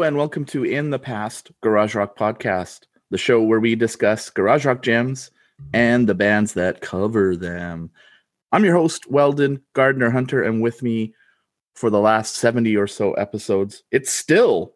[0.00, 4.30] Hello and welcome to In the Past Garage Rock Podcast, the show where we discuss
[4.30, 5.30] garage rock gems
[5.74, 7.90] and the bands that cover them.
[8.50, 11.12] I'm your host, Weldon Gardner Hunter, and with me
[11.74, 14.72] for the last 70 or so episodes, it's still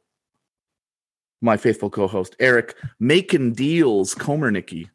[1.40, 4.90] my faithful co-host, Eric Making Deals Komernicki.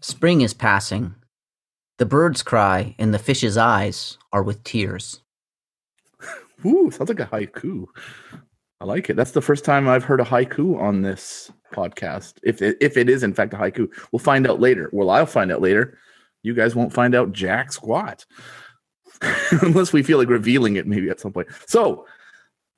[0.00, 1.14] Spring is passing.
[1.98, 5.20] The birds cry, and the fish's eyes are with tears.
[6.66, 7.86] Ooh, sounds like a haiku.
[8.80, 9.16] I like it.
[9.16, 12.34] That's the first time I've heard a haiku on this podcast.
[12.42, 14.88] If it, if it is in fact a haiku, we'll find out later.
[14.92, 15.98] Well, I'll find out later.
[16.42, 18.24] You guys won't find out jack squat
[19.62, 21.48] unless we feel like revealing it maybe at some point.
[21.66, 22.06] So,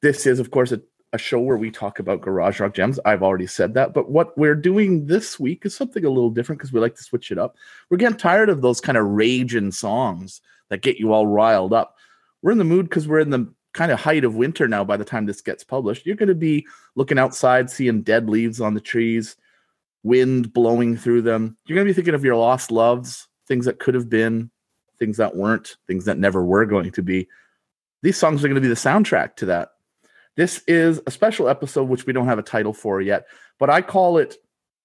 [0.00, 2.98] this is of course a, a show where we talk about garage rock gems.
[3.04, 6.58] I've already said that, but what we're doing this week is something a little different
[6.58, 7.56] because we like to switch it up.
[7.88, 11.96] We're getting tired of those kind of raging songs that get you all riled up.
[12.42, 14.96] We're in the mood because we're in the kind of height of winter now by
[14.96, 16.06] the time this gets published.
[16.06, 19.36] You're going to be looking outside, seeing dead leaves on the trees,
[20.02, 21.56] wind blowing through them.
[21.66, 24.50] You're going to be thinking of your lost loves, things that could have been,
[24.98, 27.28] things that weren't, things that never were going to be.
[28.02, 29.70] These songs are going to be the soundtrack to that.
[30.36, 33.26] This is a special episode, which we don't have a title for yet,
[33.58, 34.36] but I call it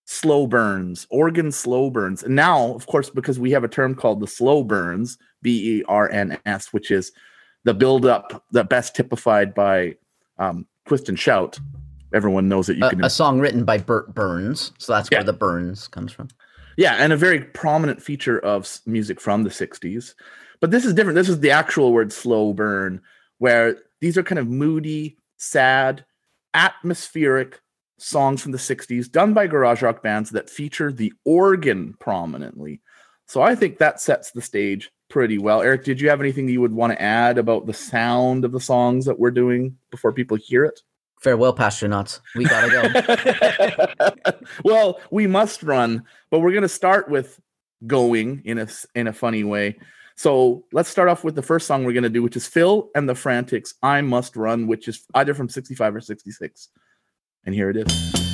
[0.05, 2.23] slow burns, organ slow burns.
[2.23, 5.83] And now, of course, because we have a term called the slow berns, B E
[5.87, 7.11] R N S, which is
[7.63, 9.95] the build up that best typified by
[10.37, 11.59] um, Twist and Shout.
[12.13, 13.03] Everyone knows that you a, can.
[13.03, 14.71] A song written by Bert Berns.
[14.77, 15.19] so that's Yeah.
[15.19, 16.29] where the Berns comes from.
[16.77, 20.13] Yeah, and a very prominent feature of music from the 60s.
[20.59, 21.15] But this is different.
[21.15, 23.01] This is the actual word slow burn,
[23.39, 26.05] where these are kind of moody, sad,
[26.53, 27.59] atmospheric
[27.99, 32.81] songs from the 60s done by garage rock bands that feature the organ prominently.
[33.27, 35.61] So I think that sets the stage pretty well.
[35.61, 38.51] Eric, did you have anything that you would want to add about the sound of
[38.51, 40.81] the songs that we're doing before people hear it?
[41.21, 42.19] Farewell, Pastronauts.
[42.35, 43.95] We gotta
[44.27, 44.33] go.
[44.63, 47.39] well, we must run, but we're going to start with
[47.85, 49.77] going in a in a funny way.
[50.15, 52.89] So let's start off with the first song we're going to do, which is Phil
[52.95, 53.75] and the Frantics.
[53.83, 56.69] I must run, which is either from '65 or '66,
[57.45, 58.26] and here it is.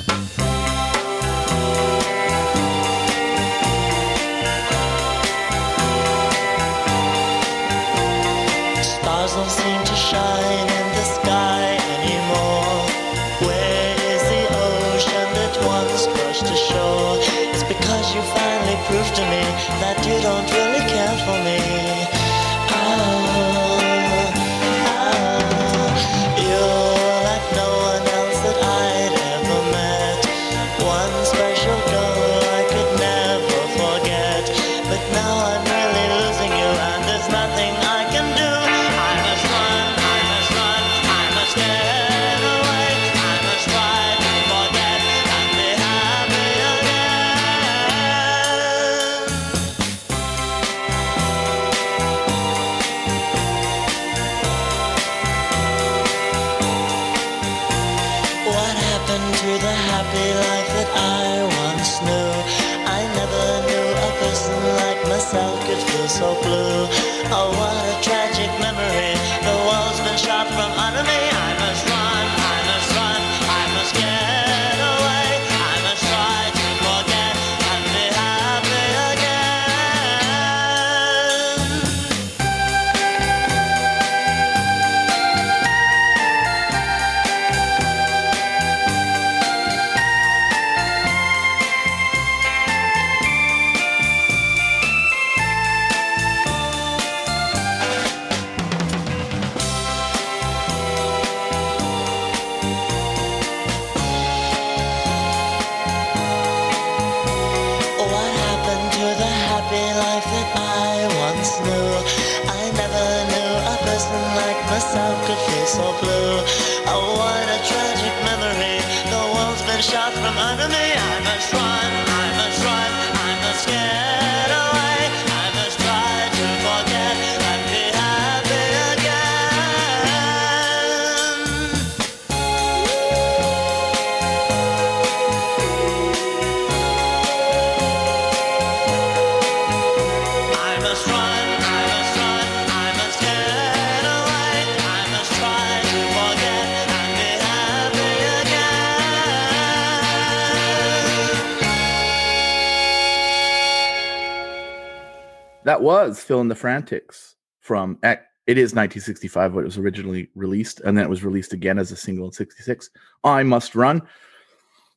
[155.84, 160.96] Was Phil and the Frantics from It is 1965 when it was originally released, and
[160.96, 162.88] then it was released again as a single in 66.
[163.22, 164.00] I Must Run.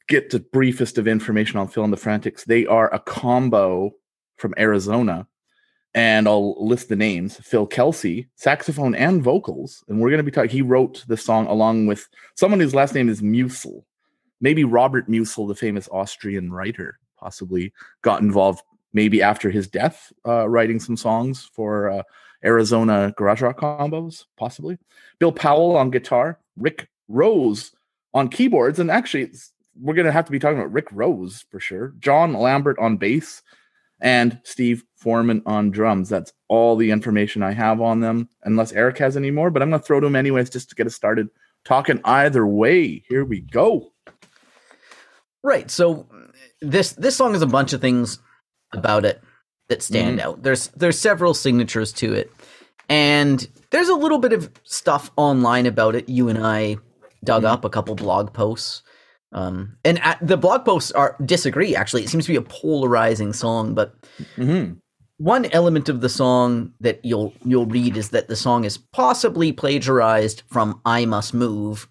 [0.07, 2.45] Get the briefest of information on Phil and the Frantics.
[2.45, 3.92] They are a combo
[4.38, 5.28] from Arizona,
[5.94, 9.83] and I'll list the names Phil Kelsey, saxophone and vocals.
[9.90, 12.95] And we're going to be talking, he wrote the song along with someone whose last
[12.95, 13.83] name is Musil.
[14.40, 17.74] Maybe Robert Musil, the famous Austrian writer, possibly
[18.04, 18.62] got involved
[18.94, 22.04] maybe after his death, uh, writing some songs for uh,
[22.44, 24.78] Arizona garage rock combos, possibly.
[25.19, 27.72] Bill Powell on guitar, Rick Rose
[28.13, 29.31] on keyboards, and actually,
[29.80, 31.94] we're going to have to be talking about Rick Rose for sure.
[32.00, 33.42] John Lambert on bass,
[34.00, 36.10] and Steve Foreman on drums.
[36.10, 39.50] That's all the information I have on them, unless Eric has any more.
[39.50, 41.30] But I'm going to throw to him anyways, just to get us started
[41.66, 42.00] talking.
[42.04, 43.92] Either way, here we go.
[45.44, 45.69] Right.
[45.72, 46.07] So
[46.62, 48.19] this this song is a bunch of things
[48.74, 49.22] about it
[49.69, 50.44] that stand out.
[50.44, 52.31] There's there's several signatures to it.
[52.90, 56.08] And there's a little bit of stuff online about it.
[56.08, 56.78] You and I
[57.24, 58.81] dug up a couple blog posts.
[59.34, 62.04] Um, and the blog posts are disagree actually.
[62.04, 63.94] It seems to be a polarizing song, but
[64.36, 64.74] hmm
[65.18, 69.52] one element of the song that you'll you'll read is that the song is possibly
[69.52, 71.88] plagiarized from "I Must Move"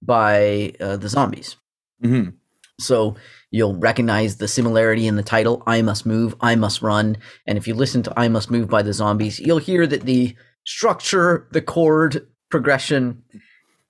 [0.00, 1.56] by uh, the Zombies.
[2.00, 2.30] hmm
[2.78, 3.16] So
[3.54, 7.16] you'll recognize the similarity in the title, I Must Move, I Must Run.
[7.46, 10.34] And if you listen to I Must Move by the Zombies, you'll hear that the
[10.66, 13.22] structure, the chord progression,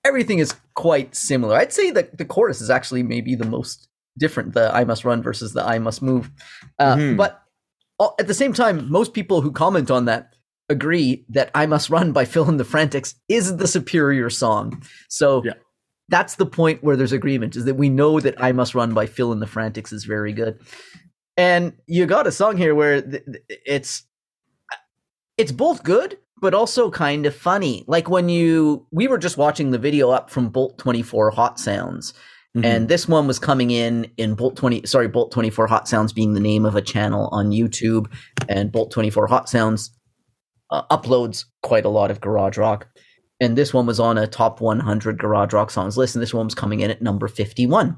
[0.04, 1.56] everything is quite similar.
[1.56, 3.88] I'd say that the chorus is actually maybe the most
[4.18, 6.30] different, the I Must Run versus the I Must Move.
[6.78, 7.16] Uh, Mhm.
[7.16, 7.40] But
[8.18, 10.28] at the same time, most people who comment on that
[10.68, 14.82] agree that I Must Run by Phil and the Frantics is the superior song.
[15.08, 15.54] So Yeah.
[16.08, 19.06] That's the point where there's agreement is that we know that I Must Run by
[19.06, 20.58] Phil and the Frantics is very good.
[21.36, 23.02] And you got a song here where
[23.48, 24.04] it's
[25.36, 27.84] it's both good but also kind of funny.
[27.86, 32.12] Like when you we were just watching the video up from Bolt 24 Hot Sounds
[32.56, 32.64] Mm-hmm.
[32.66, 36.34] and this one was coming in in Bolt 20 sorry Bolt 24 Hot Sounds being
[36.34, 38.06] the name of a channel on YouTube
[38.48, 39.90] and Bolt 24 Hot Sounds
[40.70, 42.86] uh, uploads quite a lot of garage rock
[43.40, 46.46] and this one was on a top 100 garage rock songs list and this one
[46.46, 47.96] was coming in at number 51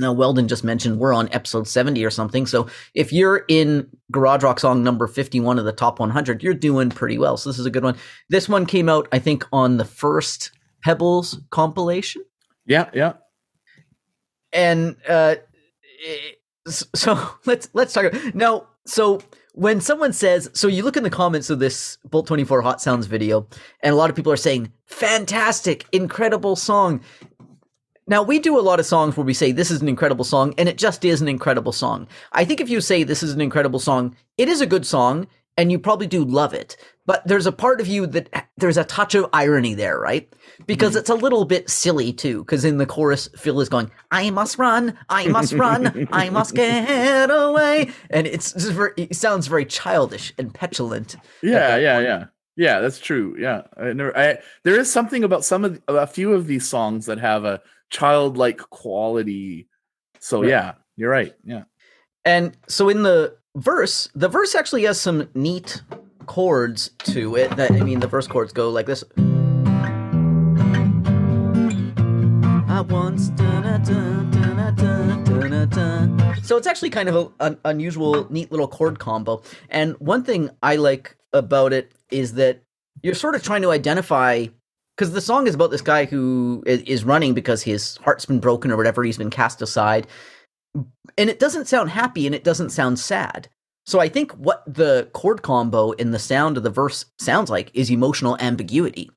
[0.00, 4.42] now weldon just mentioned we're on episode 70 or something so if you're in garage
[4.42, 7.66] rock song number 51 of the top 100 you're doing pretty well so this is
[7.66, 7.96] a good one.
[8.28, 10.50] This one came out i think on the first
[10.82, 12.22] pebbles compilation.
[12.66, 13.14] Yeah, yeah.
[14.52, 15.36] and uh
[16.06, 16.16] eh,
[16.66, 19.20] so let's let's talk now so
[19.52, 23.06] when someone says so you look in the comments of this bolt 24 hot sounds
[23.06, 23.46] video
[23.80, 27.00] and a lot of people are saying fantastic incredible song.
[28.06, 30.54] Now we do a lot of songs where we say this is an incredible song
[30.58, 32.08] and it just is an incredible song.
[32.32, 35.28] I think if you say this is an incredible song it is a good song
[35.58, 36.76] and you probably do love it.
[37.04, 40.32] But there's a part of you that there's a touch of irony there right
[40.66, 40.98] because mm-hmm.
[40.98, 44.58] it's a little bit silly too because in the chorus phil is going i must
[44.58, 49.64] run i must run i must get away and it's just very, it sounds very
[49.64, 52.24] childish and petulant Yeah, yeah, yeah.
[52.56, 53.36] Yeah, that's true.
[53.38, 53.62] Yeah.
[53.76, 57.18] I never I there is something about some of a few of these songs that
[57.18, 59.68] have a childlike quality.
[60.20, 60.50] So Right.
[60.50, 61.34] yeah, you're right.
[61.44, 61.64] Yeah.
[62.24, 65.82] And so in the verse, the verse actually has some neat
[66.26, 67.54] chords to it.
[67.56, 69.04] That I mean, the verse chords go like this.
[72.68, 73.30] I once.
[76.44, 79.42] So it's actually kind of a, an unusual, neat little chord combo.
[79.68, 82.62] And one thing I like about it is that
[83.02, 84.46] you're sort of trying to identify
[84.96, 88.70] because the song is about this guy who is running because his heart's been broken
[88.70, 89.02] or whatever.
[89.02, 90.06] He's been cast aside
[91.18, 93.48] and it doesn't sound happy and it doesn't sound sad.
[93.84, 97.70] So I think what the chord combo in the sound of the verse sounds like
[97.74, 99.10] is emotional ambiguity.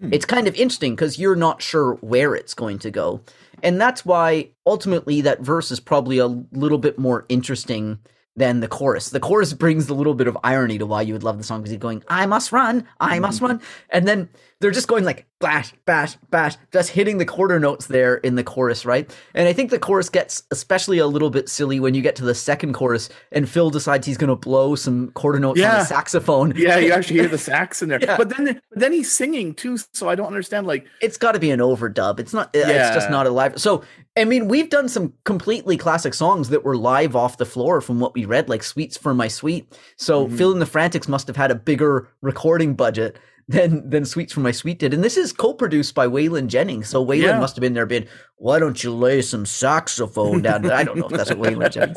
[0.00, 0.12] Hmm.
[0.12, 3.20] It's kind of interesting because you're not sure where it's going to go.
[3.62, 7.98] And that's why ultimately that verse is probably a little bit more interesting
[8.36, 9.10] than the chorus.
[9.10, 11.60] The chorus brings a little bit of irony to why you would love the song
[11.60, 13.60] because he's going, I must run, I must run.
[13.90, 14.28] And then
[14.60, 18.44] they're just going like bash, bash, bash, just hitting the quarter notes there in the
[18.44, 19.10] chorus, right?
[19.34, 22.24] And I think the chorus gets especially a little bit silly when you get to
[22.24, 25.84] the second chorus and Phil decides he's going to blow some quarter notes on the
[25.84, 26.52] saxophone.
[26.56, 28.00] Yeah, you actually hear the sax in there.
[28.00, 28.16] Yeah.
[28.18, 31.38] But then but then he's singing too, so I don't understand like it's got to
[31.38, 32.20] be an overdub.
[32.20, 32.50] It's not.
[32.52, 33.58] It's just not a live.
[33.60, 33.82] So
[34.18, 37.98] I mean, we've done some completely classic songs that were live off the floor from
[38.00, 40.36] what we read, like "Sweets for My Sweet." So Mhm.
[40.36, 43.16] Phil and the Frantics must have had a bigger recording budget
[43.50, 44.94] than than Sweets from My Sweet did.
[44.94, 46.88] And this is co-produced by Waylon Jennings.
[46.88, 47.40] So Waylon Yeah.
[47.40, 50.72] must have been there being, why don't you lay some saxophone down there?
[50.74, 51.96] I don't know if that's what Waylon Jennings.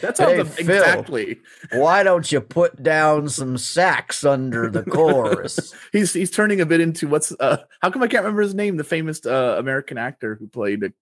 [0.00, 0.76] That sounds Hey, a- Phil.
[0.82, 1.40] exactly.
[1.72, 5.74] Why don't you put down some sax under the chorus?
[5.92, 8.76] He's he's turning a bit into what's uh how come I can't remember his name?
[8.76, 10.92] The famous uh, American actor who played a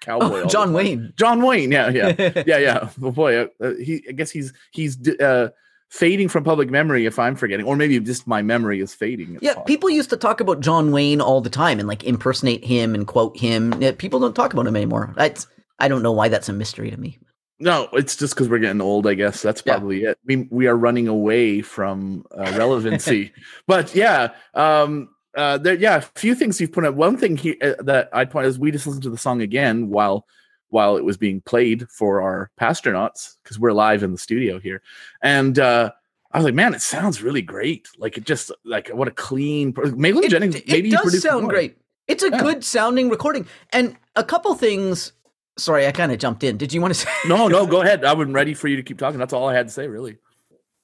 [0.00, 0.42] cowboy.
[0.42, 0.72] Oh, John.
[0.72, 1.12] Wayne.
[1.16, 1.70] John Wayne.
[1.72, 2.12] Yeah, yeah,
[2.46, 2.88] yeah, yeah.
[2.98, 5.48] Well, boy, uh, uh, he I guess he's he's uh
[5.92, 9.38] fading from public memory if I'm forgetting, or maybe just my memory is fading.
[9.42, 9.64] Yeah, possible.
[9.66, 13.06] people used to talk about John Wayne all the time and like impersonate him and
[13.06, 13.72] quote him.
[13.98, 15.12] People don't talk about him anymore.
[15.16, 15.46] That's
[15.78, 17.18] I don't know why that's a mystery to me.
[17.60, 19.06] No, it's just because we're getting old.
[19.06, 19.74] I guess that's Yeah.
[19.74, 20.18] probably it.
[20.24, 23.32] We we are running away from uh, relevancy.
[23.66, 26.94] but yeah, um, uh, there, yeah, a few things you've put up.
[26.94, 29.42] One thing he, uh, that I'd point out is we just listened to the song
[29.42, 30.26] again while
[30.72, 34.82] while it was being played for our pastronauts because we're live in the studio here,
[35.22, 35.90] and uh,
[36.32, 37.88] I was like, man, it sounds really great.
[37.98, 39.72] Like it just like what a clean.
[39.74, 40.54] Waylon Jennings.
[40.54, 41.52] it Maybe he does sound more.
[41.52, 41.76] great.
[42.08, 42.38] It's a Yeah.
[42.42, 43.46] good sounding recording.
[43.70, 45.12] And a couple things.
[45.58, 46.56] Sorry, I kind of jumped in.
[46.56, 48.04] Did you want to say No, no, go ahead.
[48.04, 49.18] I was ready for you to keep talking.
[49.18, 50.16] That's all I had to say, really.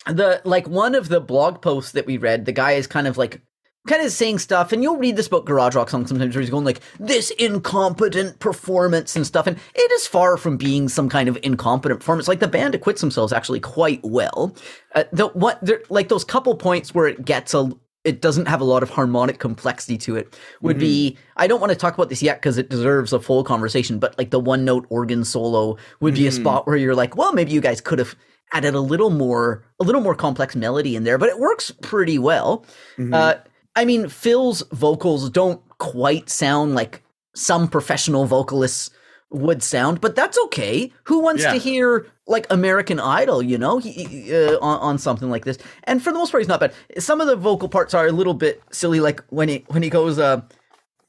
[0.06, 2.44] the like one of the blog posts that we read?
[2.44, 3.40] The guy is kind of like
[3.86, 6.50] kind of saying stuff, and you'll read this about garage rock songs sometimes where he's
[6.50, 11.28] going like this incompetent performance and stuff, and it is far from being some kind
[11.28, 12.28] of incompetent performance.
[12.28, 14.54] Like the band acquits themselves actually quite well.
[14.94, 17.70] Uh, the what like those couple points where it gets a
[18.04, 21.72] it doesn't have a lot of harmonic complexity to it would be I don't want
[21.72, 24.64] to talk about this yet because it deserves a full conversation, but like the one
[24.64, 27.98] note organ solo would be a spot where you're like, well, maybe you guys could
[27.98, 28.14] have
[28.52, 32.18] added a little more a little more complex melody in there, but it works pretty
[32.18, 32.64] well.
[32.96, 33.14] Mm-hmm.
[33.14, 33.34] Uh,
[33.80, 37.02] I mean, Phil's vocals don't quite sound like
[37.34, 38.90] some professional vocalists
[39.30, 40.92] would sound, but that's okay.
[41.04, 41.52] Who wants Yeah.
[41.52, 45.58] to hear like American Idol, you know, he, uh, on, on something like this?
[45.84, 46.72] And for the most part, he's not bad.
[46.98, 49.90] Some of the vocal parts are a little bit silly, like when he when he
[49.90, 50.40] goes, uh,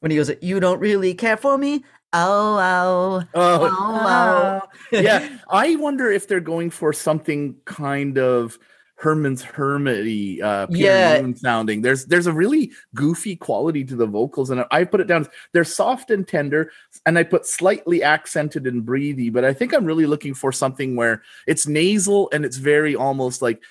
[0.01, 1.83] when he goes, "You don't really care for me."
[2.13, 4.61] Oh, oh, Oh, oh,
[4.91, 5.37] yeah.
[5.49, 8.57] I wonder if they're going for something kind of
[8.99, 11.21] Herman's Hermity, uh, Peter Yeah.
[11.21, 11.81] Noone sounding.
[11.81, 15.25] There's there's a really goofy quality to the vocals, and I put it down.
[15.53, 16.71] They're soft and tender,
[17.05, 19.29] and I put slightly accented and breathy.
[19.29, 23.41] But I think I'm really looking for something where it's nasal and it's very almost
[23.41, 23.63] like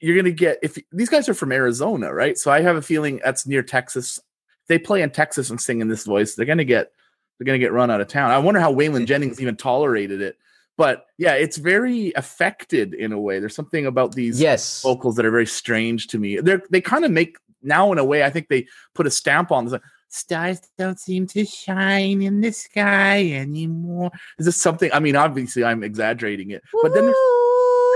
[0.00, 2.36] you're gonna get if these guys are from Arizona, right?
[2.36, 4.18] So I have a feeling that's near Texas.
[4.62, 6.92] If they play in Texas and sing in this voice, they're gonna get
[7.38, 8.30] they're gonna get run out of town.
[8.30, 10.36] I wonder how Waylon Jennings even tolerated it.
[10.76, 13.38] But yeah, it's very affected in a way.
[13.38, 16.40] There's something about these yes, vocals that are very strange to me.
[16.40, 18.24] They're they kind of make now in a way.
[18.24, 19.64] I think they put a stamp on.
[19.64, 24.12] This, like, Stars don't seem to shine in the sky anymore.
[24.38, 24.88] Is this something?
[24.92, 27.16] I mean, obviously, I'm exaggerating it, but then there's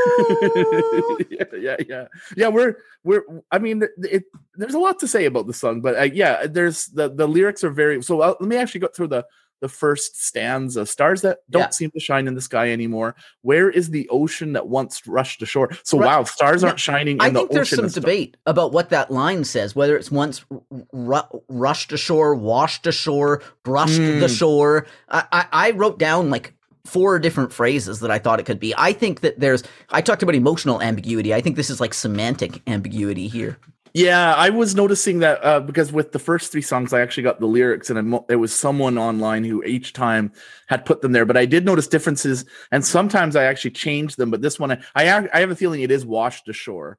[1.30, 2.06] yeah, yeah, yeah,
[2.36, 2.48] yeah.
[2.48, 3.22] We're we're.
[3.52, 4.24] I mean, it, it,
[4.56, 7.62] there's a lot to say about the song, but uh, yeah, there's the the lyrics
[7.62, 8.02] are very.
[8.02, 9.24] So uh, let me actually go through the
[9.60, 10.86] the first stanza.
[10.86, 11.68] Stars that don't Yeah.
[11.70, 13.14] seem to shine in the sky anymore.
[13.42, 15.70] Where is the ocean that once rushed ashore?
[15.82, 16.06] So Right.
[16.06, 19.44] wow, stars aren't shining in I the think there's some debate about what that line
[19.44, 20.44] says, whether it's once
[20.92, 24.34] ru- rushed ashore, washed ashore, brushed the Hmm.
[24.34, 24.86] shore.
[25.08, 26.54] I, I, I wrote down like
[26.86, 28.72] four different phrases that I thought it could be.
[28.78, 31.34] I think that there's, I talked about emotional ambiguity.
[31.34, 33.58] I think this is like semantic ambiguity here.
[33.98, 37.40] Yeah, I was noticing that uh, because with the first three songs, I actually got
[37.40, 40.30] the lyrics, and there was someone online who each time
[40.68, 41.24] had put them there.
[41.24, 44.30] But I did notice differences, and sometimes I actually changed them.
[44.30, 46.96] But this one, I I, I have a feeling it is washed ashore.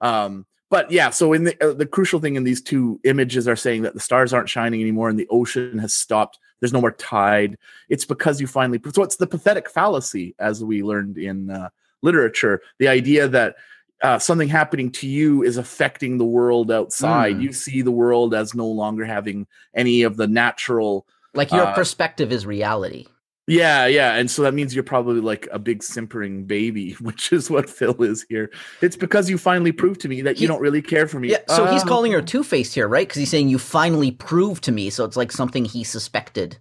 [0.00, 3.56] Um, but yeah, so in the uh, the crucial thing in these two images are
[3.56, 6.38] saying that the stars aren't shining anymore, and the ocean has stopped.
[6.60, 7.58] There's no more tide.
[7.90, 8.80] It's because you finally.
[8.94, 11.68] So it's the pathetic fallacy, as we learned in uh,
[12.00, 12.62] literature.
[12.78, 13.56] The idea that
[14.02, 17.36] uh, something happening to you is affecting the world outside.
[17.36, 17.42] Mm.
[17.42, 21.06] You see the world as no longer having any of the natural.
[21.34, 23.06] Like your Uh, perspective is reality.
[23.50, 27.48] Yeah, yeah, and so that means you're probably like a big simpering baby, which is
[27.48, 28.50] what Phil is here.
[28.82, 31.30] It's because you finally proved to me that He- you don't really care for me.
[31.30, 33.08] Yeah, so he's Uh, calling her two faced here, right?
[33.08, 34.90] Because he's saying you finally proved to me.
[34.90, 36.58] So it's like something he suspected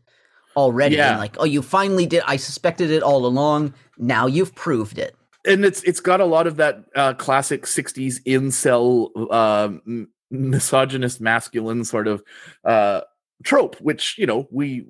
[0.56, 0.96] already.
[0.96, 1.12] Yeah.
[1.12, 2.24] And like, oh, you finally did.
[2.25, 3.74] I suspected it all along.
[3.98, 5.16] Now you've proved it.
[5.47, 11.83] And it's it's got a lot of that uh, classic '60s incel, um, misogynist, masculine
[11.85, 12.21] sort of
[12.63, 13.01] uh,
[13.43, 14.85] trope, which you know we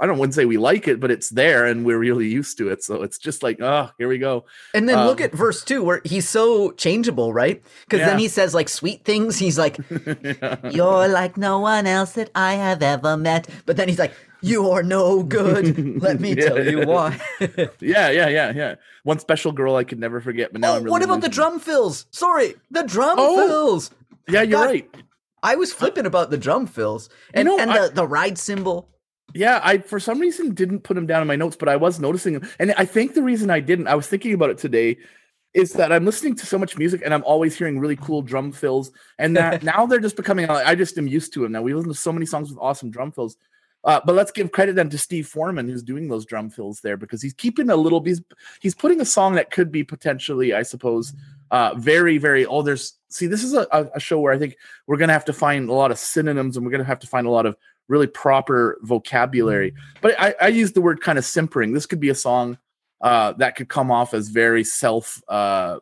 [0.00, 2.68] I don't wouldn't say we like it, but it's there and we're really used to
[2.70, 2.82] it.
[2.82, 4.44] So it's just like, oh, here we go.
[4.74, 7.62] And then look Um, at verse two, where he's so changeable, right?
[7.84, 9.38] Because then he says like sweet things.
[9.38, 9.78] He's like,
[10.70, 14.70] "You're like no one else that I have ever met." But then he's like, "You
[14.70, 16.00] are no good.
[16.02, 16.48] Let me Yeah.
[16.48, 17.20] tell you why."
[17.80, 18.74] yeah, yeah, yeah, yeah.
[19.04, 21.28] One special girl I could never forget, but now oh, I'm really what about the
[21.28, 22.06] drum fills?
[22.10, 23.90] Sorry, the drum Oh, fills.
[24.28, 24.66] Yeah, you're God.
[24.66, 24.90] right.
[25.42, 28.88] I was flipping about the drum fills and, know, and I- the, the ride cymbal.
[29.32, 32.00] Yeah, I for some reason didn't put them down in my notes, but I was
[32.00, 32.48] noticing them.
[32.58, 34.98] And I think the reason I didn't, I was thinking about it today,
[35.54, 38.50] is that I'm listening to so much music and I'm always hearing really cool drum
[38.52, 38.90] fills.
[39.18, 41.52] And that now they're just becoming, I just am used to them.
[41.52, 43.36] Now we listen to so many songs with awesome drum fills.
[43.82, 46.96] Uh, but let's give credit then to Steve Foreman, who's doing those drum fills there
[46.96, 48.02] because he's keeping a little.
[48.02, 48.20] He's
[48.60, 51.14] he's putting a song that could be potentially, I suppose,
[51.50, 52.44] uh, very very.
[52.44, 54.56] Oh, there's see, this is a, a show where I think
[54.86, 57.26] we're gonna have to find a lot of synonyms and we're gonna have to find
[57.26, 57.56] a lot of
[57.88, 59.74] really proper vocabulary.
[60.02, 61.72] But I, I use the word kind of simpering.
[61.72, 62.58] This could be a song
[63.00, 65.78] uh, that could come off as very self uh,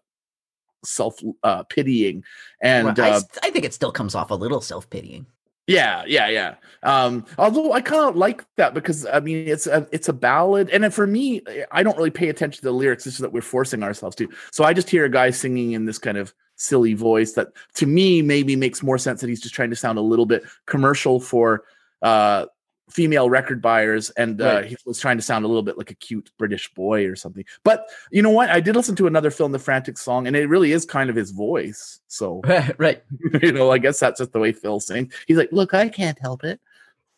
[0.84, 2.24] self uh, pitying
[2.60, 5.26] and Well, I, uh, I think it still comes off a little self pitying.
[5.68, 6.54] Yeah, yeah, yeah.
[6.82, 10.70] Um, although I kind of like that because I mean it's a it's a ballad,
[10.70, 13.06] and for me, I don't really pay attention to the lyrics.
[13.06, 14.28] It's just that we're forcing ourselves to.
[14.50, 17.86] So I just hear a guy singing in this kind of silly voice that, to
[17.86, 21.20] me, maybe makes more sense that he's just trying to sound a little bit commercial
[21.20, 21.64] for
[22.00, 22.46] uh
[22.88, 24.64] female record buyers and uh, Right.
[24.66, 27.44] he was trying to sound a little bit like a cute british boy or something
[27.64, 30.48] but you know what i did listen to another Phil the frantic song and it
[30.48, 32.40] really is kind of his voice so
[32.78, 33.02] right.
[33.42, 35.12] you know, I guess that's just the way Phil sings.
[35.26, 36.60] He's like, "Look, I can't help it.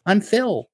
[0.06, 0.68] I'm Phil."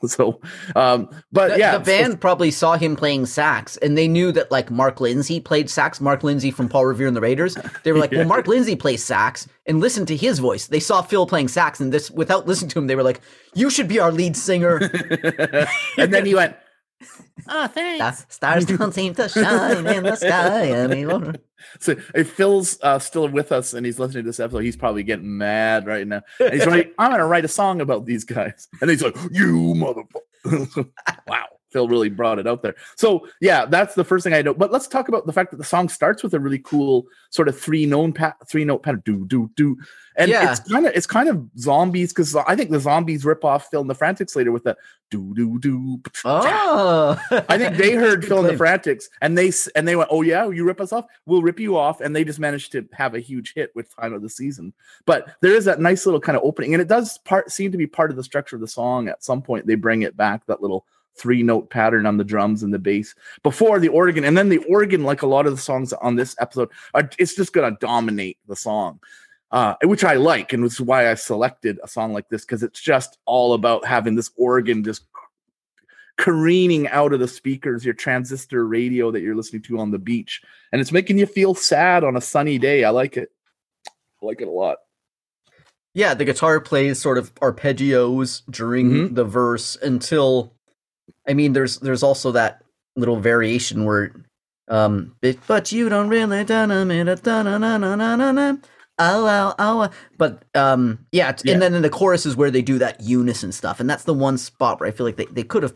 [0.06, 0.40] so,
[0.76, 4.50] um, but The, yeah, the band probably saw him playing sax and they knew that
[4.50, 7.56] like Mark Lindsay played sax, Mark Lindsay from Paul Revere and the Raiders.
[7.82, 8.18] They were like, Yeah.
[8.20, 10.66] well, Mark Lindsay plays sax and listen to his voice.
[10.66, 13.20] They saw Phil playing sax and this without listening to him, they were like,
[13.54, 14.78] you should be our lead singer.
[15.98, 16.56] and then he went,
[17.48, 21.34] "Oh, The thanks." stars don't seem to shine in the sky anymore.
[21.78, 25.02] So if Phil's uh, still with us and he's listening to this episode, he's probably
[25.02, 26.22] getting mad right now.
[26.38, 29.16] And he's like, "I'm going to write a song about these guys," and he's like,
[29.30, 30.90] "You motherfucker!"
[31.26, 31.46] wow.
[31.70, 32.74] Phil really brought it out there.
[32.96, 34.54] So yeah, that's the first thing I know.
[34.54, 37.48] But let's talk about the fact that the song starts with a really cool sort
[37.48, 39.02] of three known pat three note pattern.
[39.04, 39.76] Do do do.
[40.16, 40.50] And Yeah.
[40.50, 43.80] it's kind of it's kind of zombies because I think the zombies rip off Phil
[43.80, 44.76] and the Frantics later with the
[45.10, 46.00] do do do.
[46.24, 48.56] Oh, I think they heard Phil and the.
[48.60, 51.76] Frantics and they and they went, "Oh yeah, you rip us off, we'll rip you
[51.76, 54.72] off," and they just managed to have a huge hit with "Time of the Season."
[55.06, 57.78] But there is that nice little kind of opening, and it does part seem to
[57.78, 59.08] be part of the structure of the song.
[59.08, 60.84] At some point, they bring it back that little
[61.20, 64.58] three note pattern on the drums and the bass before the organ, and then the
[64.68, 67.78] organ, like a lot of the songs on this episode, are, it's just going to
[67.80, 68.98] dominate the song.
[69.52, 72.62] Uh, which I like, and which is why I selected a song like this because
[72.62, 75.02] it's just all about having this organ just
[76.16, 80.40] careening out of the speakers, your transistor radio that you're listening to on the beach,
[80.70, 82.84] and it's making you feel sad on a sunny day.
[82.84, 83.32] I like it.
[83.88, 84.78] I like it a lot.
[85.94, 86.14] yeah.
[86.14, 89.14] The guitar plays sort of arpeggios during Mhm.
[89.16, 90.54] the verse until,
[91.26, 92.62] I mean, there's there's also that
[92.96, 94.12] little variation where,
[94.68, 96.84] um, but you don't really da na
[98.98, 102.78] oh, oh, But um, yeah, yeah, and then in the chorus is where they do
[102.78, 105.62] that unison stuff, and that's the one spot where I feel like they, they could
[105.62, 105.74] have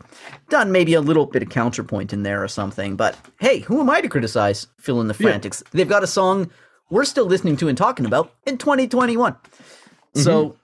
[0.49, 2.95] done maybe a little bit of counterpoint in there or something.
[2.95, 5.63] But hey, who am I to criticize Phil and the Frantics?
[5.65, 5.69] Yeah.
[5.73, 6.51] They've got a song
[6.89, 9.33] we're still listening to and talking about in 2021.
[9.33, 10.21] Mm-hmm.
[10.21, 10.57] So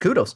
[0.00, 0.34] kudos.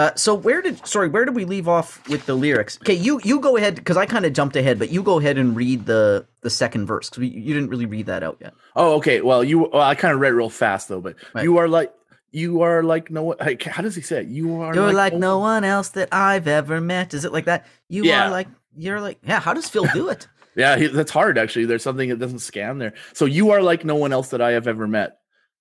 [0.00, 2.78] Uh, so where did sorry where did we leave off with the lyrics?
[2.82, 5.36] Okay, you you go ahead because I kind of jumped ahead, but you go ahead
[5.38, 8.54] and read the the second verse because you didn't really read that out yet.
[8.76, 9.20] Oh, okay.
[9.20, 9.68] Well, you.
[9.72, 11.44] Well, I kind of read real fast though, but Right.
[11.44, 11.92] you are like
[12.32, 13.24] you are like no.
[13.24, 14.28] one- Like, how does he say it?
[14.28, 14.74] You are.
[14.74, 17.12] You're like no one else that I've ever met.
[17.12, 17.66] Is it like that?
[17.88, 18.26] You Yeah.
[18.28, 19.40] are like you're like yeah.
[19.40, 20.26] How does Phil do it?
[20.56, 21.66] Yeah, he, that's hard actually.
[21.66, 22.94] There's something that doesn't scan there.
[23.14, 25.19] So you are like no one else that I have ever met.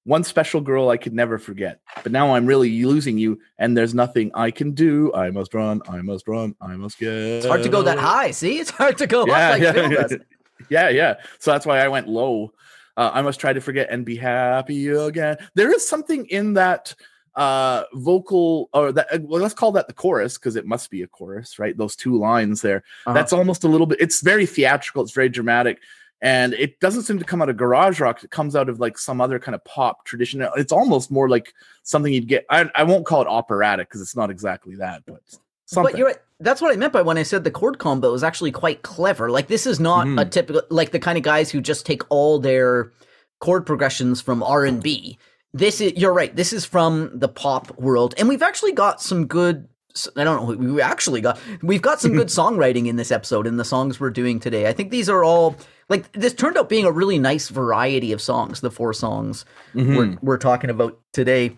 [0.10, 1.82] One special girl I could never forget.
[2.02, 5.14] But now I'm really losing you, and there's nothing I can do.
[5.14, 5.84] I must run.
[5.88, 6.56] I must run.
[6.60, 7.14] I must get.
[7.14, 8.32] It's hard to go that high.
[8.32, 10.02] See, it's hard to go Yeah, up like yeah, Phil yeah.
[10.02, 10.18] does.
[10.70, 11.14] yeah, yeah.
[11.38, 12.54] So that's why I went low.
[12.98, 15.38] Uh, I must try to forget and be happy again.
[15.54, 16.96] There is something in that
[17.36, 21.04] uh vocal or that uh, well, let's call that the chorus because it must be
[21.04, 23.14] a chorus right those two lines there Uh-huh.
[23.14, 25.78] that's almost a little bit it's very theatrical it's very dramatic
[26.22, 28.98] and it doesn't seem to come out of garage rock it comes out of like
[28.98, 31.54] some other kind of pop tradition it's almost more like
[31.84, 35.22] something you'd get i, I won't call it operatic because it's not exactly that but
[35.66, 36.18] something But you're right.
[36.42, 39.30] That's what I meant by when I said the chord combo is actually quite clever.
[39.30, 40.32] Like this is not a Mhm.
[40.32, 42.92] typical like the kind of guys who just take all their
[43.40, 45.18] chord progressions from R and B.
[45.54, 46.36] This is you're right.
[46.36, 49.68] This is from the pop world, and we've actually got some good.
[50.16, 50.74] I don't know.
[50.74, 54.12] We actually got we've got some good songwriting in this episode in the songs we're
[54.12, 54.68] doing today.
[54.68, 55.56] I think these are all
[55.90, 58.62] like this turned out being a really nice variety of songs.
[58.62, 59.98] The four songs Mhm.
[59.98, 61.58] we're, we're talking about today.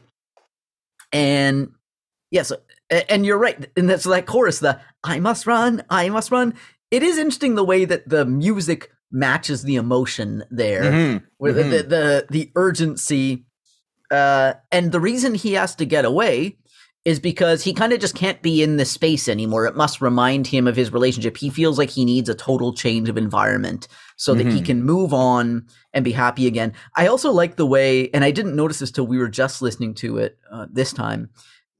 [1.13, 1.71] And
[2.29, 2.51] yes,
[2.91, 3.69] a- and you're right.
[3.75, 6.53] And that's that chorus, the I must run, I must run.
[6.89, 11.23] It is interesting the way that the music matches the emotion there, Mhm.
[11.37, 11.71] where the, Mhm.
[11.71, 13.45] the, the the urgency
[14.09, 16.57] Uh, and the reason he has to get away
[17.03, 19.65] is because he kind of just can't be in this space anymore.
[19.65, 21.35] It must remind him of his relationship.
[21.37, 23.87] He feels like he needs a total change of environment
[24.17, 24.65] so that he Mhm.
[24.65, 26.73] can move on and be happy again.
[26.95, 29.95] I also like the way, and I didn't notice this till we were just listening
[29.95, 31.29] to it uh, this time,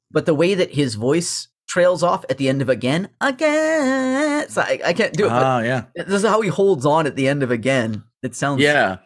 [0.09, 4.49] but the way that his voice trails off at the end of again, again.
[4.49, 7.15] So I, I can't do it, Ah, yeah, this is how he holds on at
[7.15, 8.03] the end of again.
[8.23, 8.97] It sounds yeah.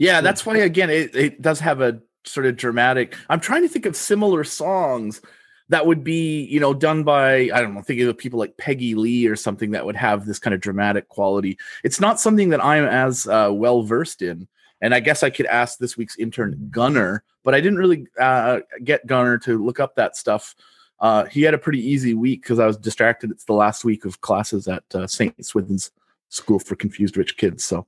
[0.00, 3.14] Yeah, that's why again it, it does have a sort of dramatic.
[3.28, 5.20] I'm trying to think of similar songs
[5.68, 8.94] that would be, you know, done by I don't know, thinking of people like Peggy
[8.94, 11.58] Lee or something that would have this kind of dramatic quality.
[11.84, 14.48] It's not something that I'm as uh, well versed in,
[14.80, 18.60] and I guess I could ask this week's intern Gunner, but I didn't really uh,
[18.82, 20.54] get Gunner to look up that stuff.
[20.98, 23.30] Uh, he had a pretty easy week because I was distracted.
[23.32, 25.44] It's the last week of classes at uh, St.
[25.44, 25.90] Swithin's
[26.30, 27.86] School for Confused Rich Kids, so.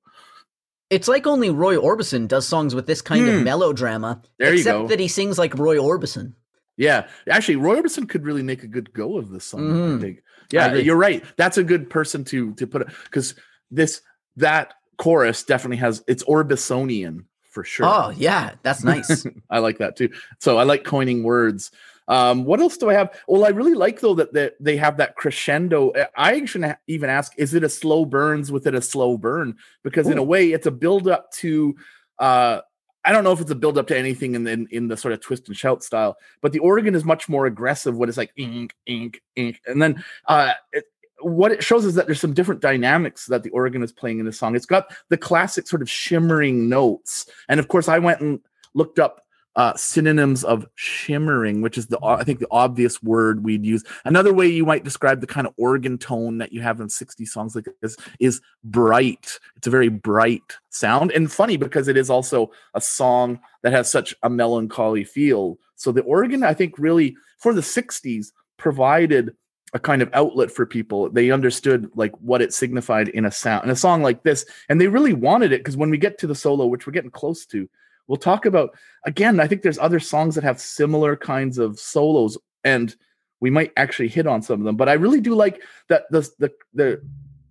[0.93, 3.45] It's like only Roy Orbison does songs with this kind of Hmm.
[3.45, 4.21] melodrama.
[4.39, 4.87] There you except go.
[4.89, 6.35] that he sings like Roy Orbison.
[6.77, 9.61] Yeah, actually, Roy Orbison could really make a good go of this song.
[9.63, 9.99] Mhm.
[9.99, 10.23] I think.
[10.51, 10.83] Yeah, agree.
[10.83, 11.25] you're right.
[11.37, 13.35] That's a good person to to put it because
[13.71, 14.03] this
[14.37, 17.87] that chorus definitely has it's Orbisonian for sure.
[17.87, 19.27] Oh yeah, that's nice.
[19.51, 20.11] I like that too.
[20.41, 21.71] So I like coining words.
[22.09, 23.15] Um, what else do I have?
[23.29, 25.93] Well, I really like though that that they have that crescendo.
[26.17, 29.57] I actually ha- even ask, is it a slow burns with it a slow burn?
[29.83, 31.75] Because in a way, it's a build up to.
[32.19, 32.61] Uh,
[33.05, 35.13] I don't know if it's a build up to anything in, in in the sort
[35.13, 37.97] of twist and shout style, but the organ is much more aggressive.
[37.97, 40.85] What it's like, ink, ink, ink, and then uh, it,
[41.21, 44.27] what it shows is that there's some different dynamics that the organ is playing in
[44.27, 44.55] the song.
[44.55, 48.41] It's got the classic sort of shimmering notes, and of course, I went and
[48.75, 49.25] looked up
[49.57, 53.85] uh, synonyms of shimmering, which is the I think the obvious word we'd use.
[54.05, 57.25] Another way you might describe the kind of organ tone that you have in 60
[57.27, 59.39] songs like this is bright.
[59.57, 63.91] It's a very bright sound and funny because it is also a song that has
[63.91, 65.59] such a melancholy feel.
[65.77, 69.35] So the organ, I think, really for the 60s provided
[69.75, 71.11] a kind of outlet for people.
[71.11, 74.81] They understood like what it signified in a sound in a song like this, and
[74.81, 77.47] they really wanted it because when we get to the solo, which we're getting close
[77.47, 77.69] to,
[78.07, 78.71] we'll talk about
[79.07, 79.41] again.
[79.41, 82.95] I think there's other songs that have similar kinds of solos, and
[83.41, 84.77] we might actually hit on some of them.
[84.77, 87.03] But I really do like that the the the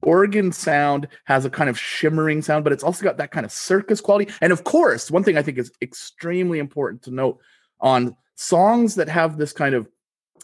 [0.03, 3.51] organ sound has a kind of shimmering sound, but it's also got that kind of
[3.51, 4.31] circus quality.
[4.41, 7.39] And of course, one thing I think is extremely important to note
[7.79, 9.87] on songs that have this kind of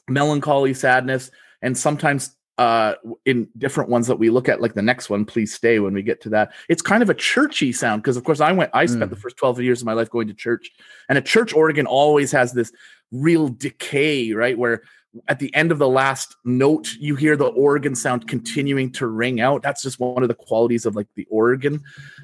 [0.08, 5.10] melancholy sadness and sometimes uh in different ones that we look at like the next
[5.10, 6.52] one please stay when we get to that.
[6.70, 9.10] It's kind of a churchy sound because of course i went i spent Mm.
[9.12, 10.72] the first 12 years of my life going to church
[11.08, 12.72] and a church organ always has this
[13.12, 14.82] real decay right where
[15.30, 19.40] at the end of the last note you hear the organ sound continuing to ring
[19.40, 19.64] out.
[19.64, 21.82] That's just one of the qualities of like the organ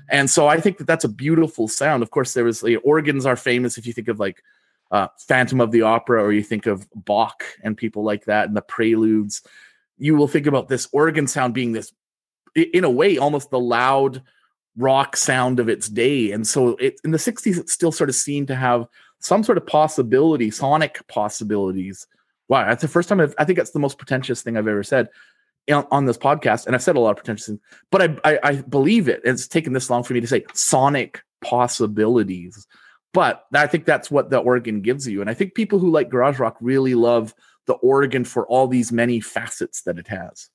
[0.10, 2.04] and so i think that that's a beautiful sound.
[2.04, 4.44] Of course there was like, organs are famous if you think of like
[4.92, 8.56] uh, phantom of the opera or you think of bach and people like that and
[8.56, 9.42] the preludes
[10.04, 11.94] you will think about this organ sound being this
[12.56, 14.22] in a way almost the loud
[14.76, 16.34] rock sound of its day.
[16.34, 18.86] And so it in the 60s it's still sort of seen to have
[19.20, 22.06] some sort of possibility sonic possibilities.
[22.50, 24.84] Wow that's the first time I've, i think that's the most pretentious thing i've ever
[24.84, 25.08] said
[25.72, 28.40] on, on this podcast and i've said a lot of pretentious things but I, I
[28.44, 32.68] i believe it it's taken this long for me to say sonic possibilities.
[33.14, 36.10] But i think that's what the organ gives you and i think people who like
[36.10, 37.34] garage rock really love
[37.68, 40.50] the organ for all these many facets that it has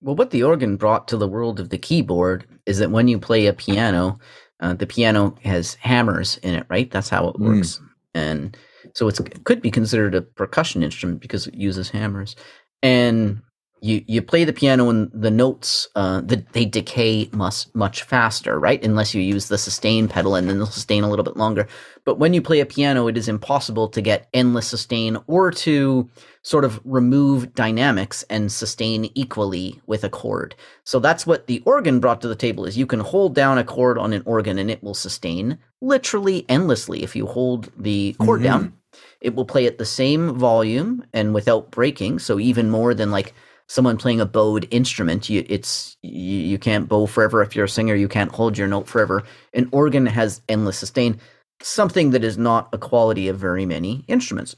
[0.00, 3.18] well, what the organ brought to the world of the keyboard is that when you
[3.18, 4.18] play a piano,
[4.60, 6.90] uh, the piano has hammers in it, right?
[6.90, 7.56] That's how it Mm.
[7.56, 7.80] works,
[8.14, 8.56] and
[8.94, 12.36] so it's, it could be considered a percussion instrument because it uses hammers.
[12.82, 13.42] And
[13.82, 18.58] you you play the piano and the notes uh the, they decay much much faster
[18.60, 18.84] right?
[18.84, 21.68] Unless you use the sustain pedal and then they'll sustain a little bit longer.
[22.04, 26.08] But when you play a piano it is impossible to get endless sustain or to
[26.42, 30.54] sort of remove dynamics and sustain equally with a chord.
[30.84, 33.64] So that's what the organ brought to the table is you can hold down a
[33.64, 37.02] chord on an organ and it will sustain literally endlessly.
[37.04, 38.44] If you hold the chord Mhm.
[38.44, 38.72] down
[39.20, 42.20] it will play at the same volume and without breaking.
[42.20, 43.34] So even more than like
[43.68, 47.42] someone playing a bowed instrument you it's you, you can't bow forever.
[47.42, 49.22] If you're a singer you can't hold your note forever.
[49.54, 51.20] An organ has endless sustain
[51.62, 54.56] something that is not a quality of very many instruments.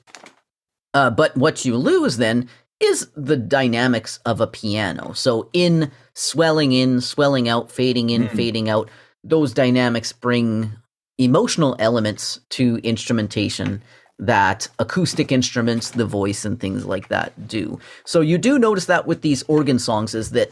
[0.94, 2.49] Uh, but what you lose then
[2.81, 5.12] is the dynamics of a piano.
[5.12, 8.37] So in swelling in swelling out fading in Hmm.
[8.37, 8.90] fading out
[9.23, 10.73] those dynamics bring
[11.18, 13.83] emotional elements to instrumentation
[14.21, 17.81] that acoustic instruments, the voice, and things like that do.
[18.05, 20.51] So you do notice that with these organ songs is that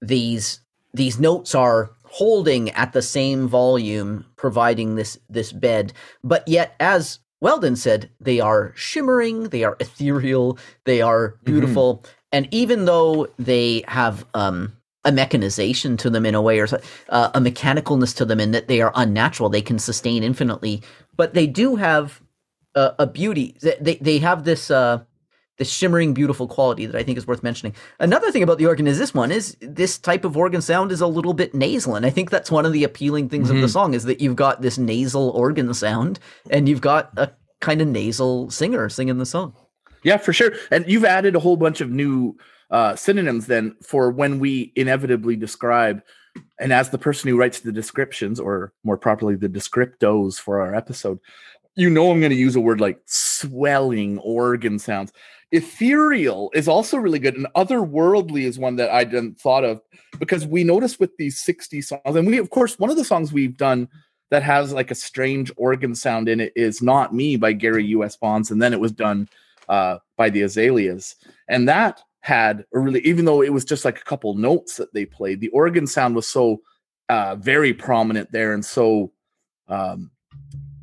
[0.00, 0.60] these
[0.94, 7.18] these notes are holding at the same volume, providing this this bed, but yet as
[7.40, 13.84] Weldon said, they are shimmering, they are ethereal, they are beautiful, and even though they
[13.88, 14.72] have um,
[15.04, 16.68] a mechanization to them in a way, or
[17.10, 20.82] uh, a mechanicalness to them, in that they are unnatural, they can sustain infinitely,
[21.14, 22.22] but they do have
[22.76, 23.56] a, a beauty.
[23.60, 24.70] They they, they have this.
[24.70, 25.00] Uh,
[25.58, 27.74] this shimmering, beautiful quality that I think is worth mentioning.
[27.98, 31.00] Another thing about the organ is this one is this type of organ sound is
[31.00, 33.68] a little bit nasal, and I think that's one of the appealing things of the
[33.68, 36.18] song is that you've got this nasal organ sound,
[36.50, 37.30] and you've got a
[37.62, 39.54] kind of nasal singer singing the song.
[40.02, 40.52] Yeah, for sure.
[40.70, 42.36] And you've added a whole bunch of new
[42.70, 46.02] uh, synonyms then for when we inevitably describe,
[46.60, 50.74] and as the person who writes the descriptions, or more properly, the descriptos for our
[50.74, 51.18] episode,
[51.76, 55.12] you know I'm going to use a word like swelling organ sounds.
[55.52, 59.80] Ethereal is also really good, and otherworldly is one that I didn't thought of
[60.18, 63.32] because we notice with these 60 songs, and we, of course, one of the songs
[63.32, 63.88] we've done
[64.30, 68.16] that has like a strange organ sound in it is Not Me by Gary U.S.
[68.16, 69.28] Bonds, and then it was done
[69.68, 71.14] uh, by the Azaleas.
[71.48, 74.92] And that had a really, even though it was just like a couple notes that
[74.92, 76.60] they played, the organ sound was so
[77.08, 79.12] uh, very prominent there and so
[79.68, 80.10] um,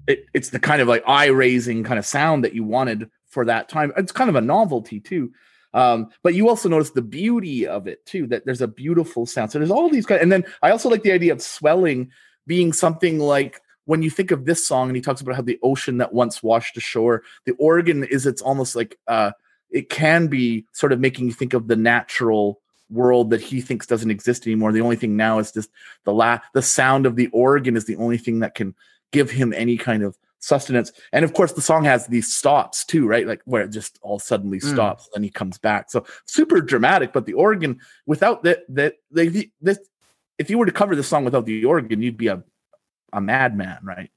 [0.08, 3.46] it, it's the kind of like eye raising kind of sound that you wanted for
[3.46, 3.92] that time.
[3.98, 5.32] It's kind of a novelty too.
[5.74, 9.52] Um, but you also notice the beauty of it too, that there's a beautiful sound.
[9.52, 12.12] So there's all these kind, and then I also like the idea of swelling
[12.46, 15.60] being something like when you think of this song and he talks about how the
[15.63, 19.32] ocean that once washed ashore, the organ is it's almost like uh
[19.72, 22.62] it can be sort of making you think of the natural
[22.92, 24.72] world that he thinks doesn't exist anymore.
[24.72, 25.72] The only thing now is just
[26.06, 28.76] the la the sound of the organ is the only thing that can
[29.13, 30.91] give him any kind of sustenance.
[31.13, 33.26] And of course, the song has these stops too, right?
[33.26, 34.73] Like where it just all suddenly Mm.
[34.73, 35.89] stops, then he comes back.
[35.89, 37.13] So super dramatic.
[37.13, 39.80] But the organ, without that, that they this,
[40.38, 42.43] if you were to cover this song without the organ, you'd be a
[43.13, 44.10] a madman, right?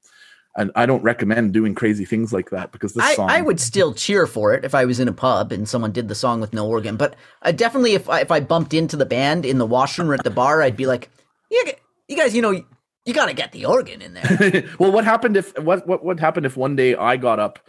[0.57, 3.29] And I don't recommend doing crazy things like that because this I, song.
[3.29, 6.07] I would still cheer for it if I was in a pub and someone did
[6.07, 6.97] the song with no organ.
[6.97, 10.15] But I definitely, if I, if I bumped into the band in the washroom or
[10.15, 11.11] at the bar, I'd be like,
[11.51, 11.63] "You,
[12.07, 12.59] you guys, you know,
[13.07, 16.19] you got to get the organ in there." well, what happened if what what what
[16.19, 17.59] happened if one day I got up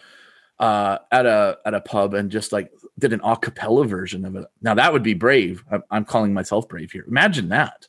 [0.58, 4.36] uh, at a at a pub and just like did an a cappella version of
[4.36, 4.44] it?
[4.60, 5.64] Now that would be brave.
[5.70, 7.04] I'm, I'm calling myself brave here.
[7.08, 7.88] Imagine that.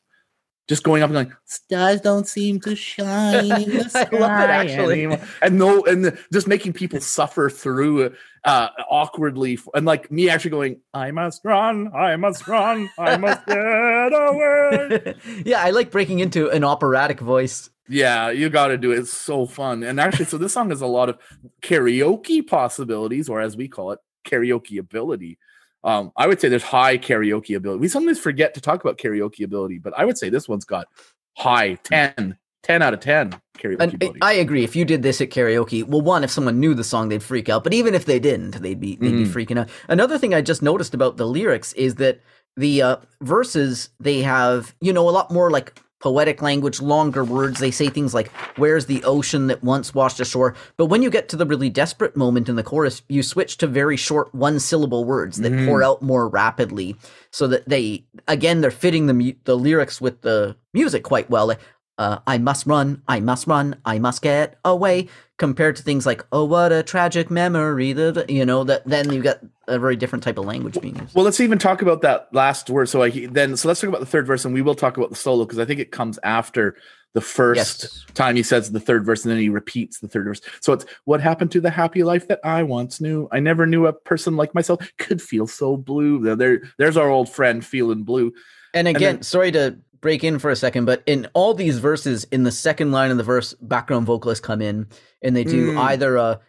[0.68, 5.04] Just going up and going, stars don't seem to shine I love it, actually.
[5.04, 10.30] anymore." And no, and the- just making people suffer through uh, awkwardly, and like me
[10.30, 15.92] actually going, "I must run, I must run, I must get away." yeah, I like
[15.92, 17.70] breaking into an operatic voice.
[17.88, 19.00] Yeah, you got to do it.
[19.00, 19.84] It's so fun.
[19.84, 21.18] And actually, so this song has a lot of
[21.62, 25.40] karaoke possibilities, or as we call it, karaoke ability.
[25.84, 27.80] Um, I would say there's high karaoke ability.
[27.80, 30.88] We sometimes forget to talk about karaoke ability, but I would say this one's got
[31.36, 34.18] high 10, 10 out of 10 karaoke And.
[34.22, 34.64] I agree.
[34.64, 37.50] If you did this at karaoke, well, one, if someone knew the song, they'd freak
[37.50, 37.64] out.
[37.64, 39.34] But even if they didn't, they'd be they'd be Mhm.
[39.34, 39.70] freaking out.
[39.88, 42.20] Another thing I just noticed about the lyrics is that
[42.58, 47.60] the uh, verses they have, you know, a lot more like poetic language, longer words.
[47.60, 51.28] They say things like "Where's the ocean that once washed ashore?" But when you get
[51.30, 55.38] to the really desperate moment in the chorus, you switch to very short one-syllable words
[55.38, 56.96] that pour out more rapidly,
[57.32, 61.48] so that they again they're fitting the mu- the lyrics with the music quite well.
[61.48, 61.60] Like,
[62.00, 65.10] uh, I must run, I must run, I must get away.
[65.38, 67.90] Compared to things like, oh, what a tragic memory.
[68.28, 71.16] You know that then you got a very different type of language being used.
[71.16, 72.90] well, let's even talk about that last word.
[72.90, 75.12] So I then so let's talk about the third verse, and we will talk about
[75.12, 76.76] the solo because I think it comes after
[77.14, 78.06] the first Yes.
[78.16, 80.42] time he says the third verse, and then he repeats the third verse.
[80.60, 83.30] So it's what happened to the happy life that I once knew.
[83.32, 86.20] I never knew a person like myself could feel so blue.
[86.22, 88.34] There, there there's our old friend feeling blue.
[88.74, 92.24] And again, then- sorry to break in for a second, but in all these verses,
[92.32, 94.88] in the second line of the verse, background vocalists come in
[95.22, 95.78] and they do Mm.
[95.80, 96.40] either a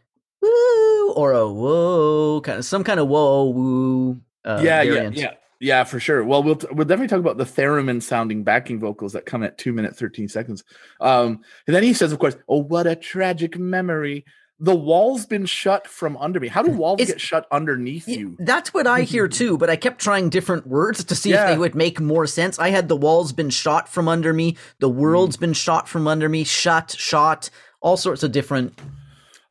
[0.41, 4.21] woo or a whoa, kind of some kind of whoa woo.
[4.45, 5.17] Uh, yeah, variant.
[5.17, 6.25] yeah, yeah, yeah, for sure.
[6.25, 9.73] Well, we'll we'll definitely talk about the theremin sounding backing vocals that come at two
[9.73, 10.65] minute thirteen seconds.
[11.01, 14.25] Um, and then he says, of course, "Oh, what a tragic memory."
[14.63, 16.49] The wall's been shut from under me.
[16.49, 18.37] How do walls It's- get shut underneath you?
[18.39, 21.57] That's what I hear too, but I kept trying different words to see if they
[21.57, 22.59] would make more sense.
[22.59, 25.41] I had the walls been shot from under me, the world's Mm.
[25.41, 27.49] been shot from under me, shut, shot,
[27.81, 28.79] all sorts of different.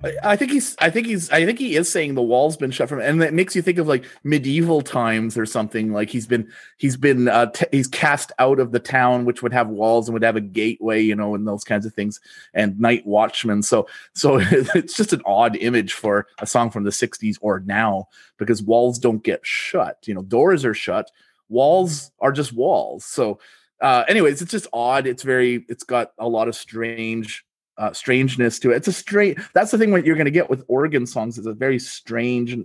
[0.02, 0.78] I- think he's.
[0.80, 1.30] I think he's.
[1.30, 3.78] I think he is saying the wall's been shut from, and it makes you think
[3.78, 5.92] of like medieval times or something.
[5.92, 6.50] Like he's been.
[6.78, 7.28] He's been.
[7.28, 10.38] Uh, t- he's cast out of the town, which would have walls and would have
[10.38, 12.22] a gateway, you know, and those kinds of things,
[12.54, 13.62] and night watchmen.
[13.62, 18.08] So, so it's just an odd image for a song from the '60s or now,
[18.38, 19.98] because walls don't get shut.
[20.06, 21.12] You know, doors are shut.
[21.50, 23.04] Walls are just walls.
[23.04, 23.40] So,
[23.82, 25.08] uh, anyways, it's just odd.
[25.08, 25.66] It's very.
[25.68, 27.44] It's got a lot of strange
[27.80, 28.76] uh, strangeness to it.
[28.76, 29.40] It's a straight.
[29.54, 31.38] That's the thing what you're going to get with organ songs.
[31.38, 32.58] is a very strange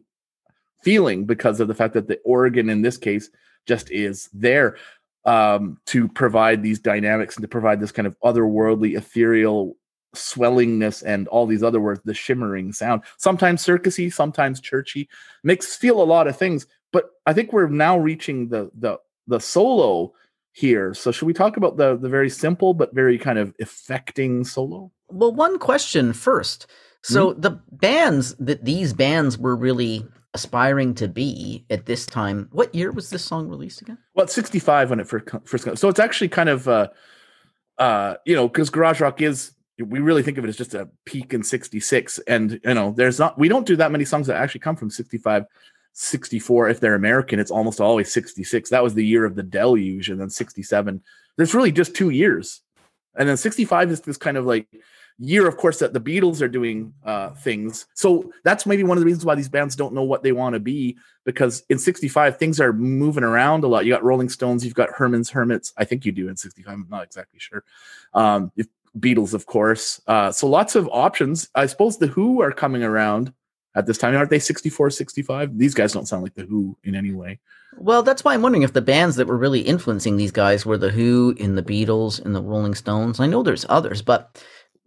[0.82, 3.30] feeling because of the fact that the organ in this case
[3.66, 4.76] just is there
[5.24, 9.76] um, to provide these dynamics and to provide this kind of otherworldly, ethereal
[10.14, 13.02] swellingness and all these other words, the shimmering sound.
[13.16, 15.08] Sometimes circusy, sometimes churchy.
[15.42, 16.66] Makes feel a lot of things.
[16.92, 20.12] But I think we're now reaching the the the solo
[20.52, 20.94] here.
[20.94, 24.92] So should we talk about the the very simple but very kind of affecting solo?
[25.08, 26.66] Well, one question first.
[27.02, 27.40] So Hmm?
[27.40, 32.48] the bands that these bands were really aspiring to be at this time.
[32.50, 33.98] What year was this song released again?
[34.14, 35.78] Well, it's 65 when it first first.
[35.78, 36.88] So it's actually kind of uh
[37.78, 40.88] uh you know, because garage rock is we really think of it as just a
[41.04, 44.36] peak in 66 and you know there's not we don't do that many songs that
[44.36, 45.44] actually come from 65
[45.94, 50.10] 64 if they're american it's almost always 66 that was the year of the deluge
[50.10, 51.02] and then 67
[51.36, 52.60] there's really just two years
[53.16, 54.66] and then 65 is this kind of like
[55.18, 57.86] year of course that the beatles are doing uh things.
[57.94, 60.54] So that's maybe one of the reasons why these bands don't know what they want
[60.54, 63.84] to be because in 65 things are moving around a lot.
[63.84, 65.72] You got rolling stones you've got herman's hermits.
[65.76, 67.64] I think you do in 65 i'm not exactly sure.
[68.12, 68.50] Um
[68.98, 70.00] beatles of course.
[70.06, 71.48] Uh so lots of options.
[71.54, 73.32] I suppose the who are coming around
[73.74, 76.94] at this time aren't they 64 65 these guys don't sound like the who in
[76.94, 77.38] any way
[77.76, 80.78] Well, that's why I'm wondering if the bands that were really influencing these guys were
[80.78, 83.18] the Who, in the Beatles, in the Rolling Stones.
[83.18, 84.40] I know there's others, but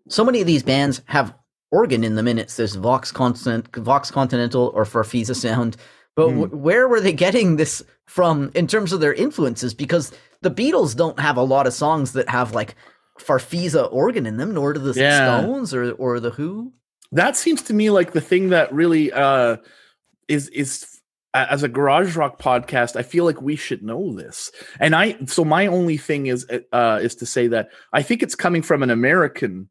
[0.08, 1.34] so many of these bands have
[1.70, 5.76] organ in them, and it's this Vox Constant, Vox Continental, or Farfisa sound.
[6.16, 6.44] But Hmm.
[6.44, 9.74] wh- where were they getting this from in terms of their influences?
[9.74, 12.76] Because the Beatles don't have a lot of songs that have like
[13.20, 15.42] Farfisa organ in them, nor do the Yeah.
[15.42, 16.72] Stones or or the Who.
[17.12, 19.58] That seems to me like the thing that really uh
[20.28, 21.02] is is
[21.34, 24.52] as a garage rock podcast i feel like we should know this.
[24.80, 28.36] And i so my only thing is uh is to say that i think it's
[28.36, 29.70] coming from an american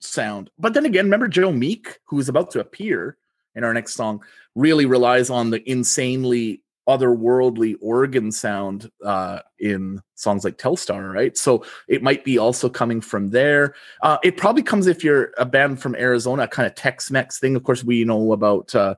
[0.00, 0.50] sound.
[0.58, 3.16] But then again remember joe meek who is about to appear
[3.54, 4.22] in our next song
[4.54, 11.64] really relies on the insanely otherworldly organ sound uh in songs like telstar right so
[11.86, 15.80] it might be also coming from there uh, it probably comes if you're a band
[15.80, 17.56] from Arizona, kind of Tex-Mex thing.
[17.56, 18.94] Of course, we know about uh,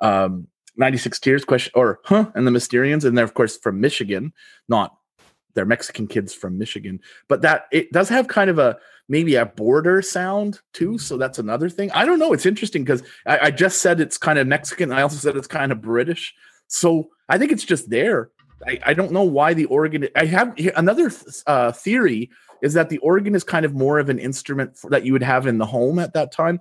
[0.00, 4.32] um, 96 Tears Question Mark and the Mysterians, and they're of course from Michigan,
[4.68, 4.96] not
[5.54, 9.44] they're Mexican kids from Michigan, but that it does have kind of a maybe a
[9.44, 10.96] border sound too.
[10.96, 11.90] So that's another thing.
[11.92, 12.32] I don't know.
[12.32, 14.92] It's interesting because I, I just said it's kind of Mexican.
[14.92, 16.34] I also said it's kind of British.
[16.72, 18.30] So I think it's just there.
[18.66, 20.08] I, I don't know why the organ.
[20.16, 21.10] I have another
[21.46, 22.30] uh, theory
[22.62, 25.22] is that the organ is kind of more of an instrument for, that you would
[25.22, 26.60] have in the home at that time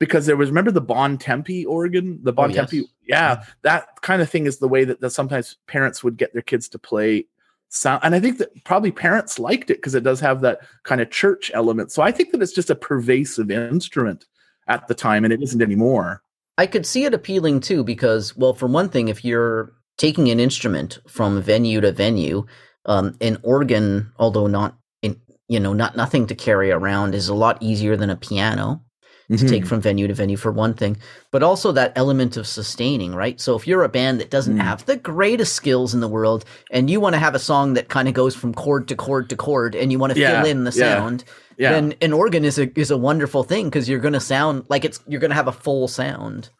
[0.00, 2.74] because there was remember the Bontempi organ the Bon Oh, yes.
[3.06, 6.42] Yeah that kind of thing is the way that, that sometimes parents would get their
[6.42, 7.26] kids to play
[7.68, 11.00] sound and I think that probably parents liked it because it does have that kind
[11.00, 14.26] of church element so I think that it's just a pervasive instrument
[14.66, 16.22] at the time and it isn't anymore
[16.58, 20.40] I could see it appealing too because, well, for one thing, if you're taking an
[20.40, 22.46] instrument from venue to venue,
[22.86, 27.34] um, an organ, although not in, you know, not nothing to carry around, is a
[27.34, 28.84] lot easier than a piano
[29.28, 29.46] to Mm-hmm.
[29.46, 30.96] take from venue to venue for one thing,
[31.30, 33.40] but also that element of sustaining, right?
[33.40, 34.62] So if you're a band that doesn't Mm.
[34.62, 37.88] have the greatest skills in the world and you want to have a song that
[37.88, 40.50] kind of goes from chord to chord to chord and you want to Yeah, fill
[40.50, 41.24] in the yeah, sound,
[41.56, 44.64] yeah then an organ is a is a wonderful thing because you're going to sound
[44.68, 46.50] like it's you're going to have a full sound.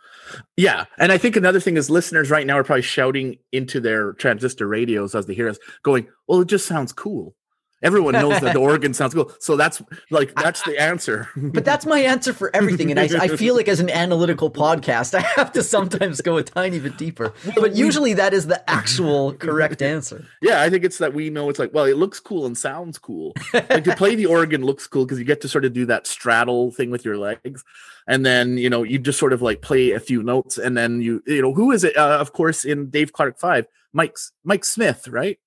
[0.57, 4.15] Yeah, and I think another thing is listeners right now are probably shouting into their
[4.15, 7.35] transistor radios as they hear us, going, "Well, it just sounds cool."
[7.83, 11.29] Everyone knows that the organ sounds cool, so that's like that's the answer.
[11.37, 15.15] But that's my answer for everything, and I, I feel like as an analytical podcast,
[15.15, 17.35] I have to sometimes go a tiny bit deeper.
[17.57, 20.25] But usually, that is the actual correct answer.
[20.41, 22.99] yeah, I think it's that we know it's like, well, it looks cool and sounds
[22.99, 23.35] cool.
[23.53, 26.07] like to play the organ looks cool because you get to sort of do that
[26.07, 27.65] straddle thing with your legs,
[28.07, 31.03] and then you know you just sort of like play a few notes, and then
[31.03, 31.97] you you know who is it?
[31.97, 35.39] Uh, of course, in Dave Clark Five, Mike's Mike Smith, right?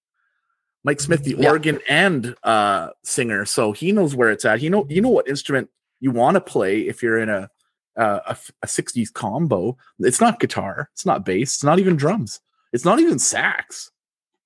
[0.86, 1.50] Mike Smith, the Yeah.
[1.50, 4.62] organ and uh, singer, so he knows where it's at.
[4.62, 5.70] You know, you know what instrument
[6.00, 7.50] you want to play if you're in a
[7.98, 9.76] uh, a, a 60s combo.
[10.00, 12.40] It's not guitar, it's not bass, it's not even drums,
[12.72, 13.92] it's not even sax.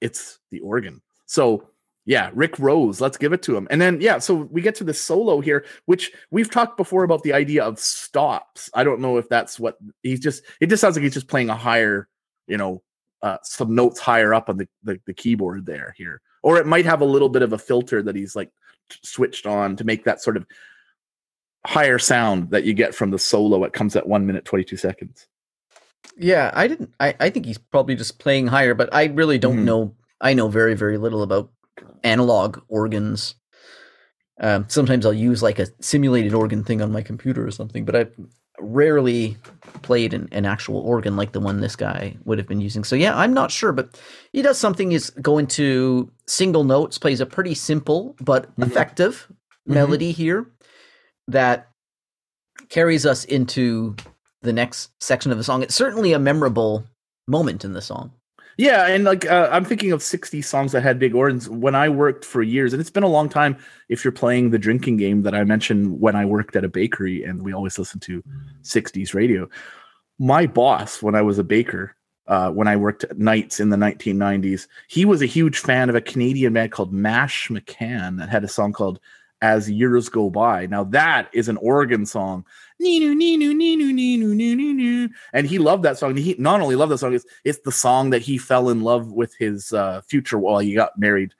[0.01, 1.01] It's the organ.
[1.25, 1.67] So
[2.05, 3.01] Yeah, Rick Rose.
[3.01, 3.67] Let's give it to him.
[3.69, 7.21] And then yeah, so we get to the solo here, which we've talked before about
[7.23, 8.69] the idea of stops.
[8.73, 10.43] I don't know if that's what he's just.
[10.61, 12.07] It just sounds like he's just playing a higher,
[12.47, 12.81] you know,
[13.21, 16.85] uh, some notes higher up on the, the the keyboard there here, or it might
[16.85, 18.51] have a little bit of a filter that he's like
[19.03, 20.45] switched on to make that sort of
[21.65, 23.63] higher sound that you get from the solo.
[23.63, 25.27] It comes at one minute twenty two seconds.
[26.17, 26.93] Yeah, I didn't.
[26.99, 29.63] I, I think he's probably just playing higher, but I really don't Mhm.
[29.65, 29.95] know.
[30.21, 31.51] I know very very little about
[32.03, 33.35] analog organs.
[34.41, 37.95] Um, sometimes I'll use like a simulated organ thing on my computer or something, but
[37.95, 38.15] I've
[38.61, 39.37] rarely
[39.81, 42.83] played an, an actual organ like the one this guy would have been using.
[42.83, 43.99] So yeah, I'm not sure, but
[44.33, 44.91] he does something.
[44.91, 48.67] Is going to single notes, plays a pretty simple but Mhm.
[48.67, 49.27] effective
[49.67, 49.73] Mhm.
[49.73, 50.47] melody here
[51.27, 51.69] that
[52.69, 53.95] carries us into
[54.41, 55.63] the next section of the song.
[55.63, 56.83] It's certainly a memorable
[57.27, 58.11] moment in the song.
[58.59, 61.87] Yeah, and like uh, I'm thinking of 60 songs that had big organs when I
[61.87, 63.55] worked for years, and it's been a long time.
[63.87, 67.23] If you're playing the drinking game that I mentioned when I worked at a bakery,
[67.23, 68.21] and we always listened to
[68.63, 69.47] 60s radio.
[70.19, 71.95] My boss, when I was a baker,
[72.27, 75.95] uh, when I worked at nights in the 1990s, he was a huge fan of
[75.95, 78.99] a Canadian band called Mashmakhan that had a song called
[79.41, 82.43] "As Years Go By." Now that is an organ song.
[82.79, 85.09] Nee-noo, nee-noo, nee-noo, nee-noo, nee-noo, nee.
[85.33, 86.15] And he loved that song.
[86.15, 89.11] He not only loved that song, it's, it's the song that he fell in love
[89.11, 91.33] with his uh, future while he got married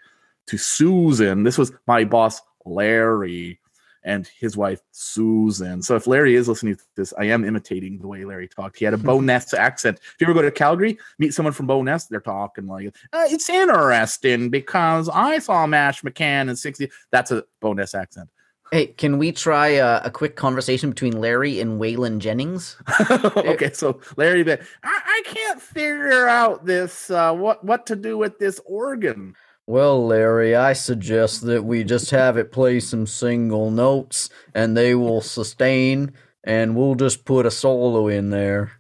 [0.48, 1.44] to Susan.
[1.44, 3.60] This was my boss, Larry,
[4.04, 5.82] and his wife, Susan.
[5.82, 8.78] So if Larry is listening to this, I am imitating the way Larry talked.
[8.78, 10.00] He had a Bowness accent.
[10.02, 13.50] If you ever go to Calgary, meet someone from Bowness, they're talking like, uh, it's
[13.50, 16.90] interesting because I saw Mashmakhan in 60.
[17.12, 18.30] That's a Bowness accent.
[18.72, 22.78] Hey, can we try a, a quick conversation between Larry and Waylon Jennings?
[23.36, 28.38] okay, so Larry, I, I can't figure out this uh, what what to do with
[28.38, 29.36] this organ.
[29.66, 34.96] Well, Larry, I suggest that we just have it play some single notes and they
[34.96, 36.14] will sustain,
[36.44, 38.72] and we'll just put a solo in there.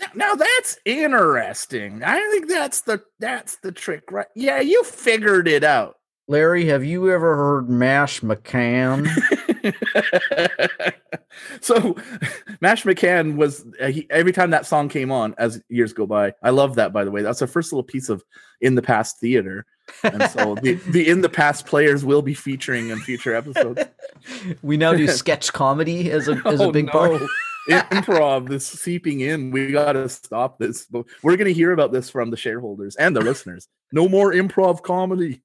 [0.00, 2.02] Now, now that's interesting.
[2.04, 4.26] I think that's the that's the trick, right?
[4.34, 5.96] Yeah, you figured it out.
[6.26, 9.06] Larry, have you ever heard Mashmakhan?
[11.60, 11.94] so
[12.62, 16.32] Mashmakhan was uh, he, every time that song came on as years go by.
[16.42, 17.22] I love that by the way.
[17.22, 18.24] That's our first little piece of
[18.60, 19.66] in the past theater.
[20.02, 23.82] And so the, the in the past players will be featuring in future episodes.
[24.62, 26.92] we now do sketch comedy as a as a Oh, big no.
[26.92, 27.22] part.
[27.68, 29.50] Improv, this seeping in.
[29.50, 30.86] We got to stop this.
[30.90, 33.68] We're going to hear about this from the shareholders and the listeners.
[33.90, 35.40] No more improv comedy,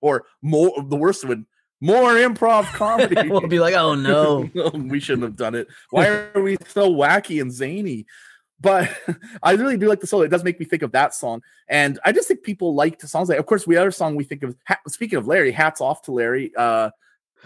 [0.00, 0.72] or more.
[0.82, 1.46] The worst one,
[1.80, 3.28] more improv comedy.
[3.28, 4.48] we'll be like, oh no.
[4.74, 5.68] we shouldn't have done it.
[5.90, 8.06] Why are we so wacky and zany?
[8.60, 8.90] But
[9.42, 10.22] I really do like the solo.
[10.22, 13.08] It does make me think of that song, and I just think people like the
[13.08, 13.28] songs.
[13.28, 14.56] Like, of course, the other song we think of.
[14.66, 16.52] Ha- speaking of Larry, hats off to Larry.
[16.56, 16.90] Uh,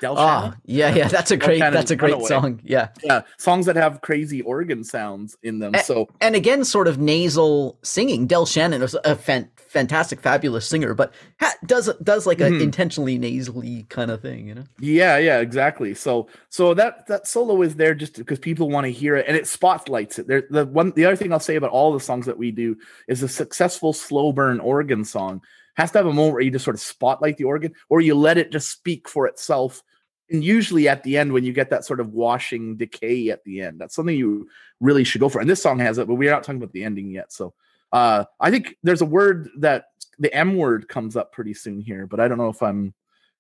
[0.01, 0.57] Del Shannon.
[0.65, 2.61] yeah, yeah, that's a great that's a great song.
[2.63, 2.89] Yeah.
[3.03, 5.75] yeah, songs that have crazy organ sounds in them.
[5.85, 8.27] So and again, sort of nasal singing.
[8.27, 12.61] Del Shannon is a fan, fantastic, fabulous singer, but ha- does does like a Mhm.
[12.61, 14.65] intentionally nasally kind of thing, you know?
[14.81, 15.95] yeah, yeah, exactly.
[15.95, 19.37] So so that that solo is there just because people want to hear it, and
[19.37, 20.27] it spotlights it.
[20.27, 22.77] There, the one the other thing I'll say about all the songs that we do
[23.07, 25.43] is a successful slow burn organ song
[25.75, 28.15] has to have a moment where you just sort of spotlight the organ, or you
[28.15, 29.83] let it just speak for itself.
[30.31, 33.63] And usually at the end, when you get that sort of washing decay at the
[33.63, 34.49] end, that's something you
[34.81, 35.41] really should go for.
[35.41, 37.33] And this song has it, but we're not talking about the ending yet.
[37.33, 37.55] So
[37.93, 39.87] uh, I think there's a word that
[40.19, 42.95] the M word comes up pretty soon here, but I don't know if I'm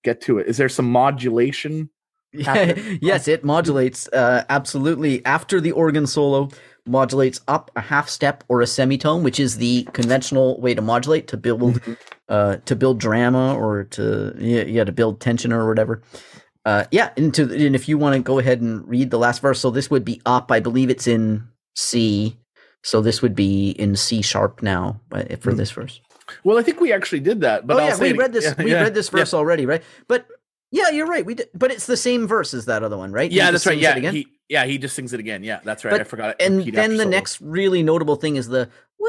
[0.04, 0.46] get to it.
[0.46, 1.90] Is there some modulation?
[2.30, 6.50] Yeah, yes, it modulates uh, absolutely after the organ solo
[6.84, 11.26] modulates up a half step or a semitone, which is the conventional way to modulate
[11.28, 11.92] to build Mm-hmm.
[12.28, 16.02] uh, to build drama or to yeah, yeah to build tension or whatever.
[16.66, 19.58] Uh, yeah, and, and if you want to go ahead and read the last verse,
[19.58, 20.52] so this would be up.
[20.52, 22.36] I believe it's in C,
[22.82, 25.18] so this would be in C sharp now for
[25.52, 25.56] Mhm.
[25.56, 26.00] this verse.
[26.44, 27.66] Well, I think we actually did that.
[27.66, 28.46] But oh I'll yeah, we read this.
[28.50, 28.64] again.
[28.64, 29.18] we Yeah, read this yeah.
[29.20, 29.82] verse already, right?
[30.08, 30.26] But
[30.70, 31.24] yeah, you're right.
[31.24, 33.30] We did, but it's the same verse as that other one, right?
[33.32, 33.78] Yeah, just that's right.
[34.02, 35.42] Yeah, he yeah he just sings it again.
[35.42, 35.92] Yeah, that's right.
[35.92, 36.30] But- I forgot.
[36.30, 36.36] it.
[36.40, 37.10] and then the solo.
[37.10, 38.68] next really notable thing is the
[38.98, 39.08] woo.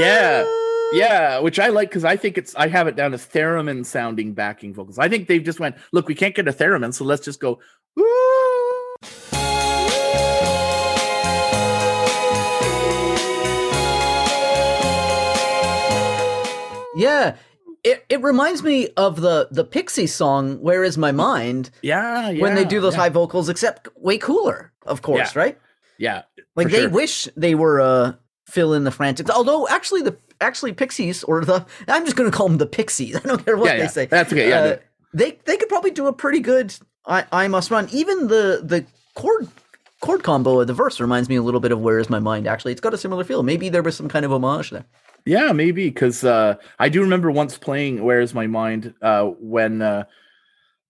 [0.00, 0.44] Yeah,
[0.92, 4.34] Yeah, which I like because I think it's I have it down as theremin sounding
[4.34, 4.98] backing vocals.
[4.98, 7.58] I think they've just went, look, we can't get a theremin, so let's just go.
[7.96, 8.04] Woo!
[16.96, 17.36] Yeah.
[17.84, 22.40] It, it reminds me of the the Pixie song "Where Is My Mind" Yeah, yeah.
[22.40, 25.40] when they do those yeah, high vocals, except way cooler, of course, Yeah.
[25.40, 25.58] right?
[25.98, 26.22] Yeah,
[26.54, 26.90] Like they sure.
[26.90, 28.12] wish they were uh
[28.46, 29.30] Phil and the Frantics.
[29.30, 33.16] Although actually the actually Pixies or the I'm just going to call them the Pixies.
[33.24, 33.86] I don't care what they yeah.
[33.88, 34.06] say.
[34.06, 34.76] That's okay, yeah, Uh,
[35.12, 36.72] they they could probably do a pretty good
[37.04, 37.88] I I must run.
[37.90, 39.48] Even the the chord
[40.00, 42.46] chord combo of the verse reminds me a little bit of Where Is My Mind.
[42.46, 43.42] Actually, it's got a similar feel.
[43.42, 44.84] Maybe there was some kind of homage there.
[45.24, 50.04] Yeah, maybe because uh, I do remember once playing "Where's My Mind" uh, when uh,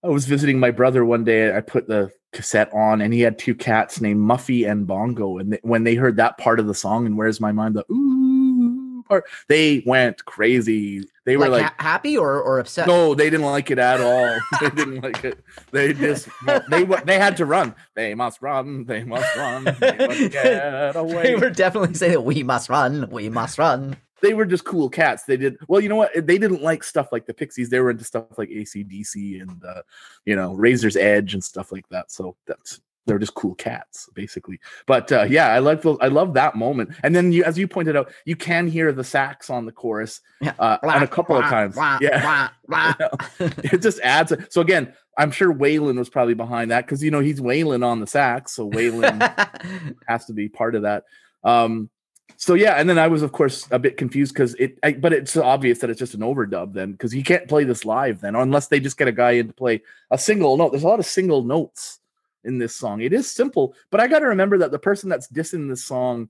[0.03, 1.55] I was visiting my brother one day.
[1.55, 5.37] I put the cassette on, and he had two cats named Muffy and Bongo.
[5.37, 7.85] And they, when they heard that part of the song and "Where's My Mind," the
[7.91, 11.03] ooh part, they went crazy.
[11.25, 12.87] They were Like, like, ha- happy or or upset?
[12.87, 14.37] no, they didn't like it at all.
[14.61, 15.43] they didn't like it.
[15.71, 16.27] They just
[16.69, 17.75] they they had to run.
[17.95, 18.85] They must run.
[18.85, 19.63] They must run.
[19.79, 23.09] They must get away they were definitely saying, "We must run.
[23.09, 25.23] We must run." They were just cool cats.
[25.23, 25.81] They did well.
[25.81, 26.13] You know what?
[26.15, 27.69] They didn't like stuff like the Pixies.
[27.69, 29.83] They were into stuff like ACDC and uh,
[30.25, 32.11] you know Razor's Edge and stuff like that.
[32.11, 34.59] So that's they're just cool cats, basically.
[34.87, 35.85] But uh, yeah, I like.
[35.99, 36.91] I love that moment.
[37.03, 40.21] And then you, as you pointed out, you can hear the sax on the chorus
[40.57, 41.75] uh, on a couple of times.
[42.01, 42.49] yeah,
[43.39, 44.33] it just adds.
[44.49, 47.99] So again, I'm sure Waylon was probably behind that because you know he's Waylon on
[47.99, 51.03] the sax, so Waylon has to be part of that.
[51.43, 51.89] Um,
[52.37, 55.13] so yeah, and then I was of course a bit confused because it, I, but
[55.13, 58.35] it's obvious that it's just an overdub then because you can't play this live then
[58.35, 59.81] unless they just get a guy in to play
[60.11, 60.71] a single note.
[60.71, 61.99] There's a lot of single notes
[62.43, 63.01] in this song.
[63.01, 66.29] It is simple, but I got to remember that the person that's dissing this song,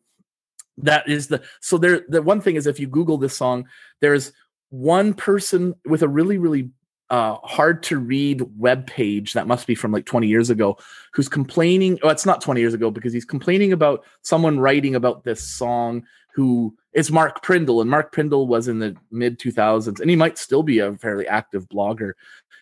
[0.78, 2.01] that is the so there.
[2.08, 3.68] The one thing is if you Google this song,
[3.99, 4.32] there's
[4.70, 6.70] one person with a really really
[7.14, 10.76] uh, hard to read web page that must be from like 20 years ago
[11.14, 15.24] who's complaining oh it's not 20 years ago because he's complaining about someone writing about
[15.24, 16.03] this song
[16.34, 20.39] who is mark prindle and mark prindle was in the mid 2000s and he might
[20.39, 22.14] still be a fairly active blogger.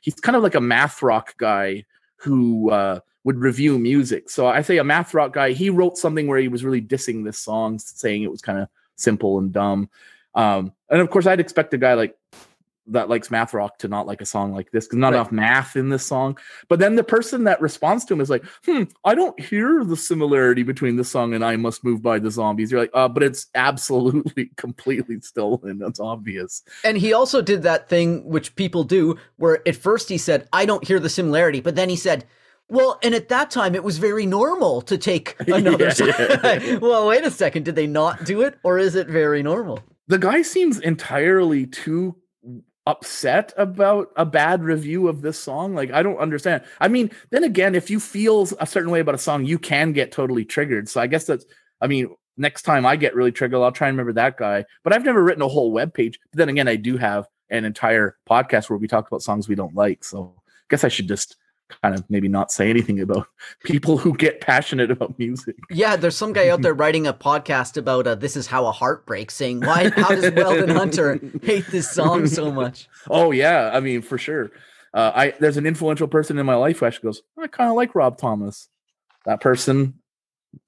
[0.02, 1.86] He's kind of like a math rock guy
[2.18, 4.30] who uh, would review music.
[4.30, 7.24] So i say a math rock guy he wrote something where he was really dissing
[7.24, 9.90] this song saying it was kind of simple and dumb.
[10.36, 12.18] Um, and of course i'd expect a guy like
[12.88, 15.20] that likes math rock to not like a song like this because not Right.
[15.20, 16.38] enough math in this song.
[16.68, 19.96] But then the person that responds to him is like, hmm, I don't hear the
[19.96, 22.72] similarity between this song and I Must Move by the Zombies.
[22.72, 25.78] You're like, uh, but it's absolutely completely stolen.
[25.78, 26.64] That's obvious.
[26.84, 30.66] And he also did that thing which people do, where at first he said, I
[30.66, 32.26] don't hear the similarity, but then he said,
[32.68, 35.92] well, and at that time it was very normal to take another Yeah.
[36.42, 36.82] side.
[36.82, 37.66] well, wait a second.
[37.66, 39.80] Did they not do it, or is it very normal?
[40.08, 42.16] The guy seems entirely too
[42.86, 45.76] upset about a bad review of this song.
[45.76, 46.64] Like, I don't understand.
[46.80, 49.92] I mean, then again, if you feel a certain way about a song, you can
[49.94, 50.90] get totally triggered.
[50.90, 51.46] So I guess that's,
[51.80, 54.66] I mean, next time I get really triggered, I'll try and remember that guy.
[54.84, 56.20] But I've never written a whole web page.
[56.32, 59.56] But then again, I do have an entire podcast where we talk about songs we
[59.56, 60.04] don't like.
[60.04, 61.38] So I guess I should just
[61.82, 63.28] kind of maybe not say anything about
[63.64, 65.56] people who get passionate about music.
[65.70, 68.72] Yeah, there's some guy out there writing a podcast about uh, this is how a
[68.72, 72.88] heart breaks, saying why how does Weldon Hunter hate this song so much?
[73.10, 74.52] Oh yeah, I mean for sure.
[74.94, 77.76] Uh, I there's an influential person in my life who actually goes, I kind of
[77.76, 78.70] like Rob Thomas.
[79.26, 79.96] That person,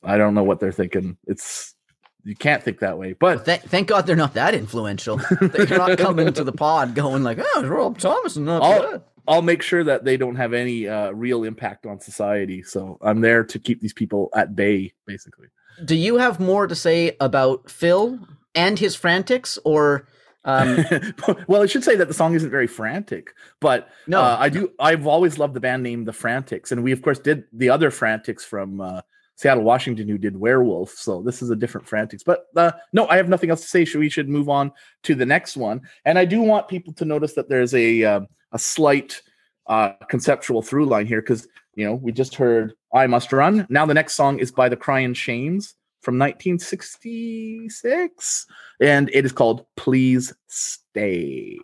[0.04, 1.18] I don't know what they're thinking.
[1.28, 1.76] It's
[2.24, 5.20] you can't think that way, but Th- thank God they're not that influential.
[5.42, 9.02] They're not coming to the pod going like, oh, Rob Thomas is not I'll, good.
[9.28, 12.62] I'll make sure that they don't have any uh, real impact on society.
[12.64, 15.48] So I'm there to keep these people at bay, basically.
[15.86, 18.20] Do you have more to say about Phil
[18.54, 20.08] and his frantics, or
[20.46, 20.86] um,
[21.48, 24.22] well, I should say that the song isn't very frantic, but No.
[24.22, 24.72] uh, I do.
[24.80, 27.90] I've always loved the band name The Frantics, and we of course did the other
[27.92, 29.02] Frantics from uh,
[29.36, 30.92] Seattle, Washington, who did Werewolf.
[30.92, 32.24] So this is a different Frantics.
[32.24, 33.86] But uh, no, I have nothing else to say.
[33.86, 34.72] So we should move on
[35.04, 35.82] to the next one.
[36.06, 38.22] And I do want people to notice that there's a uh,
[38.54, 39.22] a slight
[39.68, 43.86] uh, conceptual through line here because you know we just heard "I Must Run." Now
[43.86, 48.46] the next song is by the Crying Shames from 1966,
[48.80, 51.60] and it is called "Please Stay."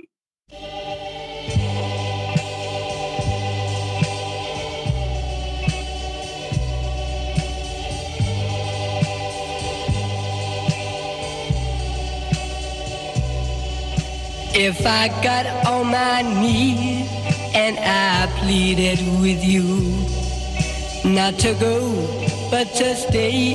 [14.54, 17.08] If I got on my knees
[17.54, 19.64] and I pleaded with you
[21.06, 23.54] not to go, but to stay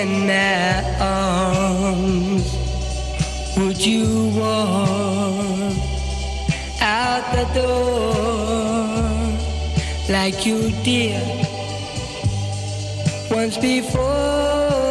[0.00, 2.44] in my arms,
[3.56, 5.76] would you walk
[6.80, 8.92] out the door
[10.08, 11.22] like you did
[13.30, 14.81] once before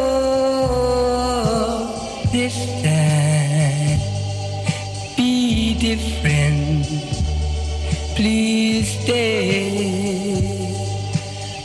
[8.21, 10.37] Please stay.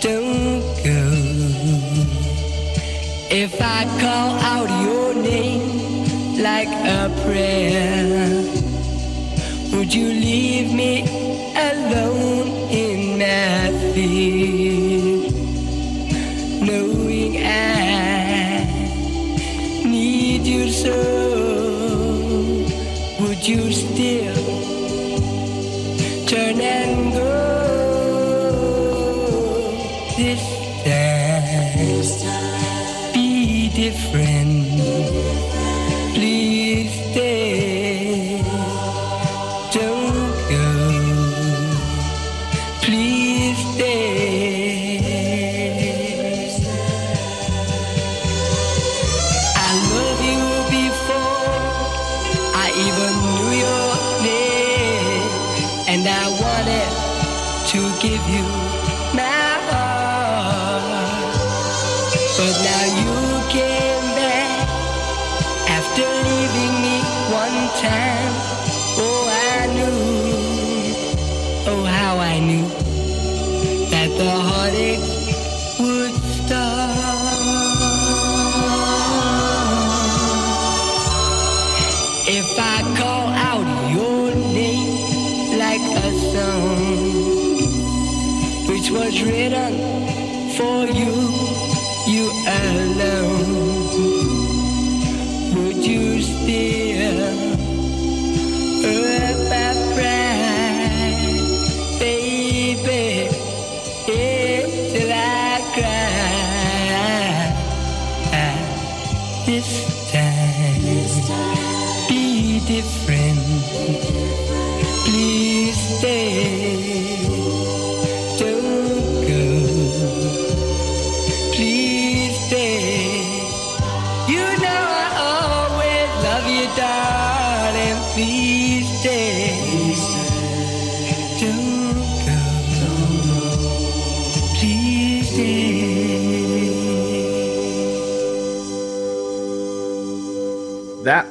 [0.00, 1.04] Don't go.
[3.28, 8.42] If I call out your name like a prayer.
[9.72, 11.02] Would you leave me
[11.70, 15.28] alone in my fear?
[16.64, 18.64] Knowing I
[19.84, 21.35] need you so,
[68.98, 69.98] Oh, I knew,
[71.70, 72.68] oh, how I knew
[73.90, 75.08] that the heartache
[75.80, 76.96] would start.
[82.28, 86.80] If I call out your name like a song,
[88.68, 89.72] which was written
[90.56, 91.35] for you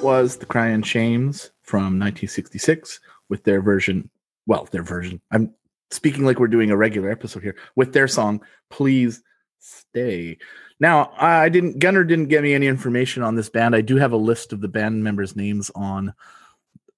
[0.06, 4.08] was the Crying Shames from 1966 with their version.
[4.45, 5.20] Well, their version.
[5.32, 5.51] I'm
[5.89, 9.24] speaking like we're doing a regular episode here with their song "Please
[9.58, 10.38] Stay."
[10.80, 11.80] Now, I didn't.
[11.80, 13.76] Gunnar didn't get me any information on this band.
[13.76, 16.14] I do have a list of the band members' names on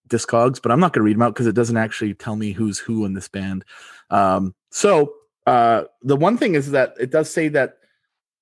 [0.09, 2.51] Discogs, but I'm not going to read them out because it doesn't actually tell me
[2.51, 3.63] who's who in this band.
[4.09, 5.13] Um, so
[5.45, 7.77] uh, the one thing is that it does say that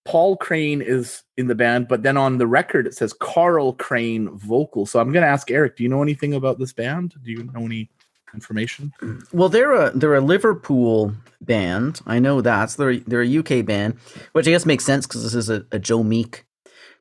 [0.06, 4.30] Paul Crane is in the band, but then on the record it says Carl Crane
[4.38, 4.86] vocal.
[4.86, 7.16] So I'm going to ask Eric, do you know anything about this band?
[7.24, 7.90] Do you know any
[8.34, 8.94] information?
[9.34, 12.02] Well, they're a they're a Liverpool band.
[12.06, 12.70] I know that.
[12.72, 13.98] So they're they're a UK band,
[14.34, 16.46] which I guess makes sense because this is a, a Joe Meek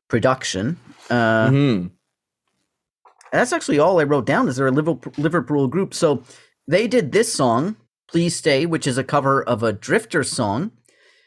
[0.07, 0.77] production.
[1.09, 1.91] Uh, Mhm.
[3.31, 4.47] That's actually all I wrote down.
[4.47, 5.93] Is they're a Liverpool, Liverpool group.
[5.93, 6.23] So
[6.67, 7.75] they did this song,
[8.07, 10.71] "Please Stay," which is a cover of a Drifter song.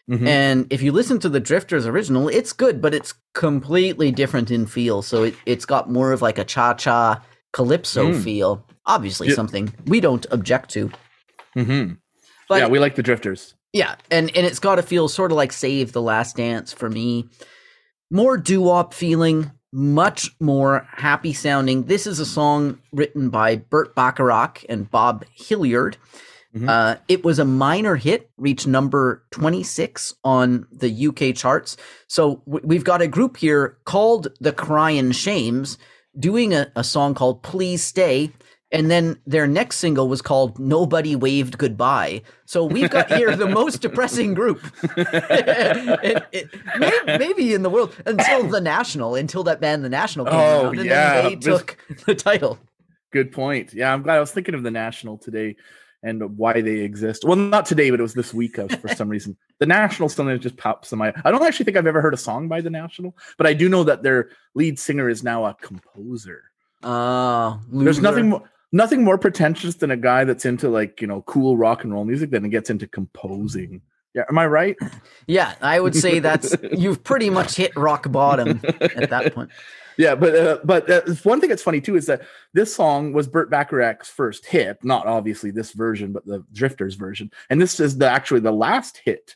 [0.08, 0.26] Mhm.
[0.26, 4.66] And if you listen to the Drifters original, it's good, but it's completely different in
[4.66, 5.02] feel.
[5.02, 8.22] So it, it's got more of like a cha cha calypso Mm.
[8.24, 8.64] feel.
[8.86, 9.34] Obviously, Yeah.
[9.34, 10.90] something we don't object to.
[11.56, 11.98] Mhm.
[12.48, 13.54] But yeah, we like the Drifters.
[13.74, 16.88] yeah, and and it's got to feel sort of like Save the Last Dance for
[16.88, 17.28] me.
[18.10, 21.84] More doo-wop feeling, much more happy sounding.
[21.84, 25.98] This is a song written by Burt Bacharach and Bob Hilliard.
[26.56, 26.68] Mhm.
[26.68, 31.76] Uh, it was a minor hit, reached number 26 on the UK charts.
[32.06, 35.76] So w- we've got a group here called the Crying Shames
[36.18, 38.30] doing a, a song called Please Stay.
[38.70, 42.20] And then their next single was called Nobody Waved Goodbye.
[42.44, 44.60] So we've got here the most depressing group.
[44.96, 50.26] it, it, may, maybe in the world until The National, until that band The National
[50.26, 50.78] came Oh, around.
[50.80, 52.58] And yeah, then they this- took the title.
[53.10, 53.72] Good point.
[53.72, 55.56] Yeah, I'm glad I was thinking of the National today
[56.02, 57.24] and why they exist.
[57.24, 59.36] Well, not today, but it was this week of, for some reason.
[59.58, 62.18] The National sometimes just pops in my I don't actually think I've ever heard a
[62.18, 65.54] song by the National, but I do know that their lead singer is now a
[65.54, 66.44] composer.
[66.80, 71.22] Uh, There's nothing more nothing more pretentious than a guy that's into like, you know,
[71.22, 73.82] cool rock and roll music than he gets into composing.
[74.14, 74.76] Yeah, am I right?
[75.26, 79.50] Yeah, I would say that's you've pretty much hit rock bottom at that point.
[79.98, 82.22] Yeah, but uh, but uh, one thing that's funny too is that
[82.54, 87.32] this song was Burt Bacharach's first hit, not obviously this version, but the Drifters version,
[87.50, 89.34] and this is the actually the last hit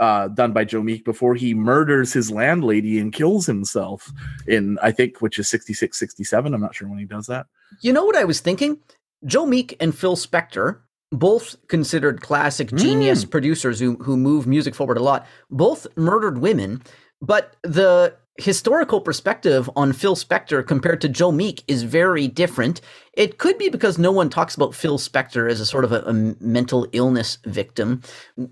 [0.00, 4.10] uh, done by Joe Meek before he murders his landlady and kills himself
[4.48, 6.52] in I think which is 66, 67.
[6.52, 7.46] I'm not sure when he does that.
[7.80, 8.80] You know what I was thinking?
[9.24, 10.80] Joe Meek and Phil Spector,
[11.12, 16.82] both considered classic genius producers who who move music forward a lot, both murdered women,
[17.20, 22.80] but the historical perspective on Phil Spector compared to Joe Meek is very different.
[23.14, 26.00] It could be because no one talks about Phil Spector as a sort of a,
[26.02, 28.00] a mental illness victim,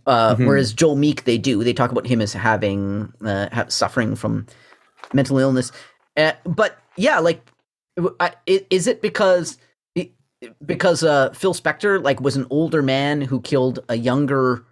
[0.07, 0.47] uh, Mhm.
[0.47, 1.64] whereas Joe Meek they do.
[1.64, 4.47] They talk about him as having uh, ha- suffering from
[5.14, 5.72] mental illness.
[6.16, 7.41] Uh, but yeah, like,
[8.20, 8.37] i-
[8.68, 9.57] is it because
[10.64, 14.64] because uh, Phil Spector like was an older man who killed a younger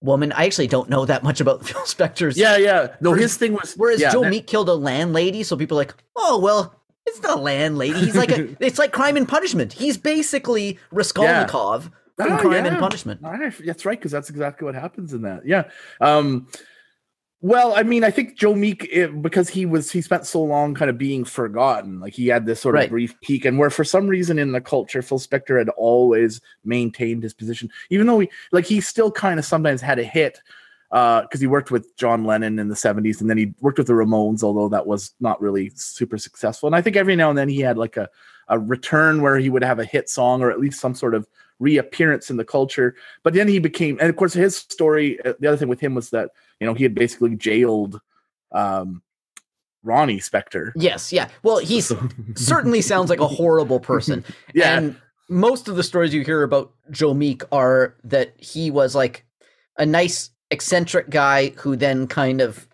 [0.00, 0.32] woman?
[0.32, 2.96] I actually don't know that much about Phil Spector's Yeah, yeah.
[3.00, 5.80] No, his thing was Whereas yeah, Joe that- Meek killed a landlady, so people are
[5.82, 6.74] like, oh well,
[7.06, 7.98] it's not a landlady.
[8.00, 9.72] He's like a, it's like Crime and Punishment.
[9.72, 12.78] He's basically Raskolnikov from Ah, Crime and.
[12.78, 13.20] Punishment.
[13.64, 15.46] That's right, because that's exactly what happens in that.
[15.46, 15.64] Yeah.
[16.00, 16.48] Um,
[17.42, 20.74] well, I mean, I think Joe Meek, it, because he was he spent so long
[20.74, 22.84] kind of being forgotten, like he had this sort Right.
[22.84, 26.40] of brief peak, and where for some reason in the culture, Phil Spector had always
[26.64, 30.40] maintained his position, even though he like he still kind of sometimes had a hit
[30.90, 33.92] because he worked with John Lennon in the 70s and then he worked with the
[33.92, 36.68] Ramones, although that was not really super successful.
[36.68, 38.08] And I think every now and then he had like a,
[38.48, 41.26] a return where he would have a hit song or at least some sort of
[41.58, 42.94] reappearance in the culture.
[43.24, 45.94] But then he became, and of course, his story, uh, the other thing with him
[45.94, 46.30] was that,
[46.60, 48.00] you know, he had basically jailed
[48.52, 49.02] um,
[49.82, 50.72] Ronnie Spector.
[50.74, 51.28] Yes, yeah.
[51.42, 51.80] Well, he
[52.34, 54.24] certainly sounds like a horrible person.
[54.54, 54.78] Yeah.
[54.78, 54.96] And
[55.28, 59.26] most of the stories you hear about Joe Meek are that he was like
[59.76, 62.66] a nice eccentric guy who then kind of,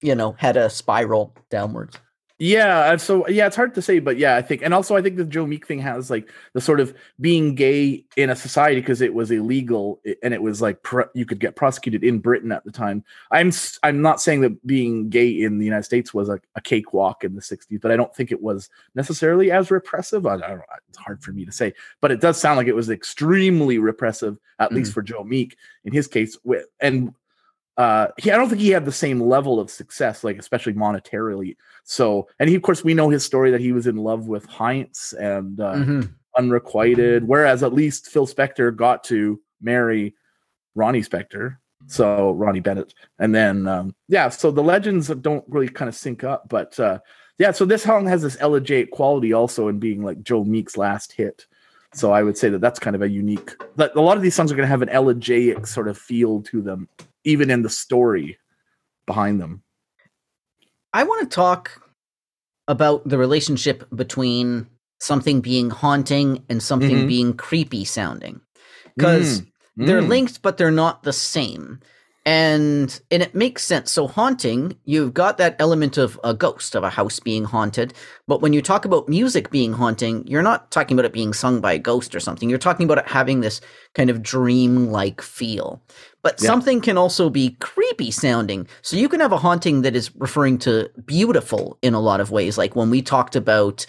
[0.00, 1.98] you know, had a spiral downwards.
[2.38, 5.16] Yeah, so yeah, it's hard to say, but yeah, I think, and also I think
[5.16, 9.00] the Joe Meek thing has like the sort of being gay in a society because
[9.00, 12.72] it was illegal and it was like you could get prosecuted in Britain at the
[12.72, 13.04] time.
[13.30, 13.52] I'm
[13.84, 17.36] I'm not saying that being gay in the United States was a, a cakewalk in
[17.36, 20.26] the '60s, but I don't think it was necessarily as repressive.
[20.26, 22.66] I, I don't know, it's hard for me to say, but it does sound like
[22.66, 24.94] it was extremely repressive, at least mm.
[24.94, 26.36] for Joe Meek in his case.
[26.42, 27.14] With and
[27.76, 31.56] uh, he, I don't think he had the same level of success, like especially monetarily.
[31.84, 34.44] So, and he, of course, we know his story that he was in love with
[34.46, 36.10] Heinz and uh, Mhm.
[36.36, 40.14] unrequited, whereas at least Phil Spector got to marry
[40.74, 41.56] Ronnie Spector,
[41.86, 46.24] so Ronnie Bennett, and then um, yeah, so the legends don't really kind of sync
[46.24, 46.98] up, but uh,
[47.38, 51.12] yeah, so this song has this elegiac quality also in being like Joe Meek's last
[51.12, 51.46] hit.
[51.92, 53.52] So I would say that that's kind of a unique.
[53.76, 56.42] That a lot of these songs are going to have an elegiac sort of feel
[56.42, 56.88] to them,
[57.24, 58.38] even in the story
[59.06, 59.62] behind them.
[60.92, 61.82] I want to talk
[62.68, 64.68] about the relationship between
[65.00, 67.08] something being haunting and something Mhm.
[67.08, 68.40] being creepy sounding.
[68.96, 69.42] Because
[69.76, 70.08] they're Mm.
[70.08, 71.80] linked, but they're not the same.
[72.26, 73.90] And and it makes sense.
[73.90, 77.92] So haunting, you've got that element of a ghost of a house being haunted.
[78.26, 81.60] But when you talk about music being haunting, you're not talking about it being sung
[81.60, 82.48] by a ghost or something.
[82.48, 83.60] You're talking about it having this
[83.94, 85.82] kind of dream-like feel.
[86.22, 86.46] But Yeah.
[86.48, 88.68] something can also be creepy sounding.
[88.80, 92.30] So you can have a haunting that is referring to beautiful in a lot of
[92.30, 92.56] ways.
[92.56, 93.84] Like when we talked about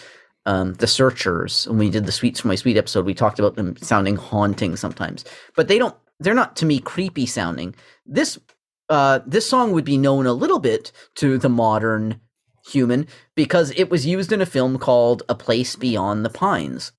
[0.45, 3.55] um, the searchers, when we did the Sweets for My Sweet episode, we talked about
[3.55, 5.23] them sounding haunting sometimes.
[5.55, 7.75] But they don't they're not to me creepy sounding.
[8.06, 8.39] This
[8.89, 12.22] uh this song would be known a little bit to the modern
[12.68, 16.91] human because it was used in a film called A Place Beyond the Pines.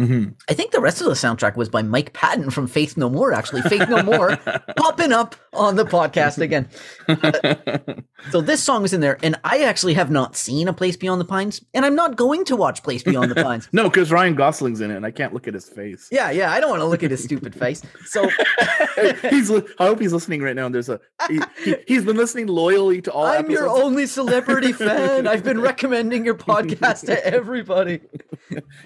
[0.00, 0.34] Mhm.
[0.48, 3.32] I think the rest of the soundtrack was by Mike Patton from Faith No More,
[3.34, 3.60] actually.
[3.62, 4.36] Faith No More
[4.76, 6.68] popping up on the podcast again.
[8.30, 11.20] So this song is in there, and I actually have not seen A Place Beyond
[11.20, 13.68] the Pines, and I'm not going to watch Place Beyond the Pines.
[13.72, 16.06] no, because Ryan Gosling's in it, and I can't look at his face.
[16.12, 17.82] Yeah, yeah, I don't want to look at his stupid face.
[18.04, 18.30] So
[19.28, 19.50] he's.
[19.50, 20.66] I hope he's listening right now.
[20.66, 21.00] And there's a.
[21.28, 23.26] He, he's been listening loyally to all.
[23.26, 25.26] I'm your only celebrity fan.
[25.26, 28.02] I've been recommending your podcast to everybody.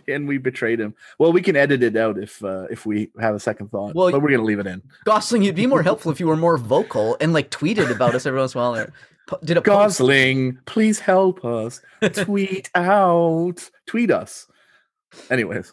[0.08, 0.94] and we betrayed him.
[1.18, 3.94] Well, we can edit it out if uh, if we have a second thought.
[3.94, 4.82] Well, but we're gonna leave it in.
[5.04, 8.26] Gosling, you'd be more helpful if you were more vocal and like tweeted about us
[8.26, 8.86] every once in a while.
[9.44, 9.98] Did a post.
[9.98, 11.80] Gosling, please help us.
[12.12, 13.70] Tweet out.
[13.86, 14.46] Tweet us.
[15.30, 15.72] Anyways,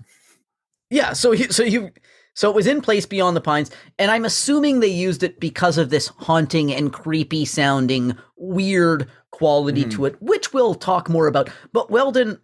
[0.90, 1.92] Yeah, so he, so you
[2.36, 3.70] so it was in Place Beyond the Pines,
[4.00, 9.86] and I'm assuming they used it because of this haunting and creepy sounding weird quality
[9.86, 9.92] Mhm.
[9.92, 11.50] to it, which we'll talk more about.
[11.74, 12.40] But Weldon,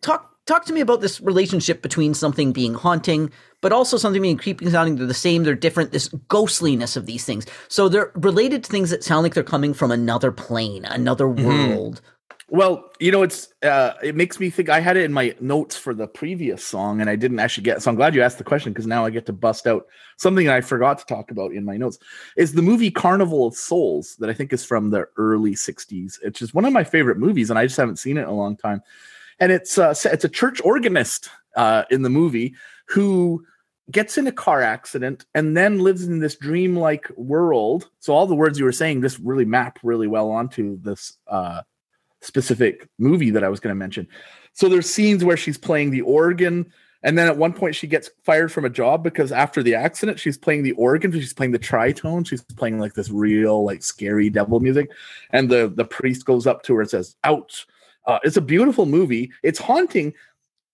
[0.00, 3.30] talk talk to me about this relationship between something being haunting,
[3.60, 4.96] but also something being creepy sounding.
[4.96, 5.92] They're the same, they're different.
[5.92, 9.74] This ghostliness of these things, so they're related to things that sound like they're coming
[9.74, 12.00] from another plane, another world.
[12.48, 14.68] well, you know, it's uh, it makes me think.
[14.68, 17.80] I had it in my notes for the previous song, and I didn't actually get.
[17.82, 19.86] So I'm glad you asked the question because now I get to bust out
[20.18, 21.98] something I forgot to talk about in my notes.
[22.36, 26.42] Is the movie Carnival of Souls that I think is from the early '60s, which
[26.42, 28.56] is one of my favorite movies, and I just haven't seen it in a long
[28.56, 28.82] time.
[29.40, 32.54] And it's uh, it's a church organist uh, in the movie
[32.86, 33.44] who
[33.90, 37.90] gets in a car accident and then lives in this dreamlike world.
[38.00, 41.62] So all the words you were saying just really map really well onto this uh,
[42.20, 44.08] specific movie that I was going to mention.
[44.52, 46.72] So there's scenes where she's playing the organ,
[47.02, 50.20] and then at one point she gets fired from a job because after the accident
[50.20, 54.30] she's playing the organ, she's playing the tritone, she's playing like this real like scary
[54.30, 54.90] devil music,
[55.30, 57.66] and the the priest goes up to her and says, "Ouch."
[58.06, 59.30] Uh, it's a beautiful movie.
[59.42, 60.12] It's haunting,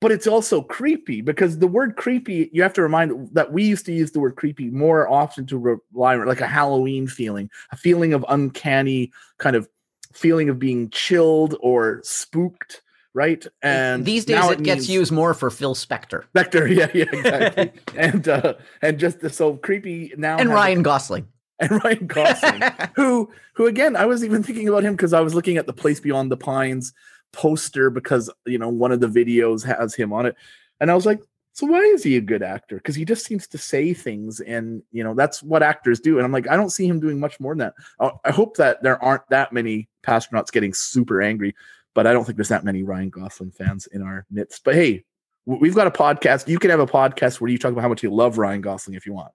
[0.00, 3.86] but it's also creepy because the word creepy you have to remind that we used
[3.86, 7.76] to use the word creepy more often to rely on like a halloween feeling a
[7.76, 9.68] feeling of uncanny kind of
[10.12, 12.82] feeling of being chilled or spooked
[13.14, 17.04] right and These days now it, gets used more for Phil Spector Spector, yeah yeah
[17.12, 21.28] exactly and uh and just the, so creepy now and has a- Ryan Gosling.
[21.60, 22.62] and ryan gosling
[22.94, 25.72] who who again i was even thinking about him because i was looking at the
[25.72, 26.92] place beyond the pines
[27.32, 30.36] poster because you know one of the videos has him on it.
[30.80, 31.20] And i was like
[31.52, 32.76] so why is he a good actor?
[32.76, 36.16] Because he just seems to say things and you know that's what actors do.
[36.16, 38.12] And i'm like i don't see him doing much more than that.
[38.24, 41.54] I, hope that there aren't that many astronauts getting super angry
[41.94, 44.64] but i don't think there's that many ryan gosling fans in our midst.
[44.64, 45.04] But hey
[45.56, 48.02] we've got a podcast you can have a podcast where you talk about how much
[48.02, 49.32] you love ryan gosling if you want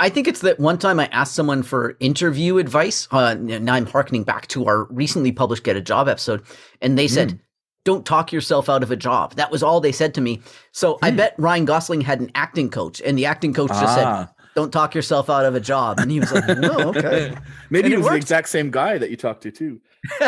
[0.00, 3.06] I- think it's that one time I asked someone for interview advice.
[3.12, 6.42] Uh, now I'm harkening back to our recently published Get a Job episode,
[6.82, 7.38] and they said,
[7.84, 10.40] "Don't talk yourself out of a job." That was all they said to me.
[10.72, 14.04] So I bet Ryan Gosling had an acting coach, and the acting coach just said,
[14.06, 14.28] Ah.
[14.54, 17.34] "Don't talk yourself out of a job," and he was like, no, okay."
[17.70, 19.80] Maybe And it it was the exact same guy that you talked to too.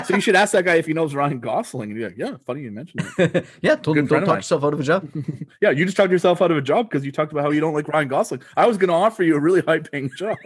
[0.05, 2.37] So you should ask that guy if he knows Ryan Gosling, and you're like, "Yeah,
[2.45, 5.09] funny you mentioned it." yeah, told him, "Don't talk yourself out of a job."
[5.63, 7.61] yeah, you just talked yourself out of a job because you talked about how you
[7.61, 8.43] don't like Ryan Gosling.
[8.57, 10.37] I was going to offer you a really high-paying job.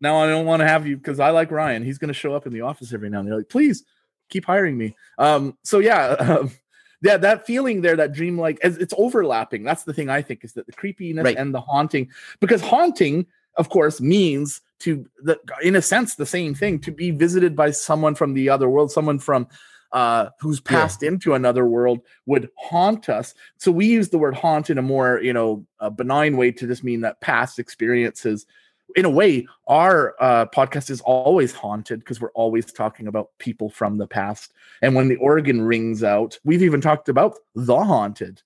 [0.00, 1.82] now I don't want to have you because I like Ryan.
[1.82, 3.36] He's going to show up in the office every now and then.
[3.36, 3.84] Like, please
[4.28, 4.94] keep hiring me.
[5.18, 6.52] Um, so yeah, um,
[7.02, 9.62] yeah, that feeling there, that dreamlike, it's it's overlapping.
[9.64, 11.36] That's the thing I think is that the creepiness Right.
[11.36, 12.08] and the haunting,
[12.40, 13.26] because haunting,
[13.56, 17.70] of course, means to the in a sense the same thing to be visited by
[17.70, 19.46] someone from the other world, someone from
[19.92, 20.80] uh who's Yeah.
[20.80, 24.82] passed into another world would haunt us so we use the word haunt in a
[24.82, 28.46] more you know benign way to just mean that past experiences
[28.94, 33.68] in a way our uh, podcast is always haunted because we're always talking about people
[33.68, 34.52] from the past.
[34.80, 38.42] And when the organ rings out we've even talked about the haunted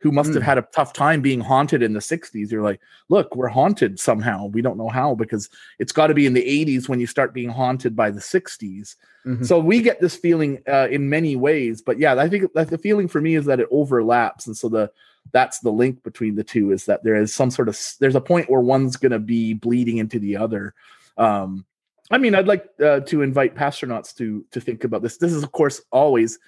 [0.00, 0.46] who must have Mm.
[0.46, 4.46] had a tough time being haunted in the 60s you're like look we're haunted somehow.
[4.48, 7.32] We don't know how because it's got to be in the 80s when you start
[7.32, 9.46] being haunted by the 60s Mhm.
[9.46, 12.76] so we get this feeling uh, in many ways but yeah i think that the
[12.76, 14.46] feeling for me is that it overlaps.
[14.46, 14.90] And so the
[15.32, 18.20] that's the link between the two is that there is some sort of there's a
[18.20, 20.74] point where one's going to be bleeding into the other.
[21.16, 21.64] Um
[22.10, 25.16] i mean i'd like uh, to invite astronauts to to think about this.
[25.16, 26.38] This is of course always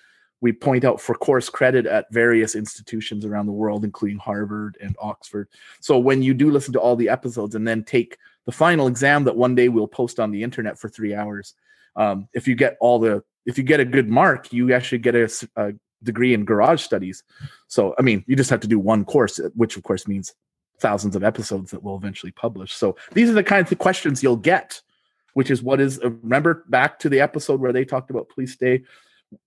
[0.43, 4.95] we point out for course credit at various institutions around the world including harvard and
[5.01, 5.49] oxford.
[5.81, 9.24] So when you do listen to all the episodes and then take the final exam
[9.24, 11.55] that one day we'll post on the internet for three hours
[11.97, 15.14] um, if you get all the if you get a good mark you actually get
[15.14, 15.72] a, a
[16.03, 17.24] degree in garage studies.
[17.68, 20.34] So i mean you just have to do one course which of course means
[20.78, 22.74] thousands of episodes that we'll eventually publish.
[22.74, 24.80] So these are the kinds of questions you'll get
[25.36, 28.55] which is what is uh, remember back to the episode where they talked about Please
[28.55, 28.82] Stay?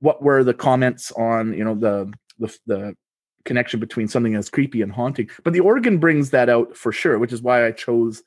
[0.02, 2.96] What were the comments on you know the the, the
[3.46, 5.30] connection between something that's creepy and haunting?
[5.44, 8.22] But the organ brings that out for sure which is why i chose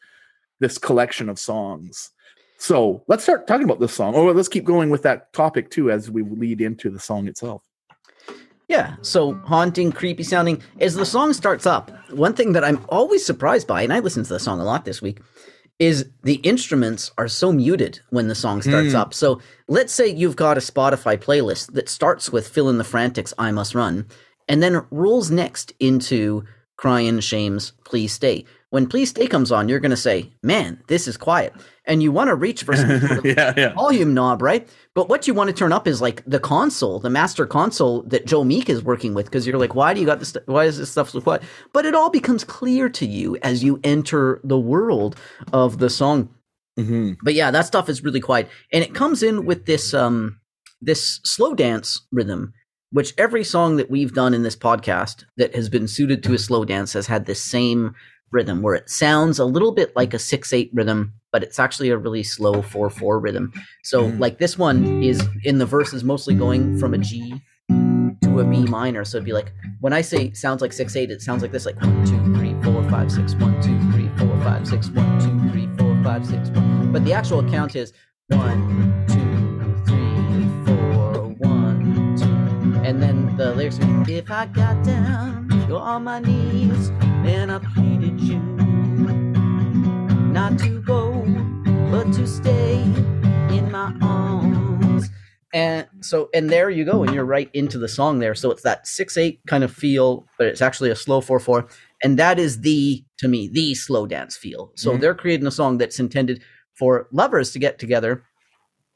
[0.59, 2.11] this collection of songs.
[2.59, 5.91] So let's start talking about this song or let's keep going with that topic too
[5.91, 7.63] as we lead into the song itself
[8.73, 10.63] Yeah, so haunting, creepy sounding.
[10.81, 14.25] As the song starts up, one thing that I'm always surprised by, and I listened
[14.27, 15.21] to the song a lot this week,
[15.79, 18.97] is the instruments are so muted when the song starts Hmm.
[18.97, 19.13] up.
[19.13, 23.35] So let's say you've got a Spotify playlist that starts with Phil and the Frantics,
[23.37, 24.07] I Must Run,
[24.49, 26.45] and then rolls next into
[26.79, 28.47] Crying Shames, Please Stay.
[28.73, 31.53] When Please Stay comes on, you're going to say, Man, this is quiet.
[31.85, 32.91] And you want to reach for some
[33.25, 34.67] yeah yeah volume knob, right?
[34.95, 38.25] But what you want to turn up is like the console, the master console that
[38.25, 40.31] Joe Meek is working with, because you're like, why do you got this?
[40.31, 41.43] st- Why is this stuff so quiet?
[41.75, 45.17] But it all becomes clear to you as you enter the world
[45.53, 46.31] of the song.
[46.79, 47.19] Mhm.
[47.23, 50.41] But yeah, that stuff is really quiet, and it comes in with this um
[50.81, 52.55] this slow dance rhythm,
[52.91, 56.39] which every song that we've done in this podcast that has been suited to a
[56.39, 57.95] slow dance has had this same
[58.33, 61.91] rhythm where it sounds a little bit like a six eight rhythm, but it's actually
[61.91, 63.53] a really slow four four rhythm.
[63.83, 64.19] So Mhm.
[64.19, 67.41] like this one is in the verse is mostly going from a G
[68.23, 69.05] to a B minor.
[69.05, 71.67] So it'd be like when I say sounds like six eight, it sounds like this
[71.67, 75.51] like one, two, three, four, five, six, one, two, three, four, five, six, one, two,
[75.51, 76.93] three, four, five, six, one.
[76.93, 77.93] But the actual count is
[78.29, 82.81] one, two, three, four, one, two.
[82.87, 86.91] And then the lyrics be If I got down on my knees
[87.25, 88.39] and I pleaded you
[90.33, 91.25] not to go,
[91.91, 92.75] but to stay
[93.57, 95.11] in my arms.
[95.55, 98.35] And So and there you go, and you're right into the song there.
[98.35, 101.67] So it's that six eight kind of feel, but it's actually a slow four four,
[102.03, 104.73] and that is the to me the slow dance feel.
[104.77, 105.01] So Mhm.
[105.01, 106.43] they're creating a song that's intended
[106.75, 108.23] for lovers to get together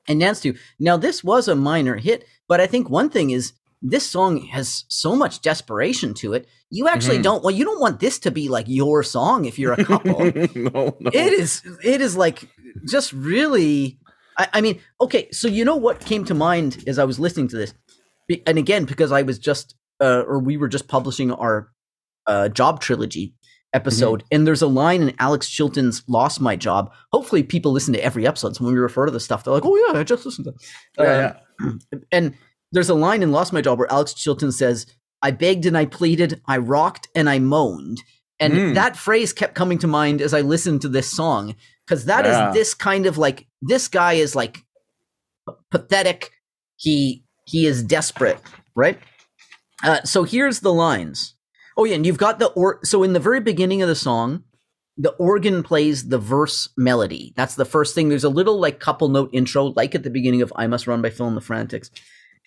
[0.08, 0.54] and dance to.
[0.78, 3.52] Now this was a minor hit, but I think one thing is
[3.82, 6.46] this song has so much desperation to it.
[6.70, 7.22] You actually Mhm.
[7.22, 10.18] don't well, you don't want this to be like your song if you're a couple
[10.54, 11.10] no, no.
[11.12, 12.48] it is it is like
[12.88, 13.98] just really
[14.38, 17.48] I, I mean okay so you know what came to mind as i was listening
[17.48, 17.72] to this
[18.28, 21.70] Be- and again because i was just uh, or we were just publishing our
[22.26, 23.34] uh, job trilogy
[23.72, 28.02] episode and there's a line in alex chilton's lost my job hopefully people listen to
[28.04, 30.24] every episode so when we refer to the stuff they're like oh yeah i just
[30.26, 30.60] listened to that.
[30.98, 31.98] Yeah, Uh, yeah.
[32.12, 32.34] and
[32.72, 34.86] there's a line in Lost My Job where Alex Chilton says,
[35.22, 38.02] I begged and I pleaded, I rocked and I moaned.
[38.38, 38.74] And Mm.
[38.74, 41.54] that phrase kept coming to mind as I listened to this song
[41.86, 42.50] because that is Yeah.
[42.52, 44.62] this kind of like this guy is like
[45.70, 46.32] pathetic.
[46.76, 48.38] He he is desperate,
[48.74, 48.98] right?
[49.84, 51.34] Uh, so here's the lines.
[51.76, 54.42] Oh yeah, and you've got the or so in the very beginning of the song,
[54.98, 57.32] the organ plays the verse melody.
[57.36, 58.08] That's the first thing.
[58.08, 61.00] There's a little like couple note intro, like at the beginning of "I Must Run"
[61.02, 61.90] by Phil and the Frantics,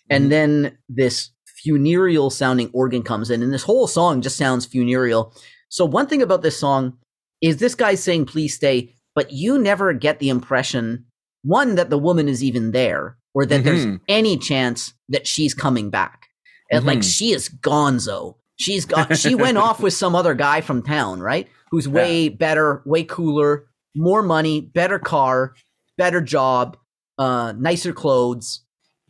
[0.09, 1.29] and then this
[1.63, 5.33] funereal sounding organ comes in, and this whole song just sounds funereal.
[5.69, 6.97] So one thing about this song
[7.41, 11.05] is this guy saying "Please stay," but you never get the impression
[11.43, 13.99] one that the woman is even there, or that there's Mhm.
[14.09, 16.25] any chance that she's coming back.
[16.71, 17.03] And like Mhm.
[17.15, 18.35] she is gonzo.
[18.57, 21.47] She's got she went off with some other guy from town, right?
[21.71, 25.53] Who's way better, way cooler, more money, better car,
[25.97, 26.75] better job,
[27.17, 28.61] uh, nicer clothes,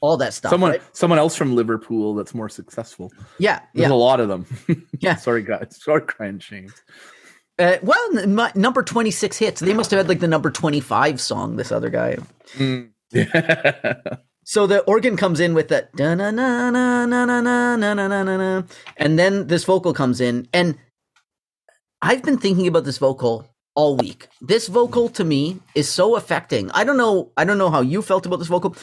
[0.02, 0.50] all that stuff.
[0.52, 0.82] someone right?
[0.96, 3.12] someone else from Liverpool that's more successful.
[3.38, 3.94] Yeah, There's yeah.
[3.94, 4.46] a lot of them.
[5.00, 5.16] Yeah.
[5.16, 5.78] Sorry, guys.
[5.82, 6.74] Sorry, Cryin' Shames.
[7.58, 9.62] Uh, well, my, number twenty six hits.
[9.62, 11.56] They must have had like the number twenty five song.
[11.56, 12.18] This other guy.
[13.12, 13.94] Yeah.
[14.50, 18.08] So the organ comes in with that na na na na na na na na
[18.08, 18.64] na na,
[18.98, 20.76] and then this vocal comes in, and
[22.02, 24.28] I've been thinking about this vocal all week.
[24.42, 26.72] This vocal to me is so affecting.
[26.72, 27.32] I don't know.
[27.38, 28.76] I don't know how you felt about this vocal,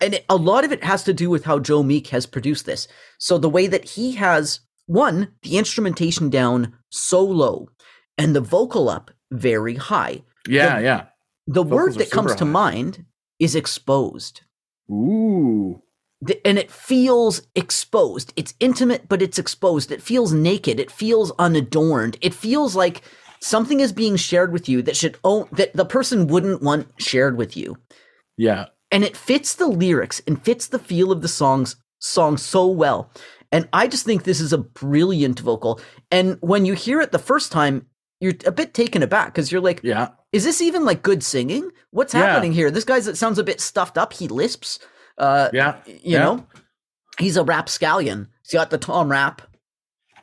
[0.00, 2.88] and a lot of it has to do with how Joe Meek has produced this.
[3.18, 7.68] So the way that he has one the instrumentation down so low,
[8.18, 10.22] and the vocal up very high.
[10.48, 11.06] yeah, yeah.
[11.46, 13.04] The word Vocals are that comes super to mind
[13.38, 14.42] is exposed.
[14.90, 15.82] Ooh.
[16.26, 18.32] Th- and it feels exposed.
[18.36, 19.92] It's intimate, but it's exposed.
[19.92, 20.80] It feels naked.
[20.80, 22.16] It feels unadorned.
[22.20, 23.02] It feels like
[23.40, 27.36] something is being shared with you that should own that the person wouldn't want shared
[27.36, 27.76] with you.
[28.36, 28.66] Yeah.
[28.90, 33.10] And it fits the lyrics and fits the feel of the songs song so well.
[33.52, 35.80] And I just think this is a brilliant vocal.
[36.10, 37.86] And when you hear it the first time,
[38.20, 40.08] you're a bit taken aback because you're like, Yeah.
[40.32, 41.70] is this even like good singing?
[41.90, 42.20] What's Yeah.
[42.26, 42.70] happening here?
[42.70, 44.12] This guy's it sounds a bit stuffed up.
[44.12, 44.78] He lisps.
[45.18, 45.76] Uh, Yeah.
[45.86, 46.18] you Yeah.
[46.24, 46.46] know,
[47.18, 48.28] he's a rapscallion.
[48.42, 49.42] He's got the Tom rap.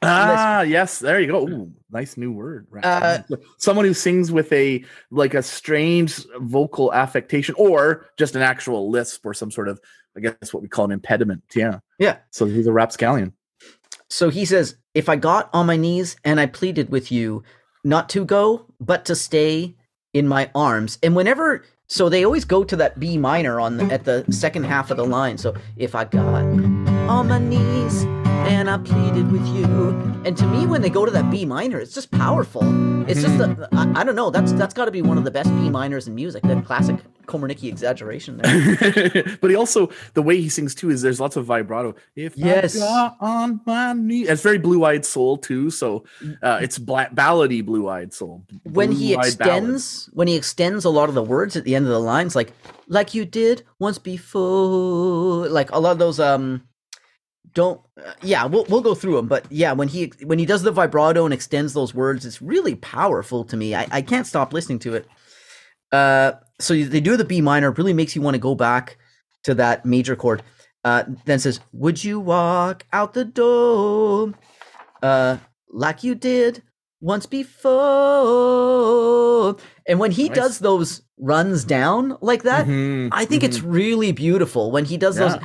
[0.04, 1.00] Ah, yes.
[1.00, 1.48] There you go.
[1.48, 2.68] Ooh, nice new word.
[2.84, 3.20] Uh,
[3.58, 9.26] Someone who sings with a like a strange vocal affectation, or just an actual lisp,
[9.26, 9.80] or some sort of,
[10.18, 11.44] I guess, what we call an impediment.
[11.56, 11.80] Yeah.
[12.00, 12.18] Yeah.
[12.32, 13.34] So he's a rapscallion.
[14.10, 17.44] So he says, if I got on my knees and I pleaded with you
[17.84, 19.76] not to go, but to stay
[20.14, 21.00] in my arms.
[21.02, 24.66] And whenever, so they always go to that B minor on the, at the second
[24.66, 25.40] half of the line.
[25.40, 28.06] So if I got on my knees
[28.46, 29.90] and I pleaded with you,
[30.26, 32.62] and to me, when they go to that B minor, it's just powerful.
[33.10, 34.30] It's just, a, I, I don't know.
[34.30, 36.44] That's that's got to be one of the best B minors in music.
[36.44, 39.38] That classic Komarnicki exaggeration there.
[39.42, 41.96] but he also the way he sings too is there's lots of vibrato.
[42.16, 42.80] If Yes.
[42.82, 45.70] On my knee, it's very blue eyed soul too.
[45.70, 46.04] So
[46.42, 48.44] uh, it's bla- ballady blue eyed soul.
[48.64, 49.64] when he Blue-eyed ballad.
[49.64, 52.36] extends when he extends a lot of the words at the end of the lines
[52.36, 52.54] like
[52.88, 56.64] like you did once before like a lot of those um
[57.54, 60.64] don't uh, yeah we'll we'll go through them but yeah when he when he does
[60.64, 63.76] the vibrato and extends those words it's really powerful to me.
[63.76, 65.08] I, I can't stop listening to it.
[65.92, 68.98] Uh so they do the b minor really makes you want to go back
[69.44, 70.42] to that major chord.
[70.84, 74.34] Uh then says would you walk out the door
[75.02, 75.38] uh
[75.70, 76.64] like you did
[77.02, 77.26] once
[78.24, 79.58] before?
[79.88, 80.36] And when he Nice.
[80.38, 84.72] does those runs down like that Mhm, I think it's really beautiful.
[84.72, 85.44] When he does those Yeah.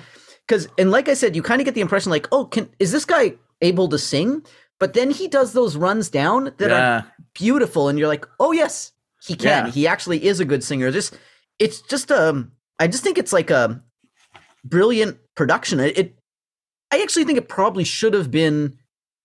[0.48, 2.90] Because and like I said, you kind of get the impression like, oh, can is
[2.90, 4.42] this guy able to sing?
[4.80, 8.92] But then he does those runs down that are beautiful, and you're like, oh yes,
[9.22, 9.66] he can.
[9.66, 9.72] Yeah.
[9.72, 10.90] He actually is a good singer.
[10.90, 11.16] Just
[11.58, 13.82] it's just um, I just think it's like a
[14.64, 15.80] brilliant production.
[15.80, 16.18] It, it
[16.90, 18.78] I actually think it probably should have been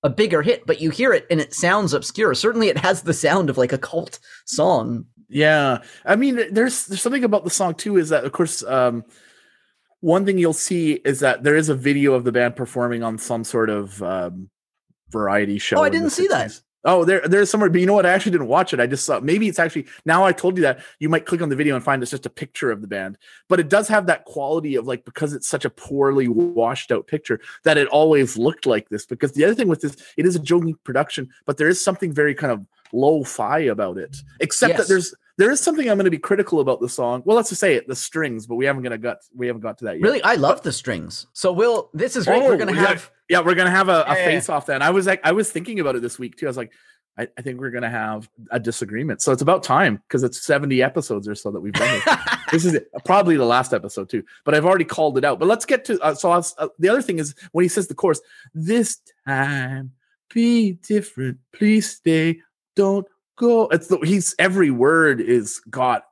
[0.04, 2.34] a bigger hit, but you hear it and it sounds obscure.
[2.34, 5.06] Certainly, it has the sound of like a cult song.
[5.30, 7.98] Yeah, I mean, there's there's something about the song too.
[7.98, 9.04] Is that of course, um,
[10.04, 13.18] one thing you'll see is that there is a video of the band performing on
[13.18, 14.50] some sort of um,
[15.10, 15.78] variety show.
[15.78, 16.60] Oh, I didn't see that.
[16.84, 18.06] Oh, there, there's somewhere, but you know what?
[18.06, 18.82] I actually didn't watch it.
[18.82, 19.22] I just saw.
[19.22, 20.26] Maybe it's actually now.
[20.26, 22.30] I told you that you might click on the video and find it's just a
[22.30, 25.64] picture of the band, but it does have that quality of like because it's such
[25.64, 29.06] a poorly washed out picture that it always looked like this.
[29.06, 32.12] Because the other thing with this, it is a Meek production, but there is something
[32.12, 34.18] very kind of low-fi about it.
[34.42, 34.80] Except Yes.
[34.80, 37.24] that there's there is something I'm going to be critical about the song.
[37.26, 39.78] Well, let's just say it, the strings, but we haven't gonna got we haven't got
[39.80, 40.04] to that yet.
[40.04, 41.28] Really, I love the strings.
[41.34, 41.90] So we'll.
[41.94, 42.44] This is great.
[42.44, 42.88] We're Oh, gonna yeah.
[42.88, 43.12] have.
[43.30, 44.82] Yeah, we're gonna have a, a Yeah, face off then.
[44.82, 46.46] I was like, I was thinking about it this week too.
[46.46, 46.72] I was like,
[47.18, 49.22] I, I think we're gonna have a disagreement.
[49.22, 52.18] So it's about time because it's 70 episodes or so that we've done this.
[52.52, 55.40] this is probably the last episode too, but I've already called it out.
[55.40, 57.88] But let's get to uh, so I'll, uh, the other thing is when he says
[57.88, 58.20] the chorus,
[58.54, 59.92] this time
[60.34, 62.42] be different, please stay,
[62.76, 63.08] don't
[63.38, 63.68] go.
[63.68, 66.06] It's the, he's every word is got.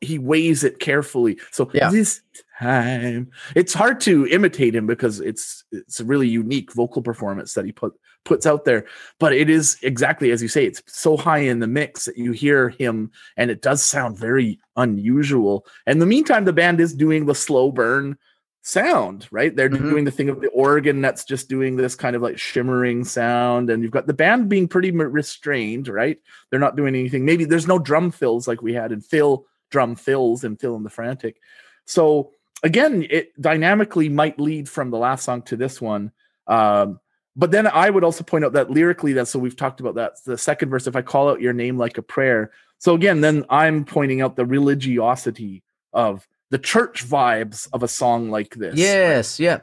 [0.00, 1.38] He weighs it carefully.
[1.50, 1.90] So Yeah.
[1.90, 2.20] this
[2.60, 7.64] time, it's hard to imitate him because it's it's a really unique vocal performance that
[7.64, 7.94] he put
[8.24, 8.84] puts out there.
[9.18, 10.66] But it is exactly as you say.
[10.66, 14.58] It's so high in the mix that you hear him, and it does sound very
[14.76, 15.64] unusual.
[15.86, 18.18] And in the meantime, the band is doing the slow burn
[18.64, 19.54] sound, right?
[19.54, 19.90] They're Mhm.
[19.90, 23.68] doing the thing of the organ that's just doing this kind of like shimmering sound,
[23.68, 26.18] and you've got the band being pretty restrained, right?
[26.50, 27.24] They're not doing anything.
[27.26, 30.84] Maybe there's no drum fills like we had in Phil drum fills and Phil and
[30.84, 31.36] the Frantic.
[31.84, 32.30] So
[32.62, 36.12] again, it dynamically might lead from the last song to this one.
[36.46, 37.00] Um,
[37.36, 40.24] but then I would also point out that lyrically, that so we've talked about that.
[40.24, 42.52] The second verse, if I call out your name like a prayer.
[42.78, 48.30] So again, then I'm pointing out the religiosity of the church vibes of a song
[48.30, 48.76] like this.
[48.76, 49.60] Yes, yeah.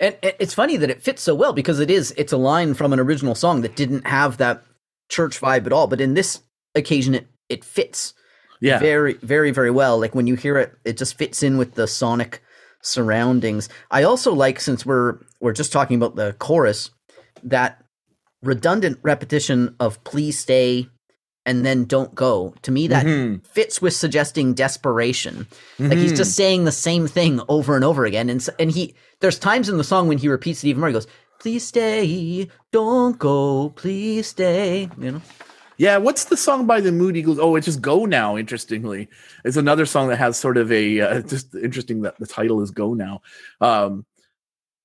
[0.00, 2.74] And, and it's funny that it fits so well because it is it's a line
[2.74, 4.62] from an original song that didn't have that
[5.08, 6.42] church vibe at all, but in this
[6.74, 8.14] occasion it it fits
[8.60, 8.78] Yeah.
[8.78, 9.98] very very very well.
[9.98, 12.42] Like when you hear it it just fits in with the sonic
[12.82, 13.68] surroundings.
[13.90, 16.90] I also like since we're we're just talking about the chorus
[17.42, 17.82] that
[18.42, 20.88] redundant repetition of please stay
[21.48, 22.54] and then don't go.
[22.62, 23.44] To me that Mhm.
[23.46, 25.46] fits with suggesting desperation.
[25.78, 28.28] Like he's just saying the same thing over and over again.
[28.28, 30.88] And and he there's times in the song when he repeats it even more.
[30.90, 31.08] He goes,
[31.40, 35.22] "Please stay, don't go, please stay." You know.
[35.78, 37.38] Yeah, what's the song by the Moody Eagles?
[37.40, 39.08] Oh, it's just "Go Now." Interestingly,
[39.44, 42.70] it's another song that has sort of a uh, just interesting that the title is
[42.72, 43.22] "Go Now,"
[43.60, 44.04] um,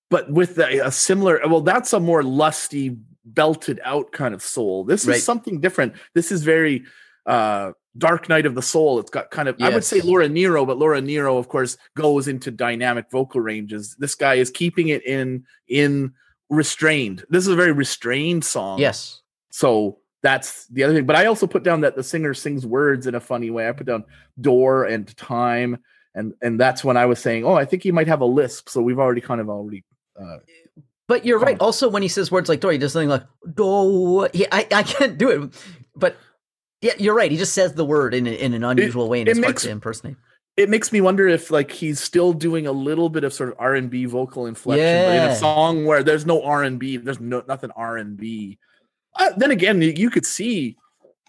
[0.10, 1.42] but with the, a similar.
[1.48, 4.84] Well, that's a more lusty, belted out kind of soul.
[4.84, 5.18] This Right.
[5.18, 5.94] is something different.
[6.14, 6.84] This is very
[7.26, 9.00] uh, Dark Night of the Soul.
[9.00, 12.28] It's got kind of I would say Laura Nyro, but Laura Nyro, of course, goes
[12.28, 13.96] into dynamic vocal ranges.
[13.98, 16.14] This guy is keeping it in in
[16.50, 17.24] restrained.
[17.30, 18.80] This is a very restrained song.
[18.80, 19.22] Yes.
[19.52, 21.06] So that's the other thing.
[21.06, 23.70] But I also put down that the singer sings words in a funny way.
[23.70, 24.04] I put down
[24.42, 25.78] door and time,
[26.16, 28.70] and and that's when I was saying, oh, I think he might have a lisp.
[28.70, 29.84] So we've already kind of already.
[30.20, 30.38] Uh,
[31.14, 31.58] But you're right.
[31.60, 33.22] Also, when he says words like door, he does something like
[33.54, 34.28] do.
[34.34, 35.54] Yeah, I, I can't do it.
[35.96, 36.18] But
[36.82, 37.30] yeah, you're right.
[37.30, 39.62] He just says the word in in an unusual way, and it it's hard makes-
[39.62, 40.16] to impersonate.
[40.58, 43.56] it makes me wonder if like he's still doing a little bit of sort of
[43.60, 46.98] R and B vocal inflection, but in a song where there's no R and B,
[46.98, 48.58] there's no nothing R and B.
[49.16, 50.78] Uh, then again, you, you could see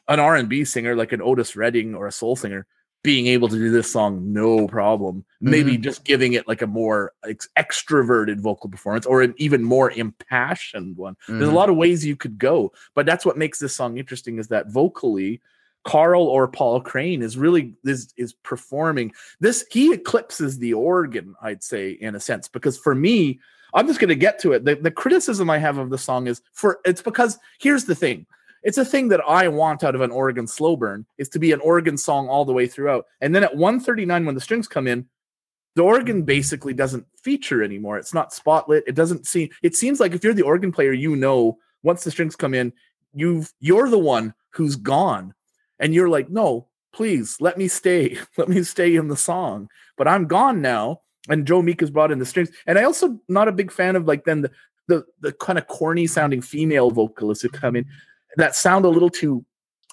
[0.08, 2.66] an R and B singer like an Otis Redding or a soul singer
[3.04, 5.24] being able to do this song no problem.
[5.42, 9.90] Maybe just giving it like a more ex- extroverted vocal performance or an even more
[9.90, 11.14] impassioned one.
[11.28, 11.54] There's a Mhm.
[11.54, 14.70] lot of ways you could go, but that's what makes this song interesting is that
[14.70, 15.42] vocally,
[15.84, 19.66] Carl or Paul Crane is really is is performing this.
[19.70, 23.38] He eclipses the organ, I'd say, in a sense, because for me,
[23.74, 24.64] I'm just going to get to it.
[24.64, 28.24] The, the criticism I have of the song is for it's because here's the thing.
[28.64, 31.52] It's a thing that I want out of an organ slow burn is to be
[31.52, 33.04] an organ song all the way throughout.
[33.20, 35.06] And then at 139, when the strings come in,
[35.76, 37.98] the organ basically doesn't feature anymore.
[37.98, 38.82] It's not spotlit.
[38.86, 39.50] It doesn't seem.
[39.62, 42.72] It seems like if you're the organ player, you know once the strings come in,
[43.12, 45.34] you've you're the one who's gone,
[45.78, 49.68] and you're like, no, please let me stay, let me stay in the song.
[49.96, 53.20] But I'm gone now, and Joe Meek has brought in the strings, and I also
[53.28, 54.50] not a big fan of like then the
[54.86, 57.86] the the kind of corny sounding female vocalists who come in
[58.36, 59.44] that sound a little too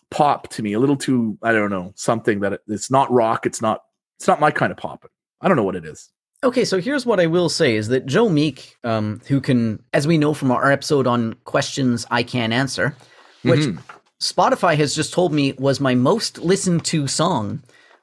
[0.09, 3.45] pop to me, a little too I don't know something that it, it's not rock,
[3.45, 3.81] it's not
[4.19, 5.05] it's not my kind of pop.
[5.41, 6.09] I don't know what it is.
[6.43, 10.07] Okay, so here's what I will say is that Joe Meek, um, who can, as
[10.07, 12.95] we know from our episode on questions I can't answer,
[13.43, 13.77] which Mhm.
[14.19, 17.61] Spotify has just told me was my most listened to song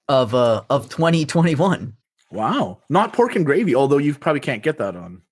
[0.08, 1.94] of uh of 2021.
[2.30, 5.22] Wow, not pork and gravy, although you probably can't get that on.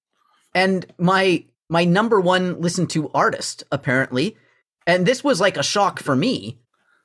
[0.55, 4.37] and my my number one listened to artist apparently
[4.87, 6.59] and this was like a shock for me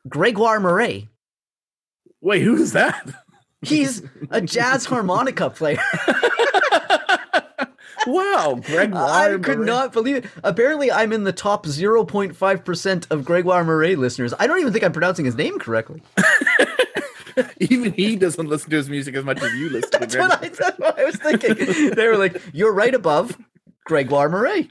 [0.07, 1.07] Gregoire Maret
[2.21, 3.09] Wait, who is that?
[3.63, 5.79] He's a jazz harmonica player.
[8.07, 9.35] wow, Gregoire.
[9.35, 10.25] I could not believe it.
[10.43, 14.33] Apparently, I'm in the top 0.5% of Gregoire Maret listeners.
[14.39, 16.01] I don't even think I'm pronouncing his name correctly.
[17.59, 20.29] Even he doesn't listen to his music as much as you listen to That's Greg.
[20.29, 21.91] what I, that's what I was thinking.
[21.95, 23.37] They were like, you're right above
[23.85, 24.67] Gregoire Maret.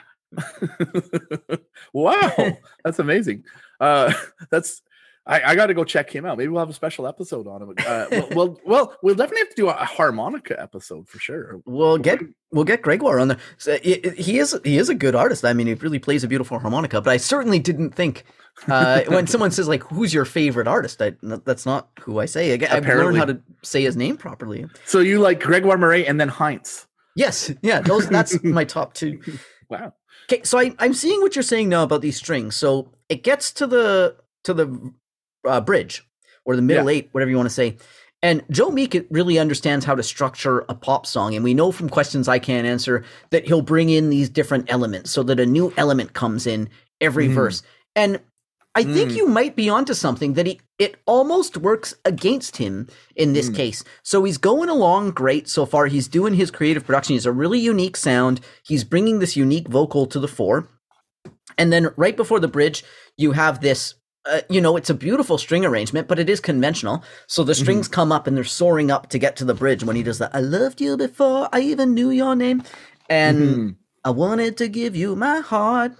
[1.92, 2.32] Wow,
[2.84, 3.44] that's amazing.
[3.78, 4.12] Uh,
[4.50, 4.82] that's
[5.26, 6.38] I, I got to go check him out.
[6.38, 7.74] Maybe we'll have a special episode on him.
[7.78, 11.60] Uh, well, well, well, we'll definitely have to do a, harmonica episode for sure.
[11.66, 12.20] We'll get
[12.50, 13.38] we'll get Gregoire on there.
[13.58, 15.44] So, he is he is a good artist.
[15.44, 17.00] I mean, he really plays a beautiful harmonica.
[17.00, 18.24] But I certainly didn't think
[18.66, 22.50] uh, when someone says like, "Who's your favorite artist?" I, that's not who I say.
[22.50, 24.66] Again, I've learned how to say his name properly.
[24.86, 26.86] So you like Gregoire Maret and then Heinz?
[27.14, 29.20] Yes, yeah, those that's my top two.
[29.68, 29.92] Wow.
[30.30, 32.54] Okay, so I, I'm seeing what you're saying now about these strings.
[32.54, 34.92] So it gets to the to the
[35.44, 36.06] uh, bridge
[36.44, 37.76] or the middle eight, whatever you want to say.
[38.22, 41.88] And Joe Meek really understands how to structure a pop song, and we know from
[41.88, 45.72] questions I can't answer that he'll bring in these different elements so that a new
[45.76, 46.68] element comes in
[47.00, 47.34] every Mm.
[47.34, 47.62] verse.
[47.96, 48.20] And
[48.74, 49.16] I think Mm.
[49.16, 52.86] you might be onto something that he it almost works against him
[53.16, 53.56] in this Mm.
[53.56, 53.84] case.
[54.02, 55.86] So he's going along great so far.
[55.86, 57.14] He's doing his creative production.
[57.14, 58.40] He's a really unique sound.
[58.62, 60.68] He's bringing this unique vocal to the fore.
[61.58, 62.84] And then right before the bridge,
[63.16, 63.94] you have this
[64.30, 67.02] uh, you know, it's a beautiful string arrangement, but it is conventional.
[67.26, 69.96] So the strings come up and they're soaring up to get to the bridge when
[69.96, 70.30] he does that.
[70.34, 72.62] I loved you before I even knew your name.
[73.08, 73.76] And Mhm.
[74.04, 75.92] I wanted to give you my heart.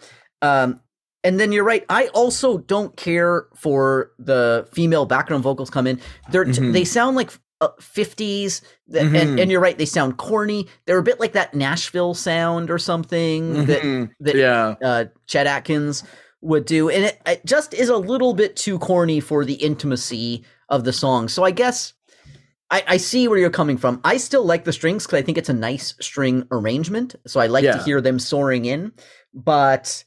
[0.43, 0.81] Um,
[1.25, 1.85] and then you're right.
[1.89, 6.01] I also don't care for the female background vocals come in.
[6.31, 6.73] They're t- Mhm.
[6.73, 7.31] they sound like
[7.63, 9.43] uh, 50s, th- and Mhm.
[9.43, 9.77] and you're right.
[9.77, 10.67] They sound corny.
[10.87, 14.11] They're a bit like that Nashville sound or something that Mhm.
[14.21, 14.75] that yeah.
[14.83, 16.03] uh, Chet Atkins
[16.41, 20.43] would do, and it, it just is a little bit too corny for the intimacy
[20.71, 21.29] of the song.
[21.29, 21.93] So I guess
[22.71, 24.01] I, I see where you're coming from.
[24.05, 27.15] I still like the strings because I think it's a nice string arrangement.
[27.27, 28.93] So I like to hear them soaring in.
[29.35, 30.03] But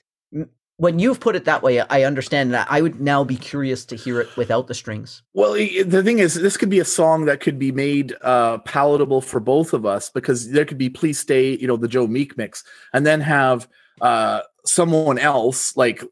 [0.77, 2.67] when you've put it that way, I understand that.
[2.69, 5.21] I would now be curious to hear it without the strings.
[5.33, 9.21] Well, the thing is, this could be a song that could be made uh, palatable
[9.21, 12.37] for both of us because there could be "Please Stay," you know, the Joe Meek
[12.37, 13.67] mix, and then have
[14.01, 16.03] uh, someone else like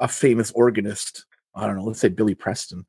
[0.00, 1.26] a- famous organist.
[1.54, 2.86] I don't know, let's say Billy Preston,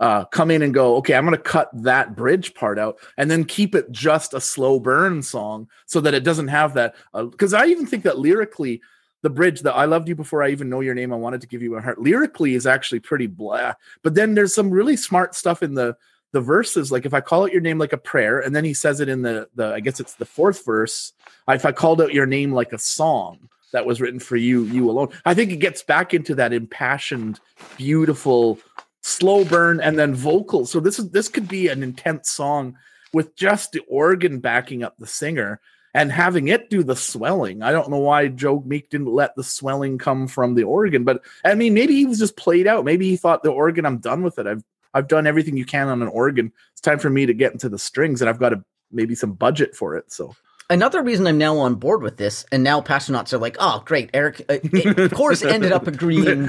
[0.00, 3.30] uh, come in and go, okay, I'm going to cut that bridge part out and
[3.30, 6.94] then keep it just a slow burn song so that it doesn't have that.
[7.12, 8.80] Because I even think that lyrically,
[9.22, 11.46] the bridge that I loved you before I even know your name, I wanted to
[11.46, 13.74] give you a heart, lyrically is actually pretty blah.
[14.02, 15.96] But then there's some really smart stuff in the
[16.32, 16.92] the verses.
[16.92, 19.08] Like if I call out your name like a prayer, and then he says it
[19.08, 21.12] in the the I guess it's the fourth verse.
[21.48, 24.90] If I called out your name like a song that was written for you, you
[24.90, 25.08] alone.
[25.24, 27.40] I think it gets back into that impassioned,
[27.76, 28.58] beautiful,
[29.02, 30.66] slow burn, and then vocal.
[30.66, 32.76] So this is this could be an intense song
[33.12, 35.60] with just the organ backing up the singer
[35.96, 37.62] and having it do the swelling.
[37.62, 41.22] I don't know why Joe Meek didn't let the swelling come from the organ, but
[41.42, 42.84] I mean, maybe he was just played out.
[42.84, 44.46] Maybe he thought the organ, I'm done with it.
[44.46, 44.62] I've
[44.92, 46.52] I've done everything you can on an organ.
[46.72, 48.62] It's time for me to get into the strings, and I've got a
[48.92, 50.12] maybe some budget for it.
[50.12, 50.36] So
[50.68, 54.10] Another reason I'm now on board with this, and now Pasternauts are like, oh, great.
[54.12, 56.46] Eric, uh, it, of course, ended up agreeing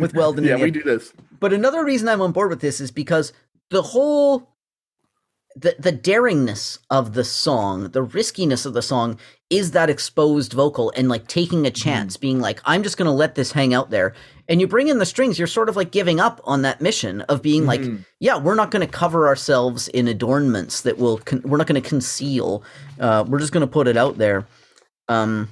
[0.00, 0.44] with Weldon.
[0.44, 1.12] yeah, we do this.
[1.38, 3.34] But another reason I'm on board with this is because
[3.68, 4.48] the whole
[5.56, 9.18] the the daringness of the song, the riskiness of the song
[9.50, 13.34] is that exposed vocal and like taking a chance, being like, I'm just gonna let
[13.34, 14.14] this hang out there.
[14.48, 17.20] And you bring in the strings, you're sort of like giving up on that mission
[17.22, 18.04] of being like, Mhm.
[18.18, 22.62] yeah, we're not gonna cover ourselves in adornments that will con- we're not gonna conceal.
[22.98, 24.46] Uh, we're just gonna put it out there.
[25.08, 25.48] Um,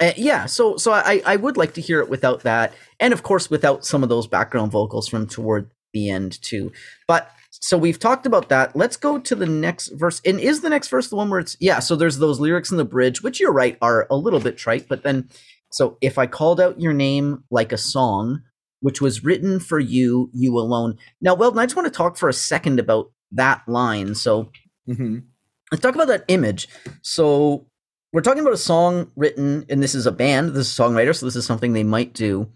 [0.00, 3.22] uh, yeah, so so I I would like to hear it without that, and of
[3.22, 6.72] course without some of those background vocals from toward the end too.
[7.06, 7.30] But
[7.62, 8.74] so we've talked about that.
[8.74, 10.20] Let's go to the next verse.
[10.26, 11.78] And is the next verse the one where it's yeah?
[11.78, 14.88] So there's those lyrics in the bridge, which you're right are a little bit trite,
[14.88, 15.28] but then
[15.70, 18.42] so if I called out your name like a song,
[18.80, 20.98] which was written for you, you alone.
[21.20, 24.16] Now, Weldon, I just want to talk for a second about that line.
[24.16, 24.50] So
[24.88, 25.22] Mhm.
[25.70, 26.68] let's talk about that image.
[27.00, 27.68] So
[28.12, 31.16] we're talking about a song written, and this is a band, this is a songwriter,
[31.16, 32.48] so this is something they might do.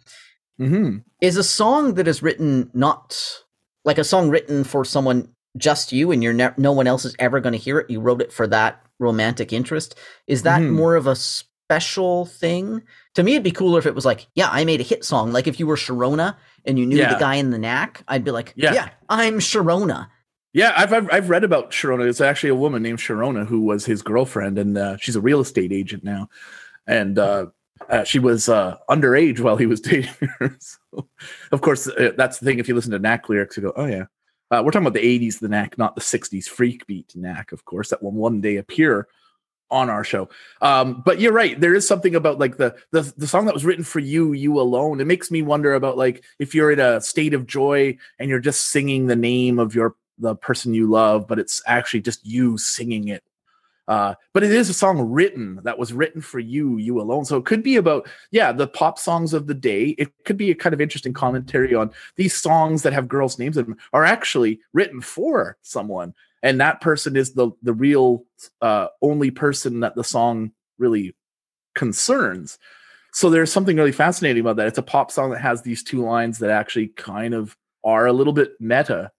[0.60, 1.04] Mhm.
[1.22, 3.44] Is a song that is written not
[3.86, 7.16] like a song written for someone just you, and you're ne- no one else is
[7.18, 7.88] ever going to hear it.
[7.88, 9.94] You wrote it for that romantic interest.
[10.26, 10.72] Is that Mhm.
[10.72, 12.82] more of a special thing?
[13.14, 15.32] To me, it'd be cooler if it was like, yeah, I made a hit song.
[15.32, 16.36] Like if you were Sharona
[16.66, 17.14] and you knew Yeah.
[17.14, 18.74] the guy in the knack, I'd be like, Yeah.
[18.74, 20.08] yeah, I'm Sharona.
[20.52, 22.08] Yeah, I've, I've I've read about Sharona.
[22.08, 25.40] It's actually a woman named Sharona who was his girlfriend, and uh, she's a real
[25.40, 26.28] estate agent now.
[26.86, 27.46] And uh,
[27.88, 30.56] uh, she was uh, underage while he was dating her.
[30.58, 31.08] So,
[31.52, 32.58] of course, uh, that's the thing.
[32.58, 34.04] If you listen to Knack lyrics, you go, "Oh yeah."
[34.50, 37.64] Uh, we're talking about the 80s, the knack, not the 60s freak beat knack, of
[37.64, 39.08] course, that will one day appear
[39.70, 40.28] on our show.
[40.62, 41.60] Um, but you're right.
[41.60, 44.60] There is something about like the, the the song that was written for you, you
[44.60, 45.00] alone.
[45.00, 48.38] It makes me wonder about like if you're in a state of joy and you're
[48.38, 52.56] just singing the name of your the person you love, but it's actually just you
[52.56, 53.22] singing it.
[53.88, 57.24] Uh, but it is a song written that was written for you, you alone.
[57.24, 59.94] So it could be about, yeah, the pop songs of the day.
[59.98, 63.56] It could be a kind of interesting commentary on these songs that have girls' names
[63.56, 66.14] in them are actually written for someone
[66.46, 68.24] and that person is the the real
[68.62, 71.14] uh, only person that the song really
[71.74, 72.58] concerns.
[73.12, 74.68] So there's something really fascinating about that.
[74.68, 78.12] It's a pop song that has these two lines that actually kind of are a
[78.12, 79.10] little bit meta.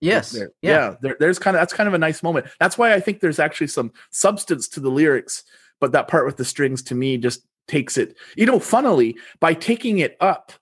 [0.00, 0.30] Yes.
[0.30, 0.50] There.
[0.62, 0.70] Yeah.
[0.70, 0.94] Yeah.
[1.00, 2.46] there, there's kind of that's kind of a nice moment.
[2.60, 5.44] That's why I think there's actually some substance to the lyrics,
[5.80, 8.16] but that part with the strings to me just takes it.
[8.36, 10.52] You know, funnily by taking it up,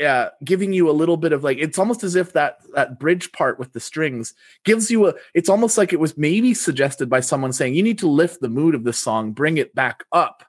[0.00, 3.32] uh, giving you a little bit of like it's almost as if that that bridge
[3.32, 4.34] part with the strings
[4.64, 7.98] gives you a it's almost like it was maybe suggested by someone saying you need
[7.98, 10.42] to lift the mood of the song bring it back up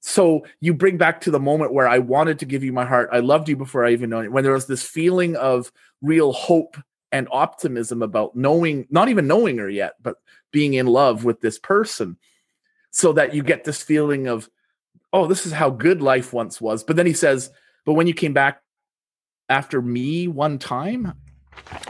[0.00, 3.10] so you bring back to the moment where i wanted to give you my heart
[3.12, 6.32] i loved you before i even know it when there was this feeling of real
[6.32, 6.78] hope
[7.14, 10.16] and optimism about knowing not even knowing her yet but
[10.52, 12.16] being in love with this person
[12.90, 14.50] so that you get this feeling of
[15.12, 17.50] oh this is how good life once was but then he says
[17.86, 18.60] but when you came back
[19.48, 21.14] after me one time.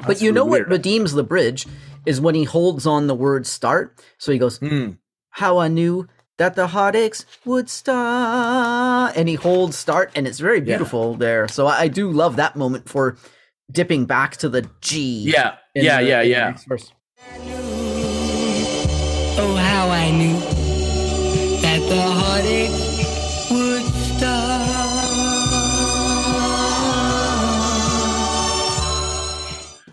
[0.07, 1.67] But you know really what redeems the bridge
[2.07, 4.03] is when he holds on the word start.
[4.19, 4.91] So he goes, Hmm.
[5.31, 6.07] How I knew
[6.37, 9.17] that the heartaches would start.
[9.17, 10.65] And he holds start, and it's very Yeah.
[10.65, 11.49] beautiful there.
[11.49, 13.17] So I do love that moment for
[13.71, 15.31] dipping back to the G.
[15.33, 16.47] Yeah, yeah, the- yeah, yeah.
[16.49, 16.93] next verse.
[19.37, 20.39] Oh, how I knew
[21.61, 22.71] that the heartache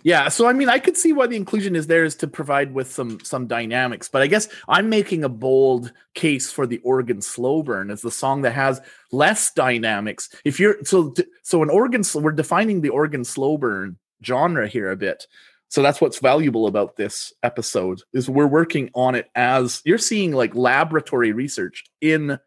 [0.03, 2.73] Yeah, so I mean, I could see why the inclusion is there is to provide
[2.73, 7.21] with some some dynamics, but I guess I'm making a bold case for the organ
[7.21, 10.29] slow burn as the song that has less dynamics.
[10.43, 11.13] If you're so
[11.43, 15.27] so an organ we're defining the organ slow burn genre here a bit.
[15.69, 20.33] So that's what's valuable about this episode is we're working on it as you're seeing
[20.33, 22.37] like laboratory research in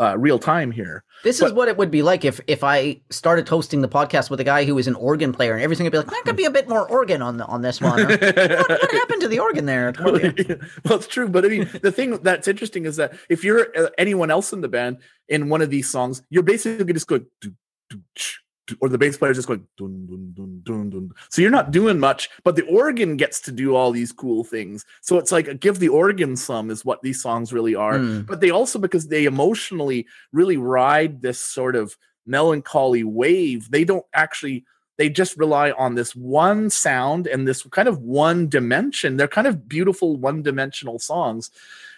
[0.00, 1.04] uh, real time here.
[1.24, 4.38] This is what it would be like if if I started hosting the podcast with
[4.40, 6.44] a guy who was an organ player and everything would be like, there could be
[6.44, 8.06] a bit more organ on the, on this one.
[8.06, 9.94] what, what happened to the organ there?
[10.84, 13.88] well, it's true, but I mean, the thing that's interesting is that if you're uh,
[13.98, 14.98] anyone else in the band
[15.28, 17.52] in one of these songs, you're basically just going, "Do,
[17.90, 18.45] do, ch, do,"
[18.80, 21.10] or the bass player is just going, dun, dun, dun, dun, dun.
[21.28, 24.84] so you're not doing much, but the organ gets to do all these cool things.
[25.02, 28.20] So it's like give the organ some is what these songs really are, Hmm.
[28.22, 33.70] but they also because they emotionally really ride this sort of melancholy wave.
[33.70, 34.64] They don't actually
[34.98, 39.16] they just rely on this one sound and this kind of one dimension.
[39.16, 41.50] They're kind of beautiful one dimensional songs.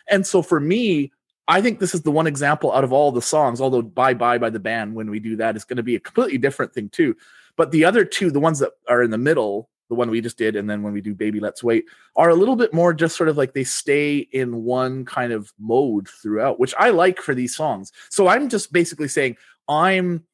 [0.08, 1.12] And so for me,
[1.48, 4.36] I think this is the one example out of all the songs, although Bye Bye
[4.36, 6.90] by the band, when we do that, is going to be a completely different thing
[6.90, 7.16] too.
[7.56, 10.36] But the other two, the ones that are in the middle, the one we just
[10.36, 13.16] did, and then when we do Baby Let's Wait, are a little bit more just
[13.16, 17.34] sort of like they stay in one kind of mode throughout, which I like for
[17.34, 17.92] these songs.
[18.10, 19.38] So I'm just basically saying
[19.68, 20.24] I'm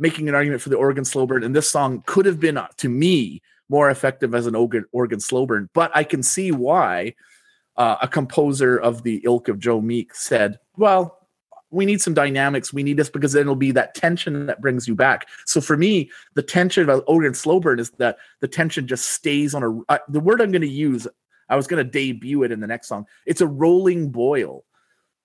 [0.00, 2.66] making an argument for the organ slow burn, and this song could have been, uh,
[2.78, 5.70] to me, more effective as an organ, organ slow burn.
[5.72, 7.14] But I can see why
[7.76, 11.18] uh, a composer of the ilk of Joe Meek said, "Well,
[11.70, 12.72] we need some dynamics.
[12.72, 15.76] We need this because then it'll be that tension that brings you back." So for
[15.76, 19.92] me, the tension of organ slow burn is that the tension just stays on a.
[19.92, 21.06] Uh, the word I'm going to use,
[21.48, 23.06] I was going to debut it in the next song.
[23.26, 24.64] It's a rolling boil.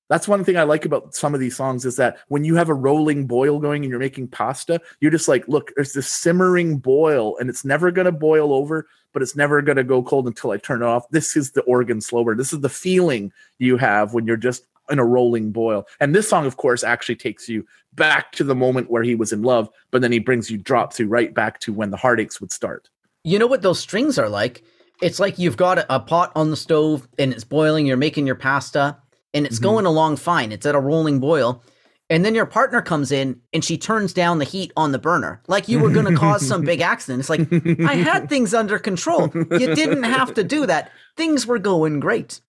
[0.09, 2.69] That's one thing I like about some of these songs is that when you have
[2.69, 6.79] a rolling boil going and you're making pasta, you're just like, look, there's this simmering
[6.79, 10.27] boil and it's never going to boil over, but it's never going to go cold
[10.27, 11.07] until I turn it off.
[11.11, 12.35] This is the organ slower.
[12.35, 15.85] This is the feeling you have when you're just in a rolling boil.
[15.99, 19.31] And this song, of course, actually takes you back to the moment where he was
[19.31, 22.41] in love, but then he brings you, drops you right back to when the heartaches
[22.41, 22.89] would start.
[23.23, 24.63] You know what those strings are like?
[25.01, 28.35] It's like you've got a pot on the stove and it's boiling, you're making your
[28.35, 28.97] pasta,
[29.33, 29.63] and it's Mhm.
[29.63, 30.51] going along fine.
[30.51, 31.63] It's at a rolling boil.
[32.11, 35.41] And then your partner comes in and she turns down the heat on the burner.
[35.47, 37.19] Like you were going to cause some big accident.
[37.19, 37.41] It's like,
[37.87, 39.29] I had things under control.
[39.35, 40.91] You didn't have to do that.
[41.17, 42.41] Things were going great.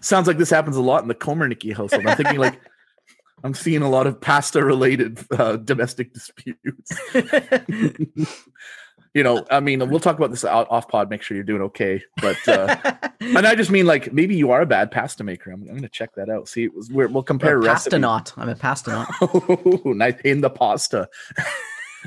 [0.00, 2.06] Sounds like this happens a lot in the Komernicki household.
[2.06, 2.58] I'm thinking like
[3.44, 6.92] I'm seeing a lot of pasta related uh, domestic disputes.
[9.14, 11.10] you know, I mean, we'll talk about this out, off pod.
[11.10, 12.02] Make sure you're doing okay.
[12.16, 12.76] But uh,
[13.20, 15.50] and I just mean like maybe you are a bad pasta maker.
[15.50, 16.48] I'm, I'm going to check that out.
[16.48, 18.32] See, we're, we'll compare pasta not.
[18.36, 19.08] I'm a pasta not.
[19.22, 21.08] Oh, nice in the pasta.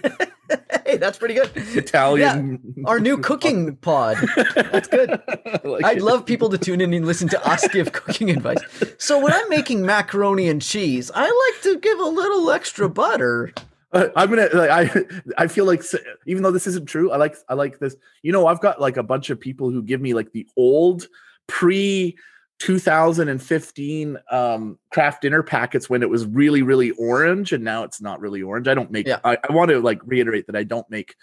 [0.85, 1.51] hey, that's pretty good.
[1.55, 2.83] Italian.
[2.85, 4.17] Our new cooking pod.
[4.55, 5.11] That's good.
[5.11, 6.03] I like I'd it.
[6.03, 8.59] love people to tune in and listen to us give cooking advice.
[8.97, 13.53] So when I'm making macaroni and cheese, I like to give a little extra butter.
[13.95, 15.05] I'm gonna like I
[15.37, 15.83] I feel like
[16.25, 17.95] even though this isn't true, I like I like this.
[18.21, 21.07] You know, I've got like a bunch of people who give me like the old
[21.47, 22.17] pre
[22.59, 28.19] 2015 um Kraft Dinner packets when it was really really orange and now it's not
[28.19, 28.67] really orange.
[28.67, 29.19] I don't make Yeah.
[29.23, 31.15] I, I want to like reiterate that I don't make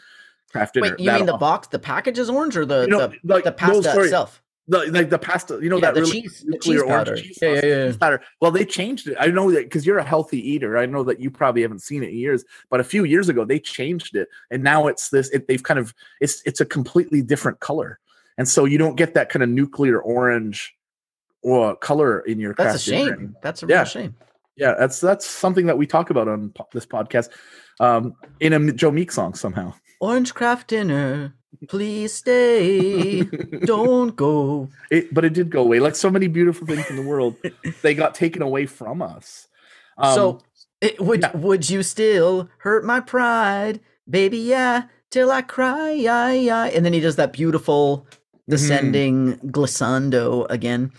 [0.53, 0.90] Kraft Dinner.
[0.90, 1.40] Wait, you mean the often.
[1.40, 4.05] box, the package is orange, or the You know, the, like, the pasta sorry.
[4.05, 4.41] itself?
[4.68, 7.16] The, like the pasta, you know Yeah, that really cheese- nuclear orange powder.
[7.16, 8.22] cheese Yeah, yeah, sauce, yeah, cheese powder.
[8.40, 9.16] Well, they changed it.
[9.18, 10.78] I know that because you're a healthy eater.
[10.78, 13.44] I know that you probably haven't seen it in years, but a few years ago
[13.44, 15.28] they changed it, and now it's this.
[15.30, 17.98] It, they've kind of it's it's a completely different color,
[18.39, 20.74] and so you don't get that kind of nuclear orange
[21.43, 22.55] or color in your.
[22.55, 23.34] That's a shame.
[23.43, 23.78] That's a Yeah.
[23.78, 24.14] real shame.
[24.55, 27.30] Yeah, that's that's something that we talk about on po- this podcast,
[27.80, 29.74] um, in a Joe Meek song somehow.
[30.01, 31.34] Orange Kraft Dinner,
[31.68, 33.22] please stay.
[33.64, 34.68] Don't go.
[34.90, 35.80] It, but it did go away.
[35.80, 37.36] Like so many beautiful things in the world,
[37.82, 39.48] they got taken away from us.
[39.97, 40.40] Um, so,
[40.80, 41.36] it, would yeah.
[41.36, 44.39] would you still hurt my pride, baby?
[44.39, 45.93] Yeah, till I cry.
[45.93, 46.64] Yeah, yeah.
[46.64, 48.06] And then he does that beautiful
[48.43, 48.51] Mm-hmm.
[48.51, 50.90] descending glissando again,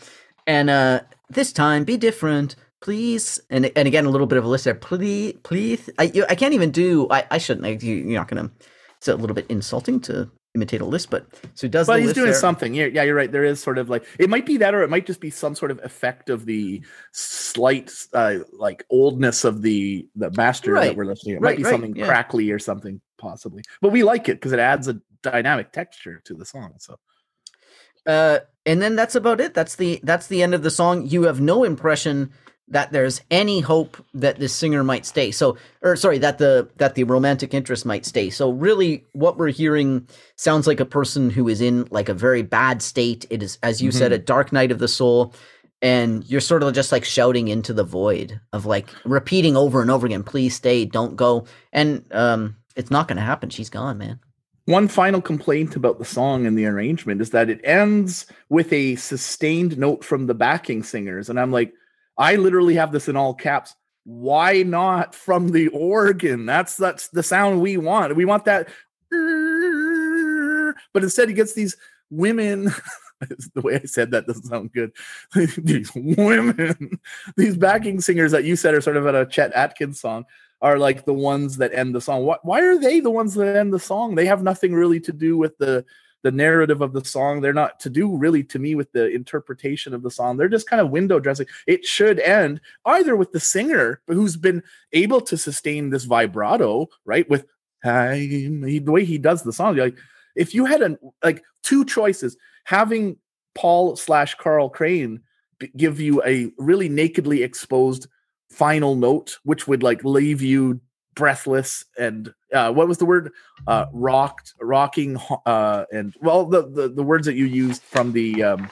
[0.47, 3.37] and uh this time be different, please.
[3.49, 4.73] And and again a little bit of a list there.
[4.75, 5.89] Please, please.
[5.99, 7.05] I you, I can't even do.
[7.11, 7.65] I I shouldn't.
[7.65, 8.49] I, you, you're not gonna.
[8.97, 11.25] It's a little bit insulting to imitate a list, but
[11.55, 11.87] so he does.
[11.87, 12.39] but he's doing there.
[12.39, 12.73] something.
[12.73, 13.31] Yeah, yeah, you're right.
[13.31, 15.55] There is sort of like it might be that, or it might just be some
[15.55, 21.05] sort of effect of the slight, uh, like oldness of the the master that we're
[21.05, 21.35] listening.
[21.35, 21.37] to.
[21.37, 22.05] It Right, might be right, something yeah.
[22.05, 26.33] crackly or something possibly, but we like it because it adds a dynamic texture to
[26.35, 26.73] the song.
[26.79, 26.99] So
[28.05, 31.23] uh and then that's about it that's the that's the end of the song you
[31.23, 32.33] have no impression
[32.69, 35.31] that there's any hope that this singer might stay.
[35.31, 38.29] So or sorry that the that the romantic interest might stay.
[38.29, 40.07] So really what we're hearing
[40.37, 43.25] sounds like a person who is in like a very bad state.
[43.29, 45.33] It is as you said a dark night of the soul
[45.81, 49.91] and you're sort of just like shouting into the void of like repeating over and
[49.91, 51.45] over again please stay don't go.
[51.73, 53.49] And um it's not going to happen.
[53.49, 54.19] She's gone man.
[54.65, 58.95] One final complaint about the song and the arrangement is that it ends with a
[58.95, 61.29] sustained note from the backing singers.
[61.29, 61.73] And I'm like,
[62.17, 63.75] I literally have this in all caps.
[64.05, 66.45] Why not from the organ?
[66.45, 68.15] That's that's the sound we want.
[68.15, 68.69] We want that.
[70.93, 71.77] But instead, he gets these
[72.09, 72.71] women.
[73.53, 74.91] the way I said that doesn't sound good.
[75.57, 76.99] these women,
[77.37, 80.25] these backing singers that you said are sort of at a Chet Atkins song
[80.61, 82.23] are like the ones that end the song.
[82.23, 84.15] Why, why are they the ones that end the song?
[84.15, 85.85] They have nothing really to do with the
[86.23, 87.41] the narrative of the song.
[87.41, 90.37] They're not to do really to me with the interpretation of the song.
[90.37, 91.45] They're just kind of window dressing.
[91.67, 94.63] It should end either with the singer who's been
[94.93, 97.29] able to sustain this vibrato, right?
[97.29, 97.45] With
[97.83, 99.97] "I'm," the way he does the song, like
[100.35, 103.17] if you had an like two choices, having
[103.53, 105.21] Paul slash Carl Crane
[105.77, 108.07] give you a really nakedly exposed
[108.49, 110.79] final note, which would like leave you
[111.15, 113.31] breathless and uh, what was the word?
[113.67, 118.43] Uh, rocked, rocking, uh, and well, the, the the words that you used from the
[118.43, 118.69] um,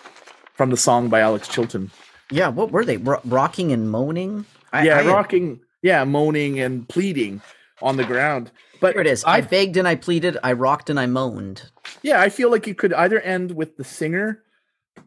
[0.53, 1.89] from the song by Alex Chilton.
[2.29, 6.59] yeah what were they Ro- rocking and moaning I, yeah, I had- rocking, yeah, moaning
[6.59, 7.41] and pleading
[7.81, 8.51] on the ground.
[8.79, 9.23] But Here it is.
[9.25, 10.37] I, I begged and I pleaded.
[10.43, 11.69] I rocked and I moaned.
[12.01, 14.41] yeah, I feel like you could either end with the singer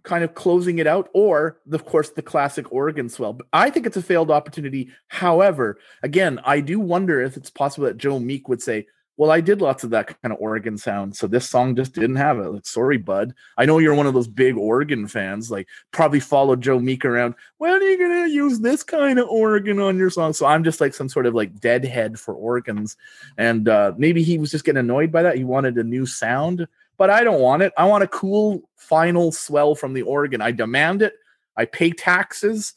[0.04, 3.32] kind of closing it out, or of course the classic organ swell.
[3.32, 4.90] But I think it's a failed opportunity.
[5.08, 8.86] However, again, I do wonder if it's possible that Joe Meek would say,
[9.16, 12.16] "Well, I did lots of that kind of organ sound, so this song just didn't
[12.16, 13.32] have it." Like, sorry, bud.
[13.56, 15.50] I know you're one of those big organ fans.
[15.50, 17.34] Like, probably followed Joe Meek around.
[17.56, 20.34] When are you gonna use this kind of organ on your song?
[20.34, 22.96] So I'm just like some sort of like deadhead for organs,
[23.38, 25.38] and uh, maybe he was just getting annoyed by that.
[25.38, 27.72] He wanted a new sound but I don't want it.
[27.76, 30.40] I want a cool final swell from the organ.
[30.40, 31.14] I demand it.
[31.56, 32.74] I pay taxes.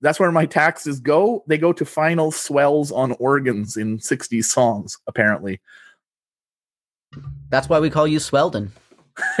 [0.00, 1.44] That's where my taxes go.
[1.46, 5.60] They go to final swells on organs in 60s songs, apparently.
[7.50, 8.70] That's why we call you Sweldon.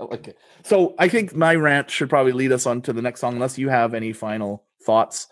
[0.00, 0.34] okay.
[0.64, 3.58] So I think my rant should probably lead us on to the next song, unless
[3.58, 5.28] you have any final thoughts.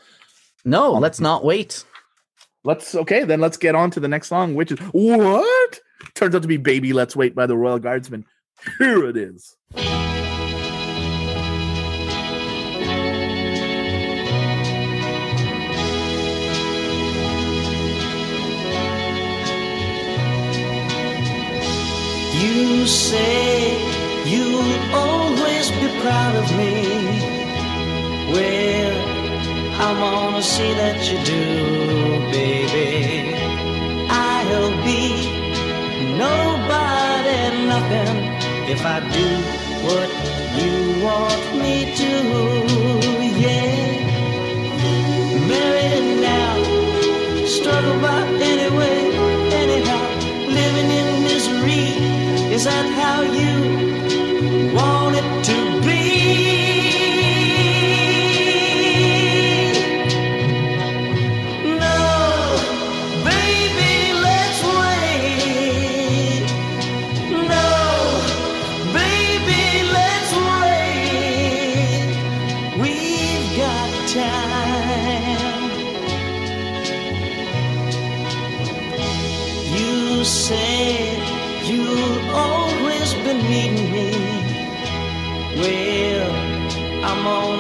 [0.65, 1.85] No, um, let's not wait.
[2.65, 5.81] Let's okay, then let's get on to the next song, which is what?
[6.15, 8.25] Turns out to be Baby Let's Wait by the Royal Guardsmen.
[8.79, 9.57] Here it is.
[22.43, 23.79] You say
[24.27, 26.73] you'll always be proud of me.
[28.33, 28.99] Well,
[29.81, 31.45] I wanna see that you do,
[32.33, 33.02] baby.
[38.71, 39.29] If I do
[39.87, 40.09] what
[40.59, 42.13] you want me to.
[43.43, 43.75] Yeah,
[45.49, 46.55] married now,
[47.47, 48.23] struggle by
[48.53, 48.99] anyway,
[49.63, 50.07] anyhow,
[50.49, 51.87] living in misery.
[52.55, 53.92] Is that how you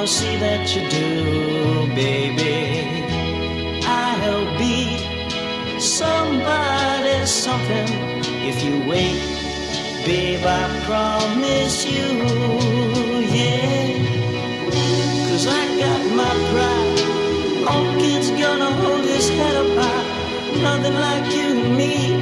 [0.02, 3.06] Gonna see that you do, baby.
[3.86, 4.98] I'll be
[5.78, 7.86] somebody something
[8.42, 9.22] if you wait,
[10.04, 10.44] babe.
[10.44, 12.18] I promise you,
[13.30, 13.94] yeah.
[15.30, 17.68] Cause I got my pride.
[17.68, 20.62] All kid's gonna hold his head up high.
[20.62, 22.21] Nothing like you and me,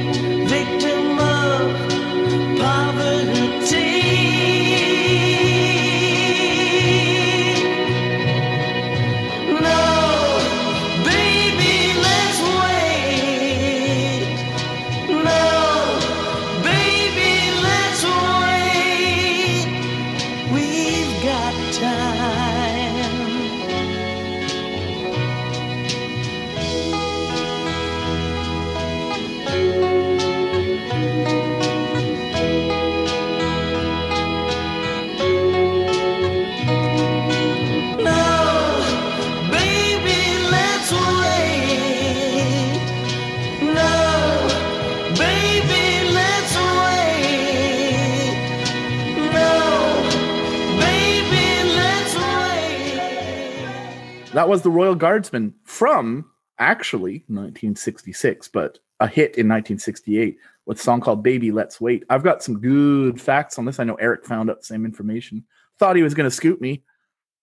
[54.51, 56.25] was the Royal Guardsmen from
[56.59, 62.03] actually 1966, but a hit in 1968 with a song called Baby Let's Wait.
[62.09, 63.79] I've got some good facts on this.
[63.79, 65.45] I know Eric found out the same information.
[65.79, 66.83] Thought he was going to scoop me,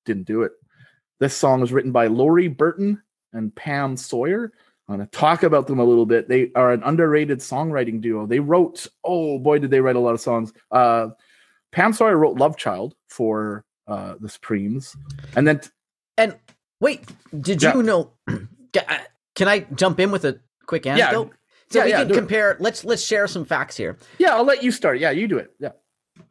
[0.05, 0.53] didn't do it.
[1.19, 3.03] This song was written by Lori Burton
[3.33, 4.53] and Pam Sawyer.
[4.87, 6.29] I'm going to talk about them a little bit.
[6.29, 8.27] They are an underrated songwriting duo.
[8.27, 10.53] They wrote, oh boy, did they write a lot of songs.
[10.71, 11.09] Uh,
[11.73, 14.95] Pam Sawyer wrote Love Child for uh, the Supremes.
[15.37, 15.63] And then
[16.19, 16.37] And
[16.81, 17.05] wait,
[17.39, 17.75] did Yeah.
[17.75, 18.13] you know?
[18.77, 18.99] Uh,
[19.35, 21.33] Can I jump in with a quick anecdote?
[21.71, 22.17] So Yeah, we yeah, can do it.
[22.19, 22.57] compare.
[22.61, 23.97] Let's let's share some facts here.
[24.19, 24.99] Yeah, I'll let you start.
[25.01, 25.51] Yeah, you do it.
[25.59, 25.71] Yeah.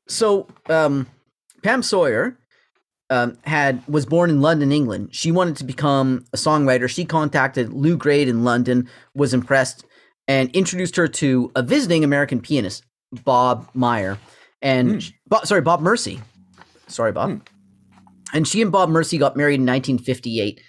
[0.07, 1.07] So um,
[1.63, 2.37] Pam Sawyer
[3.09, 5.09] um, had was born in London, England.
[5.11, 6.87] She wanted to become a songwriter.
[6.89, 9.83] She contacted Lew Grade in London, was impressed,
[10.27, 12.85] and introduced her to a visiting American pianist,
[13.23, 14.17] Bob Meyer,
[14.61, 16.21] and Bo- sorry, Bob Mersey.
[16.87, 17.41] Sorry, Bob.
[18.33, 20.61] And she and Bob Mersey got married in 1958.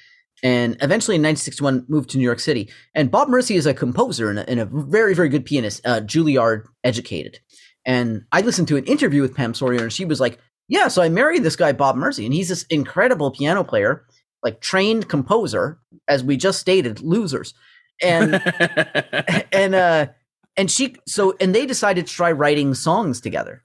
[0.43, 2.71] And eventually in 1961 moved to New York City.
[2.95, 6.01] And Bob Mersey is a composer and a, and a very, very good pianist, uh,
[6.01, 7.41] Juilliard educated.
[7.85, 11.01] And I listened to an interview with Pam Sawyer, and she was like, "Yeah, so
[11.01, 14.05] I married this guy Bob Mercy, and he's this incredible piano player,
[14.43, 17.55] like trained composer, as we just stated, losers."
[18.03, 18.35] And
[19.53, 20.09] and uh,
[20.57, 23.65] and she so and they decided to try writing songs together.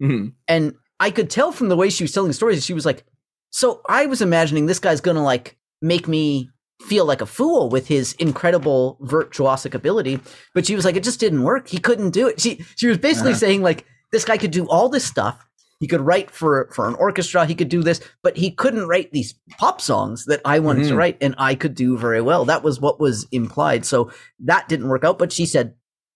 [0.00, 0.34] Mhm.
[0.46, 3.04] And I could tell from the way she was telling the stories, she was like,
[3.54, 6.50] "So I was imagining this guy's gonna like make me."
[6.88, 10.18] Feel like a fool with his incredible virtuosic ability,
[10.54, 11.68] but she was like, it just didn't work.
[11.68, 12.40] He couldn't do it.
[12.40, 13.38] She she was basically Uh-huh.
[13.38, 15.46] saying like, this guy could do all this stuff.
[15.80, 17.46] He could write for for an orchestra.
[17.46, 20.94] He could do this, but he couldn't write these pop songs that I wanted to
[20.94, 20.98] Mhm.
[20.98, 22.44] write, and I could do very well.
[22.44, 23.86] That was what was implied.
[23.86, 24.10] So
[24.40, 25.18] that didn't work out.
[25.18, 25.74] But she said,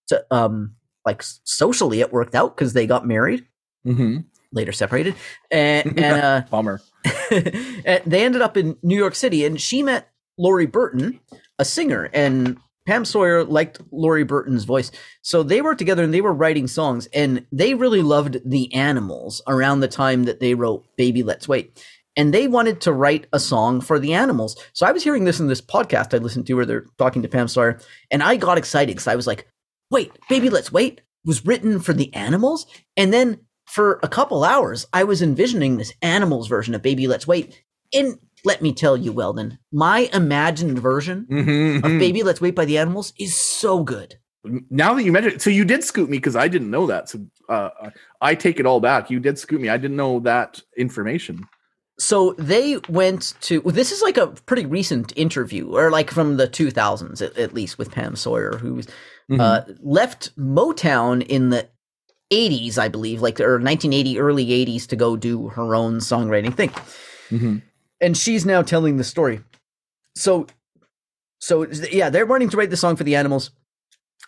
[0.09, 0.75] to, um,
[1.05, 3.45] like socially, it worked out because they got married,
[3.87, 4.25] Mhm.
[4.51, 5.15] later separated,
[5.49, 6.81] and and uh, Bummer.
[7.05, 11.19] And they ended up in New York City, and she met Lori Burton,
[11.57, 12.57] a singer, and
[12.87, 14.91] Pam Sawyer liked Lori Burton's voice.
[15.21, 19.41] So they were together and they were writing songs, and they really loved the animals
[19.47, 21.83] around the time that they wrote Baby Let's Wait.
[22.17, 24.57] And they wanted to write a song for the animals.
[24.73, 27.27] So I was hearing this in this podcast I listened to where they're talking to
[27.27, 29.47] Pam Sawyer, and I got excited because I was like,
[29.91, 32.65] wait, Baby Let's Wait was written for the animals?
[32.97, 37.27] And then for a couple hours, I was envisioning this animals version of Baby Let's
[37.27, 37.63] Wait.
[37.93, 41.99] And let me tell you, Weldon, my imagined version Mhm, of mhm.
[41.99, 44.15] Baby Let's Wait by the Animals is so good.
[44.69, 47.09] Now that you mentioned it, so you did scoop me because I didn't know that.
[47.09, 47.19] So
[47.49, 47.69] uh,
[48.21, 49.09] I take it all back.
[49.09, 49.69] You did scoop me.
[49.69, 51.43] I didn't know that information.
[51.99, 56.37] So they went to well, this is like a pretty recent interview, or like from
[56.37, 58.87] the 2000s at, at least, with Pam Sawyer, who was,
[59.37, 61.67] uh, left Motown in the
[62.31, 66.69] 80s, I believe, like or 1980, early 80s, to go do her own songwriting thing.
[67.29, 67.61] Mhm.
[68.01, 69.41] And she's now telling the story.
[70.15, 70.47] So,
[71.39, 73.51] so yeah, they're wanting to write the song for the animals.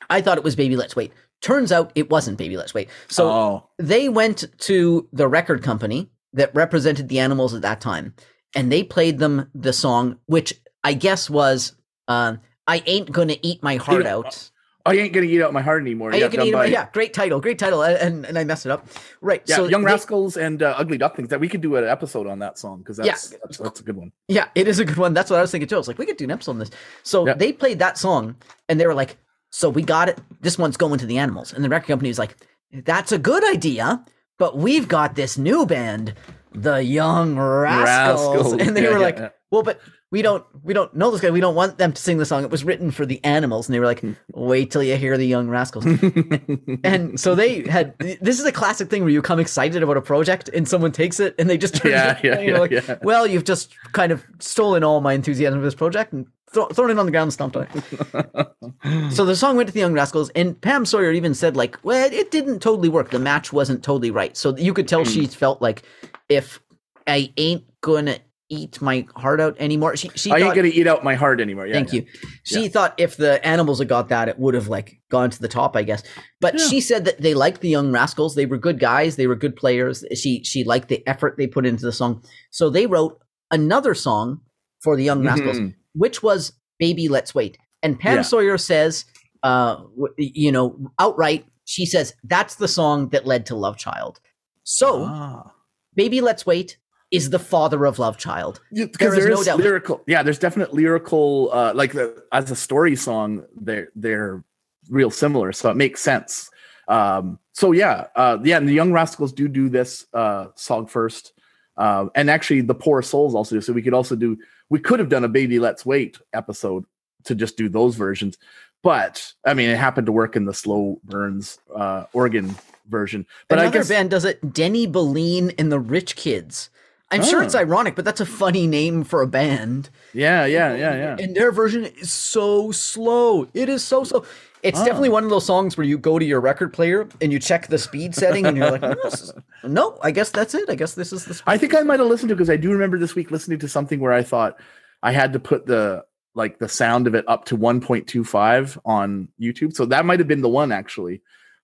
[0.09, 1.11] I thought it was Baby Let's Wait.
[1.41, 2.89] Turns out it wasn't Baby Let's Wait.
[3.07, 8.13] So oh, they went to the record company that represented the animals at that time
[8.55, 10.53] and they played them the song which
[10.83, 11.73] i guess was
[12.07, 12.35] uh,
[12.67, 14.50] i ain't gonna eat my heart Eat-
[14.85, 16.11] I ain't gonna eat out my heart anymore.
[16.13, 18.87] I yeah, eat yeah great title great title and, and, i messed it up
[19.21, 21.29] right yeah, so Young they- Rascals and uh, Ugly Ducklings.
[21.29, 23.05] That we could do an episode on that song because Yeah.
[23.05, 24.11] that's, that's that's a good one.
[24.27, 25.97] yeah it is a good one that's what i was thinking too i was like
[25.99, 26.71] we could do an episode on this
[27.03, 27.33] so Yeah.
[27.33, 28.35] they played that song
[28.69, 29.17] and they were like
[29.51, 32.19] so we got it this one's going to the animals and the record company was
[32.19, 32.35] like
[32.71, 34.03] that's a good idea
[34.39, 36.15] but we've got this new band
[36.53, 38.53] the young rascals, Rascals.
[38.67, 39.79] and they Yeah, were like well but
[40.11, 42.43] we don't we don't know this guy we don't want them to sing the song.
[42.43, 45.25] It was written for the animals and they were like wait till you hear the
[45.25, 45.85] young rascals.
[46.83, 50.01] And so they had this is a classic thing where you come excited about a
[50.01, 52.97] project and someone takes it and they just turn Yeah, it yeah, yeah, like yeah.
[53.03, 56.89] well you've just kind of stolen all my enthusiasm for this project and thro- thrown
[56.91, 58.47] it on the ground and stomped on it.
[59.11, 62.09] So the song went to the young rascals and pam sawyer even said like well
[62.11, 63.11] it didn't totally work.
[63.11, 64.35] The match wasn't totally right.
[64.35, 65.09] So you could tell Hmm.
[65.11, 65.83] she felt like
[66.29, 66.59] if
[67.07, 68.17] i ain't gonna
[68.51, 71.65] eat my heart out anymore she, she I ain't gonna eat out my heart anymore.
[71.67, 72.01] Yeah, Thank yeah.
[72.01, 72.07] you.
[72.43, 75.47] She thought if the animals had got that, it would have like gone to the
[75.47, 76.03] top, I guess.
[76.41, 76.67] But Yeah.
[76.67, 78.35] she said that they liked the young rascals.
[78.35, 79.15] They were good guys.
[79.15, 80.03] They were good players.
[80.15, 82.23] She she liked the effort they put into the song.
[82.51, 83.17] So they wrote
[83.51, 84.41] another song
[84.83, 85.73] for the young rascals, Mhm.
[85.93, 88.21] which was "Baby Let's Wait." And Pam Yeah.
[88.23, 89.05] Sawyer says,
[89.43, 89.77] uh,
[90.17, 94.19] you know, outright, she says that's the song that led to Love Child.
[94.63, 95.53] So Ah.
[95.95, 96.77] "Baby Let's Wait"
[97.11, 98.61] is the father of Love Child.
[98.71, 99.59] Yeah, There because is there no is doubt.
[99.59, 100.01] lyrical.
[100.07, 101.49] Yeah, there's definite lyrical.
[101.51, 104.43] Uh, like the as a story song, they're they're
[104.89, 106.49] real similar, so it makes sense.
[106.87, 111.33] Um, so yeah, uh, yeah, and the Young Rascals do do this uh, song first,
[111.77, 113.61] uh, and actually the Poor Souls also do.
[113.61, 114.37] So we could also do.
[114.69, 116.85] We could have done a Baby Let's Wait episode
[117.25, 118.37] to just do those versions,
[118.83, 122.55] but I mean, it happened to work in the Slow Burns uh, organ
[122.87, 123.27] version.
[123.47, 124.53] But Another I guess band does it.
[124.53, 126.69] Denny Belline and the Rich Kids.
[127.11, 127.59] I'm sure it's Oh.
[127.59, 129.89] ironic, but that's a funny name for a band.
[130.13, 131.15] yeah, yeah, yeah, yeah.
[131.19, 133.47] And their version is so slow.
[133.53, 134.23] It is so slow.
[134.63, 134.85] It's Oh.
[134.85, 137.67] definitely one of those songs where you go to your record player and you check
[137.67, 139.33] the speed setting, and you're like, "No, is-
[139.63, 140.69] "No, I guess that's it.
[140.69, 141.43] I guess this is the." Speed.
[141.47, 143.67] I think I might have listened to because I do remember this week listening to
[143.67, 144.59] something where I thought
[145.03, 146.03] I had to put the
[146.35, 149.73] like the sound of it up to 1.25 on YouTube.
[149.73, 151.21] So that might have been the one actually.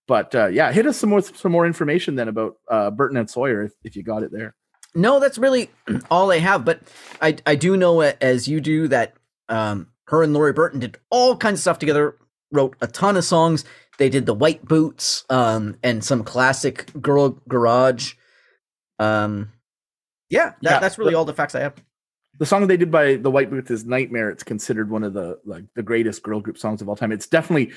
[0.07, 3.30] But uh, yeah, hit us some more some more information then about uh, Burton and
[3.30, 4.56] Sawyer if, if you got it there.
[4.98, 5.69] No, that's really
[6.11, 6.65] all I have.
[6.65, 6.82] But
[7.22, 9.14] I I do know as you do that
[9.48, 12.18] um, her and Lori Burton did all kinds of stuff together.
[12.52, 13.65] Wrote a ton of songs.
[13.98, 18.14] They did the White Boots um, and some classic Girl Garage.
[18.99, 19.52] Um,
[20.30, 21.76] yeah, that, Yeah, that's really the- all the facts I have.
[22.40, 24.30] The song they did by the White Boots is Nightmare.
[24.30, 27.11] It's considered one of the like the greatest girl group songs of all time.
[27.11, 27.72] It's definitely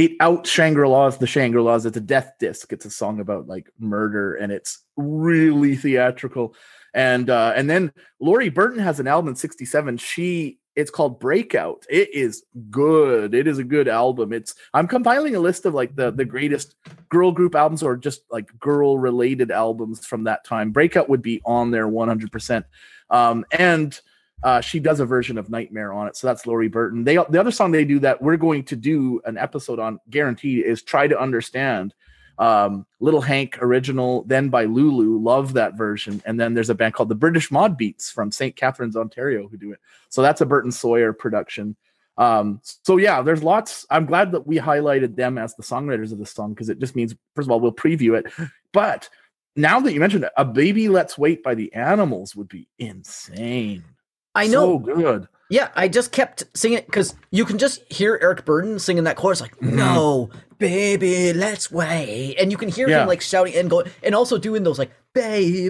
[0.00, 1.86] it out Shangri-La's the Shangri-La's.
[1.86, 2.72] It's a death disc.
[2.72, 6.54] It's a song about like murder and it's really theatrical.
[6.94, 9.98] And uh and then Lori Burton has an album in 67.
[9.98, 11.84] She it's called Breakout.
[11.90, 13.34] It is good.
[13.34, 14.32] It is a good album.
[14.32, 16.74] It's I'm compiling a list of like the the greatest
[17.08, 20.72] girl group albums or just like girl related albums from that time.
[20.72, 22.64] Breakout would be on there 100%.
[23.10, 24.00] Um and
[24.42, 26.16] uh, she does a version of Nightmare on it.
[26.16, 27.04] So that's Lori Burton.
[27.04, 30.64] They the other song they do that we're going to do an episode on guaranteed
[30.64, 31.94] is Try to Understand.
[32.38, 35.18] Um, Little Hank original, then by Lulu.
[35.18, 36.22] Love that version.
[36.24, 38.56] And then there's a band called the British Mod Beats from St.
[38.56, 39.80] Catharines, Ontario, who do it.
[40.08, 41.76] So that's a Burton Sawyer production.
[42.16, 43.84] Um, so yeah, there's lots.
[43.90, 46.96] I'm glad that we highlighted them as the songwriters of the song because it just
[46.96, 48.32] means, first of all, we'll preview it.
[48.72, 49.08] But
[49.56, 53.82] now that you mentioned it, a baby let's wait by the animals would be insane.
[54.34, 54.82] I know.
[54.84, 55.28] So good.
[55.48, 59.16] Yeah, I just kept singing it because you can just hear Eric Burdon singing that
[59.16, 59.76] chorus, like mm-hmm.
[59.76, 63.02] "No, baby, let's wait," and you can hear Yeah.
[63.02, 65.68] him like shouting and going, and also doing those like "baby,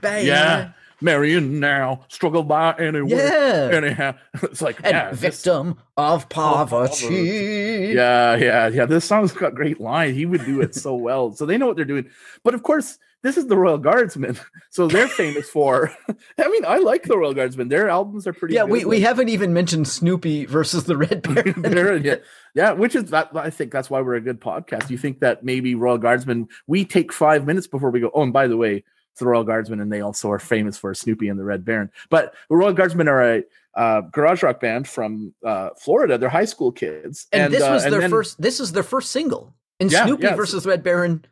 [0.00, 0.70] baby." Yeah.
[1.00, 3.10] Marion now, struggle by anyway.
[3.10, 3.70] Yeah.
[3.72, 4.14] Anyhow.
[4.42, 7.92] It's like, and yeah, this- victim of poverty.
[7.94, 8.86] yeah, yeah, yeah.
[8.86, 10.16] This song's got great lines.
[10.16, 11.32] He would do it so well.
[11.32, 12.08] So they know what they're doing.
[12.44, 14.38] But of course, this is the Royal Guardsmen.
[14.70, 15.90] So they're famous for
[16.38, 17.68] I mean, I like the Royal Guardsmen.
[17.68, 18.70] Their albums are pretty Yeah, good.
[18.70, 21.62] we, we haven't even mentioned Snoopy versus the Red Baron.
[21.62, 22.16] They're- yeah,
[22.54, 24.90] yeah, which is that I think that's why we're a good podcast.
[24.90, 28.32] You think that maybe Royal Guardsmen, we take five minutes before we go, oh, and
[28.32, 28.84] by the way,
[29.18, 31.90] the Royal Guardsmen, and they also are famous for Snoopy and the Red Baron.
[32.10, 33.42] But the Royal Guardsmen are a
[33.74, 36.18] uh, garage rock band from uh, Florida.
[36.18, 38.40] They're high school kids, and, this uh, was and their then- first.
[38.40, 39.54] This is their first single.
[39.80, 41.24] And Yeah, Snoopy yeah, versus Red Baron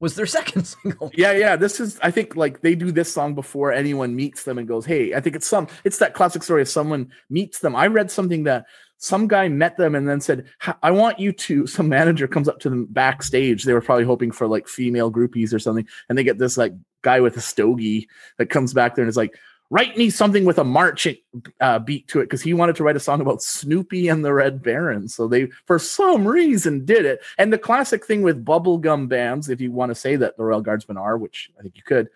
[0.00, 1.10] was their second single.
[1.14, 1.56] Yeah, yeah.
[1.56, 4.84] This is I think like they do this song before anyone meets them and goes,
[4.84, 7.76] Hey, I think it's some it's that classic story of someone meets them.
[7.76, 8.66] I read something that
[8.98, 10.46] some guy met them and then said,
[10.82, 13.64] I want you to some manager comes up to them backstage.
[13.64, 16.72] They were probably hoping for like female groupies or something, and they get this like
[17.04, 18.08] guy with a stogie
[18.38, 19.38] that comes back there and is like,
[19.70, 21.16] write me something with a marching
[21.60, 24.32] uh, beat to it because he wanted to write a song about Snoopy and the
[24.32, 25.08] Red Baron.
[25.08, 27.20] So they, for some reason, did it.
[27.38, 30.60] And the classic thing with bubblegum bands, if you want to say that the Royal
[30.60, 32.08] Guardsmen are, which I think you could,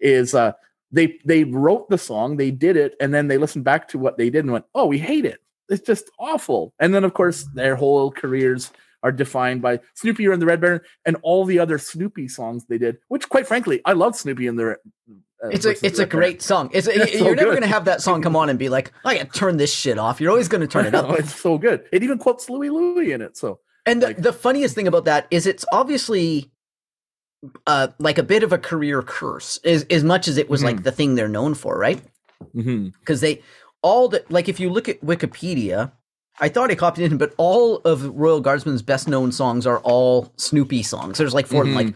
[0.00, 0.52] is uh,
[0.92, 4.16] they they wrote the song, they did it, and then they listened back to what
[4.16, 5.40] they did and went, "Oh, we hate it.
[5.68, 8.70] It's just awful." And then, of course, their whole careers
[9.04, 12.78] are defined by Snoopy and the Red Baron and all the other Snoopy songs they
[12.78, 12.96] did.
[13.08, 14.70] Which, quite frankly, I love Snoopy and the.
[14.72, 16.08] Uh, It's a it's a Red Baron.
[16.08, 16.70] great song.
[16.72, 19.14] It's, It's you're so never gonna have that song come on and be like, I
[19.18, 20.20] gotta turn this shit off.
[20.20, 21.16] You're always gonna turn it up.
[21.18, 21.84] It's so good.
[21.92, 23.36] It even quotes Louie Louie in it.
[23.36, 26.50] So And the, Like- the funniest thing about that is it's obviously
[27.66, 30.82] uh like a bit of a career curse, as as much as it was like
[30.82, 32.00] the thing they're known for, right?
[32.56, 32.92] mhm.
[33.00, 33.42] Because they
[33.82, 35.92] all the like if you look at Wikipedia,
[36.40, 39.78] I thought I copied it in, but all of Royal Guardsmen's best known songs are
[39.80, 41.18] all Snoopy songs.
[41.18, 41.94] There's like 4 of them, like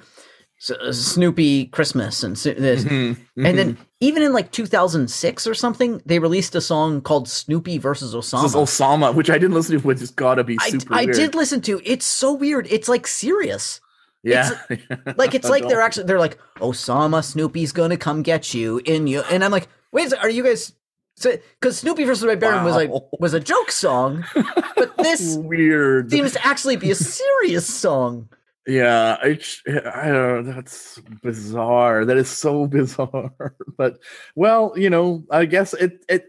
[0.70, 2.84] uh, Snoopy Christmas and this.
[2.84, 3.16] Mhm.
[3.36, 8.14] And then even in like 2006 or something, they released a song called Snoopy versus
[8.14, 8.42] Osama.
[8.42, 10.94] This is Osama, which I didn't listen to, which has got to be I, super
[10.94, 11.16] I weird.
[11.16, 11.80] did listen to.
[11.84, 12.66] It's so weird.
[12.70, 13.80] It's like serious.
[14.22, 14.50] yeah.
[15.16, 19.22] Like it's like they're actually they're like Osama Snoopy's gonna come get you in you,
[19.30, 20.72] and I'm like, wait, are you guys?
[21.22, 24.24] Because Snoopy versus Red Baron was like was a joke song,
[24.76, 26.10] but this weird.
[26.10, 28.28] seems to actually be a serious song.
[28.66, 30.52] Yeah, it's, I don't know.
[30.52, 32.04] That's bizarre.
[32.04, 33.54] That is so bizarre.
[33.78, 33.98] But
[34.34, 36.28] well, you know, I guess it it.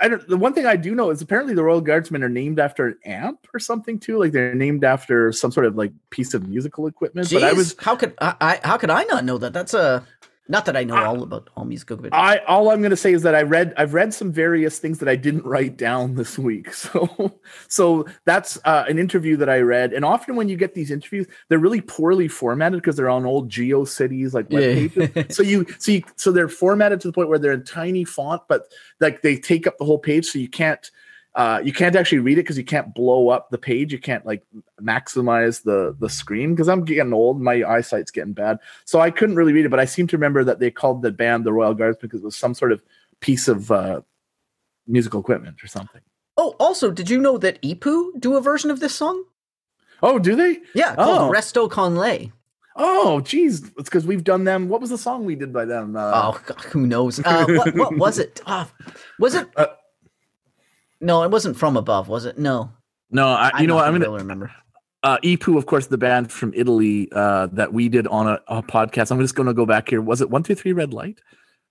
[0.00, 0.26] I don't.
[0.28, 2.98] The one thing I do know is apparently the Royal Guardsmen are named after an
[3.04, 4.16] amp or something too.
[4.18, 7.26] Like they're named after some sort of like piece of musical equipment.
[7.26, 9.52] Jeez, But I was how could I, I how could I not know that?
[9.52, 10.06] That's a
[10.48, 12.20] not that I know all about all musical equipment.
[12.20, 14.98] I all I'm going to say is that I read I've read some various things
[14.98, 16.72] that I didn't write down this week.
[16.82, 20.90] So so that's uh, an interview that I read, and often when you get these
[20.90, 24.88] interviews, they're really poorly formatted because they're on old GeoCities like web Yeah.
[24.88, 25.26] pages.
[25.36, 28.66] so you so so they're formatted to the point where they're in tiny font, but
[29.00, 30.90] like they take up the whole page, so you can't.
[31.34, 33.90] Uh, you can't actually read it because you can't blow up the page.
[33.92, 34.42] You can't like
[34.80, 37.40] maximize the the screen because I'm getting old.
[37.40, 39.70] My eyesight's getting bad, so I couldn't really read it.
[39.70, 42.24] But I seem to remember that they called the band the Royal Guards because it
[42.24, 42.82] was some sort of
[43.20, 44.02] piece of uh,
[44.86, 46.02] musical equipment or something.
[46.36, 49.24] oh, also, did you know that I Pooh do a version of this song?
[50.02, 50.58] Oh, do they?
[50.74, 51.32] Yeah, called Oh.
[51.32, 52.30] Resto Con Lay.
[52.76, 54.68] Oh, geez, it's because we've done them.
[54.68, 55.94] What was the song we did by them?
[55.96, 57.20] Uh, Oh, God, who knows?
[57.24, 58.40] Uh, what, what was it?
[58.46, 58.64] Uh,
[59.18, 59.48] was it?
[61.02, 62.38] No, it wasn't from above, was it?
[62.38, 62.70] No,
[63.10, 63.84] no, I, you know what?
[63.84, 64.50] I'm gonna really remember.
[65.02, 68.40] uh, I Pooh, of course, the band from Italy uh, that we did on a,
[68.48, 69.10] a podcast.
[69.10, 70.00] I'm just going to go back here.
[70.00, 71.18] Was it one two three red light?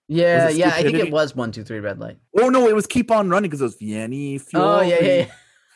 [0.08, 2.18] Yeah, yeah, I think it was one, two, three, red light.
[2.38, 5.26] Oh no, it was keep on running because it was Vieni Fiori, Oh yeah, yeah.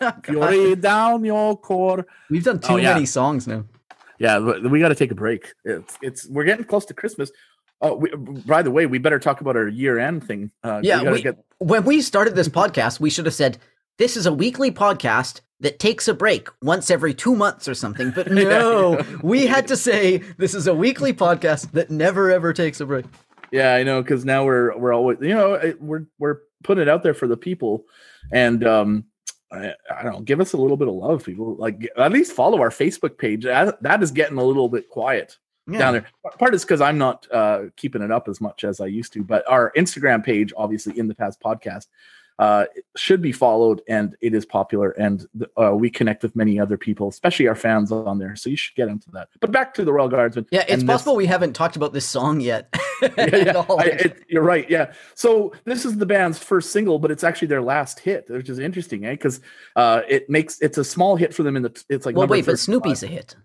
[0.01, 0.11] yeah.
[0.21, 2.05] God, Fiori down your core.
[2.29, 2.93] We've done too Oh, yeah.
[2.93, 3.63] many songs now.
[4.19, 5.53] Yeah, we got to take a break.
[5.63, 7.31] It's it's we're getting close to Christmas.
[7.85, 8.09] Oh, we,
[8.47, 10.49] by the way, we better talk about our year end thing.
[10.63, 13.59] Uh, Yeah, gotta we, get when we started this podcast, we should have said
[13.99, 18.09] this is a weekly podcast that takes a break once every two months or something.
[18.09, 22.81] But no, we had to say this is a weekly podcast that never ever takes
[22.81, 23.05] a break.
[23.51, 27.03] Yeah, I know because now we're we're always you know we're we're putting it out
[27.03, 27.85] there for the people,
[28.31, 29.05] and um,
[29.51, 31.55] I, I don't know, give us a little bit of love, people.
[31.55, 33.43] Like at least follow our Facebook page.
[33.43, 35.37] That, that is getting a little bit quiet
[35.67, 35.79] Yeah.
[35.79, 36.05] down there.
[36.37, 39.23] Part is because I'm not uh, keeping it up as much as I used to,
[39.23, 41.87] but our Instagram page, obviously in the past podcast,
[42.37, 42.65] uh,
[42.97, 45.25] should be followed, and it is popular, and
[45.57, 48.35] uh, we connect with many other people, especially our fans on there.
[48.35, 49.29] So you should get into that.
[49.39, 50.45] But back to the Royal Guardsmen.
[50.51, 52.67] Yeah, it's and this- possible we haven't talked about this song yet.
[53.01, 53.65] yeah, yeah.
[53.69, 54.69] I- it- you're right.
[54.69, 54.91] Yeah.
[55.13, 58.59] So this is the band's first single, but it's actually their last hit, which is
[58.59, 59.11] interesting, eh?
[59.11, 59.39] Because
[59.77, 61.83] uh, it makes it's a small hit for them in the.
[61.89, 63.35] It's like well, wait, but Snoopy's a hit.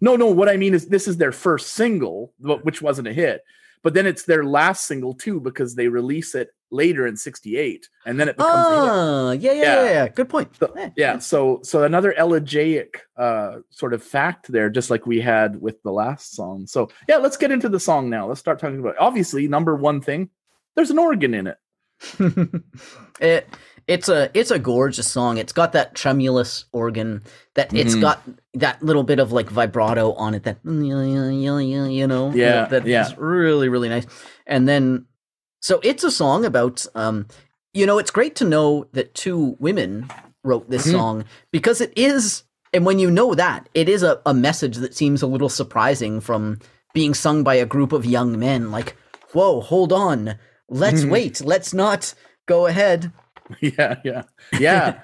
[0.00, 0.26] No, no.
[0.28, 3.42] What I mean is this is their first single, which wasn't a hit,
[3.82, 8.18] but then it's their last single too because they release it later in '68, and
[8.18, 8.66] then it becomes.
[8.68, 9.84] Ah, yeah, yeah, Yeah.
[9.84, 10.08] yeah, yeah.
[10.08, 10.54] Good point.
[10.58, 15.20] So, Eh, yeah, so so another elegiac uh, sort of fact there, just like we
[15.20, 16.66] had with the last song.
[16.66, 18.26] So yeah, let's get into the song now.
[18.26, 18.96] Let's start talking about.
[18.98, 20.30] Obviously, number one thing,
[20.74, 21.58] there's an organ in it.
[23.20, 23.48] it
[23.88, 25.38] it's a it's a gorgeous song.
[25.38, 27.22] It's got that tremulous organ
[27.54, 28.00] that it's Mhm.
[28.00, 28.22] got
[28.54, 33.06] that little bit of like vibrato on it that you know Yeah, that yeah.
[33.06, 34.06] is really really nice.
[34.46, 35.06] And then
[35.60, 37.26] so it's a song about um
[37.74, 40.08] you know it's great to know that two women
[40.42, 40.92] wrote this Mhm.
[40.92, 42.42] song because it is
[42.72, 46.20] and when you know that it is a, a message that seems a little surprising
[46.20, 46.58] from
[46.92, 48.70] being sung by a group of young men.
[48.70, 48.96] Like,
[49.32, 50.34] whoa, hold on,
[50.68, 51.10] let's Mhm.
[51.10, 52.14] wait, let's not
[52.46, 53.12] go ahead.
[53.60, 54.22] yeah, yeah,
[54.58, 55.00] yeah,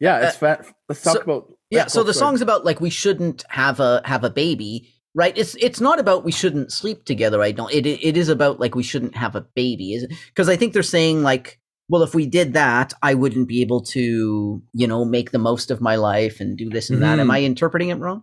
[0.00, 0.26] yeah.
[0.28, 0.66] It's fat.
[0.88, 2.14] Let's talk Uh, so- about Yeah, so the it.
[2.14, 5.36] song's about like we shouldn't have a have a baby, right?
[5.36, 7.42] It's it's not about we shouldn't sleep together.
[7.42, 7.72] I don't.
[7.72, 10.12] It it is about like we shouldn't have a baby, is it?
[10.28, 11.58] Because I think they're saying like,
[11.88, 15.70] well, if we did that, I wouldn't be able to, you know, make the most
[15.70, 17.18] of my life and do this and that.
[17.18, 17.32] Am Mhm.
[17.34, 18.22] I interpreting it wrong?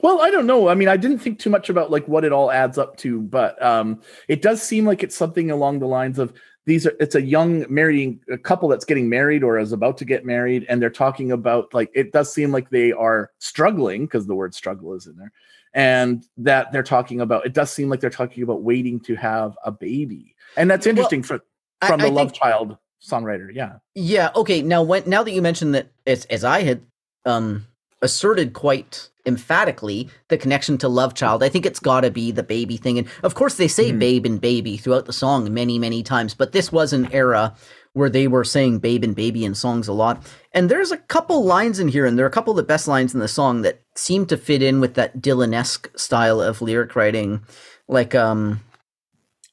[0.00, 0.68] Well, I don't know.
[0.68, 3.20] I mean, I didn't think too much about like what it all adds up to,
[3.20, 6.32] but um, it does seem like it's something along the lines of
[6.66, 6.94] these are.
[7.00, 10.64] It's a young marrying a couple that's getting married or is about to get married,
[10.68, 14.54] and they're talking about like it does seem like they are struggling because the word
[14.54, 15.32] struggle is in there,
[15.74, 17.44] and that they're talking about.
[17.46, 20.90] It does seem like they're talking about waiting to have a baby, and that's Well,
[20.90, 21.40] interesting for,
[21.86, 23.48] from I the love think- child songwriter.
[23.52, 23.78] Yeah.
[23.96, 24.30] Yeah.
[24.36, 24.62] Okay.
[24.62, 26.82] Now, when now that you mentioned that, as as I had
[27.24, 27.66] um
[28.02, 32.42] asserted quite emphatically the connection to Love Child, I think it's got to be the
[32.42, 33.98] baby thing, and of course they say Mhm.
[33.98, 37.54] babe and baby throughout the song many many times, but this was an era
[37.94, 40.22] where they were saying babe and baby in songs a lot.
[40.52, 42.88] And there's a couple lines in here, and there are a couple of the best
[42.88, 46.96] lines in the song that seem to fit in with that Dylan-esque style of lyric
[46.96, 47.42] writing,
[47.88, 48.60] like um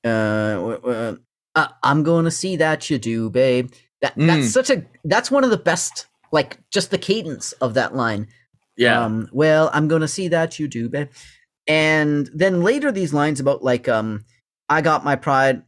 [0.06, 1.16] uh,
[1.56, 3.72] uh I'm gonna see that you do, babe.
[4.02, 4.28] That Mm.
[4.28, 8.28] that's such a that's one of the best like just the cadence of that line.
[8.80, 9.04] Yeah.
[9.04, 11.10] Um, well, I'm gonna see that you do, babe.
[11.68, 14.24] And then later these lines about like um
[14.70, 15.64] I got my pride,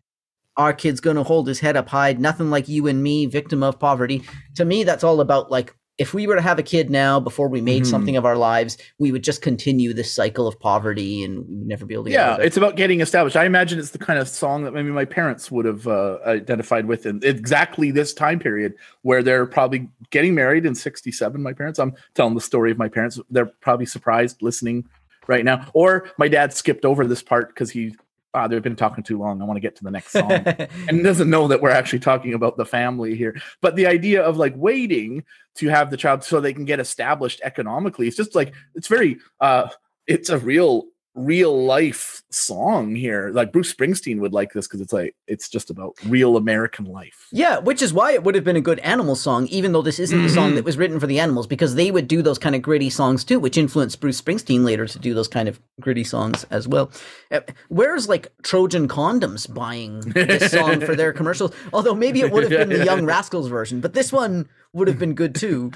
[0.56, 3.80] our kid's gonna hold his head up high, nothing like you and me, victim of
[3.80, 4.24] poverty.
[4.56, 7.48] To me, that's all about like if we were to have a kid now before
[7.48, 7.86] we made Mhm.
[7.86, 11.86] something of our lives, we would just continue this cycle of poverty and we'd never
[11.86, 12.46] be able to yeah it.
[12.46, 15.52] it's about getting established i imagine it's the kind of song that maybe my parents
[15.52, 18.74] would have uh, identified with in exactly this time period
[19.04, 22.90] where they're probably getting married in 67 my parents i'm telling the story of my
[22.90, 24.84] parents they're probably surprised listening
[25.28, 27.96] right now or my dad skipped over this part because he
[28.34, 30.32] ah they've been talking too long i want to get to the next song
[30.88, 33.40] and doesn't know that we're actually talking about the family here.
[33.62, 35.24] But the idea of like waiting
[35.56, 39.18] to have the child so they can get established economically, it's just like it's very
[39.40, 39.70] uh
[40.08, 43.30] it's a real real life song here.
[43.34, 47.28] Like Bruce Springsteen would like this because it's like it's just about real American life.
[47.32, 50.00] Yeah, which is why it would have been a good animal song, even though this
[50.00, 52.56] isn't the song that was written for the animals, because they would do those kind
[52.56, 56.04] of gritty songs too, which influenced Bruce Springsteen later to do those kind of gritty
[56.04, 56.92] songs as well.
[57.32, 61.54] Uh, Where's like Trojan Condoms buying this song for their commercials?
[61.74, 65.00] Although maybe it would have been the Young Rascals version, but this one would have
[65.00, 65.72] been good too.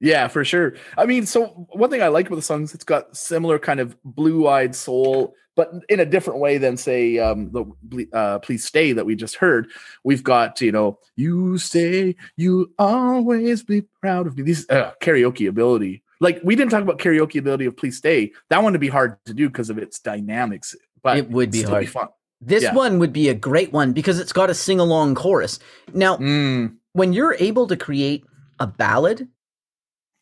[0.00, 0.74] Yeah, for sure.
[0.98, 3.96] I mean, so one thing I like about the songs, it's got similar kind of
[4.04, 9.06] blue-eyed soul, but in a different way than say um, the uh, "Please Stay" that
[9.06, 9.68] we just heard.
[10.04, 14.42] We've got you know, you say you always be proud of me.
[14.42, 18.62] These uh, karaoke ability, like we didn't talk about karaoke ability of "Please Stay." That
[18.62, 21.88] one would be hard to do because of its dynamics, but It would be hard.
[21.88, 22.08] fun.
[22.42, 22.74] This Yeah.
[22.74, 25.58] one would be a great one because it's got a sing along chorus.
[25.94, 28.24] Now, Mm, when you're able to create
[28.60, 29.26] a ballad,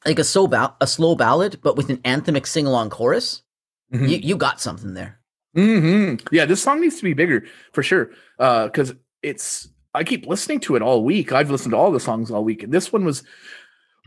[0.04, 3.42] like a so ba- a slow ballad, but with an anthemic sing along chorus,
[3.92, 4.08] mhm.
[4.08, 5.20] you, you got something there.
[5.54, 8.10] hmm Yeah, this song needs to be bigger for sure.
[8.38, 11.32] Uh, because it's I keep listening to it all week.
[11.32, 13.22] I've listened to all the songs all week, and this one was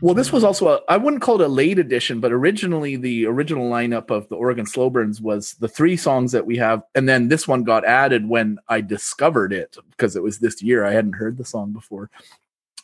[0.00, 3.26] well, this was also a I wouldn't call it a late edition, but originally the
[3.26, 7.28] original lineup of the Organ Slowburns was the three songs that we have, and then
[7.28, 10.84] this one got added when I discovered it because it was this year.
[10.84, 12.10] I hadn't heard the song before.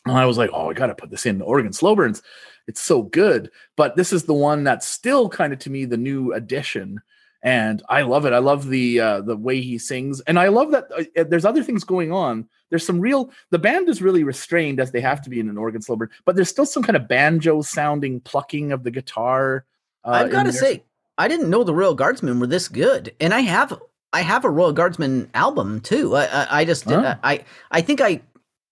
[0.05, 2.21] And I was like, oh, I got to put this in the Organ Slowburns.
[2.67, 3.51] It's so good.
[3.75, 7.01] But this is the one that's still kind of to me the new addition
[7.45, 8.33] and I love it.
[8.33, 11.61] I love the uh, the way he sings, and I love that uh, there's other
[11.61, 12.49] things going on.
[12.71, 13.29] There's some real.
[13.51, 16.35] The band is really restrained as they have to be in an organ slowburn, but
[16.35, 19.63] there's still some kind of banjo sounding plucking of the guitar.
[20.03, 20.83] Uh, I've got to say,
[21.19, 23.79] I didn't know the Royal Guardsmen were this good, and I have
[24.11, 26.15] I have a Royal Guardsmen album too.
[26.15, 27.15] I I, I just Oh.
[27.23, 28.21] I I think I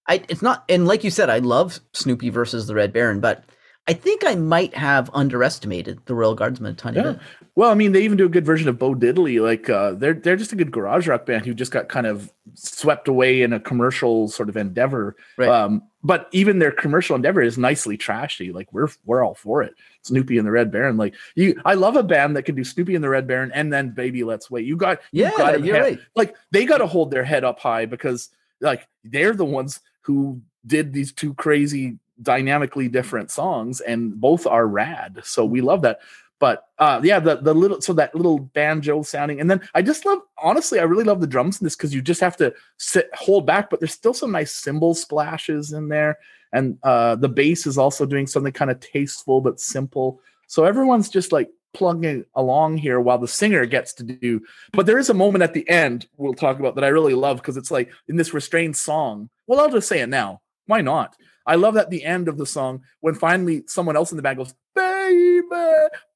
[0.07, 3.43] I it's not and like you said, I love Snoopy versus the Red Baron, but
[3.85, 7.03] I think I might have underestimated the Royal Guardsmen a tiny Yeah.
[7.13, 7.19] bit.
[7.55, 9.41] Well, I mean, they even do a good version of Bo Diddley.
[9.41, 12.31] Like uh, they're they're just a good garage rock band who just got kind of
[12.55, 15.15] swept away in a commercial sort of endeavor.
[15.37, 15.49] Right.
[15.49, 18.51] Um, but even their commercial endeavor is nicely trashy.
[18.51, 19.75] Like we're we're all for it.
[20.01, 20.97] Snoopy and the Red Baron.
[20.97, 23.71] Like you, I love a band that can do Snoopy and the Red Baron and
[23.71, 24.65] then Baby Let's Wait.
[24.65, 25.99] You got you Yeah, gotta you're right.
[26.15, 28.29] Like they got to hold their head up high because
[28.61, 34.67] like they're the ones who did these two crazy dynamically different songs and both are
[34.67, 35.99] rad so we love that
[36.39, 40.05] but uh yeah the the little so that little banjo sounding and then i just
[40.05, 43.09] love honestly i really love the drums in this because you just have to sit
[43.13, 46.17] hold back but there's still some nice cymbal splashes in there
[46.51, 51.09] and uh the bass is also doing something kind of tasteful but simple so everyone's
[51.09, 54.41] just like plugging along here while the singer gets to do.
[54.71, 57.37] But there is a moment at the end we'll talk about that I really love
[57.37, 59.29] because it's like in this restrained song.
[59.47, 60.41] Well, I'll just say it now.
[60.67, 61.15] Why not?
[61.45, 64.37] I love that the end of the song when finally someone else in the band
[64.37, 65.41] goes, baby,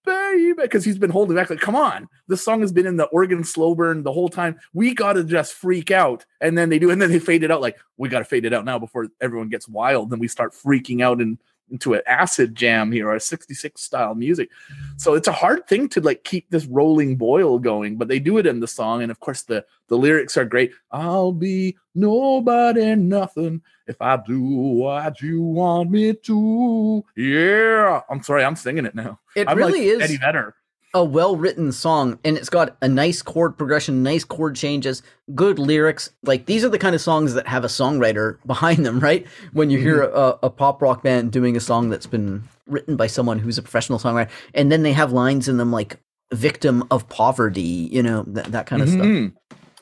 [0.05, 1.49] baby, because he's been holding back.
[1.49, 4.59] Like, come on, this song has been in the organ slow burn the whole time.
[4.73, 6.25] We got to just freak out.
[6.41, 7.61] And then they do, and then they fade it out.
[7.61, 10.09] Like, we got to fade it out now before everyone gets wild.
[10.09, 11.37] Then we start freaking out and
[11.71, 14.49] into an acid jam here or a 66 style music.
[14.97, 18.37] So it's a hard thing to like keep this rolling boil going, but they do
[18.37, 19.01] it in the song.
[19.01, 20.71] And of course the the lyrics are great.
[20.91, 27.05] I'll be nobody nothing if I do what you want me to.
[27.15, 28.01] Yeah.
[28.09, 29.19] I'm sorry, I'm singing it now.
[29.35, 30.55] It I'm really like is Eddie Vedder.
[30.93, 35.03] A well-written song and it's got a nice chord progression nice chord changes
[35.35, 38.99] good lyrics like these are the kind of songs that have a songwriter behind them
[38.99, 42.95] right when you hear a, a pop rock band doing a song that's been written
[42.95, 45.99] by someone who's a professional songwriter and then they have lines in them like
[46.33, 49.33] victim of poverty you know that, that kind of stuff Mhm.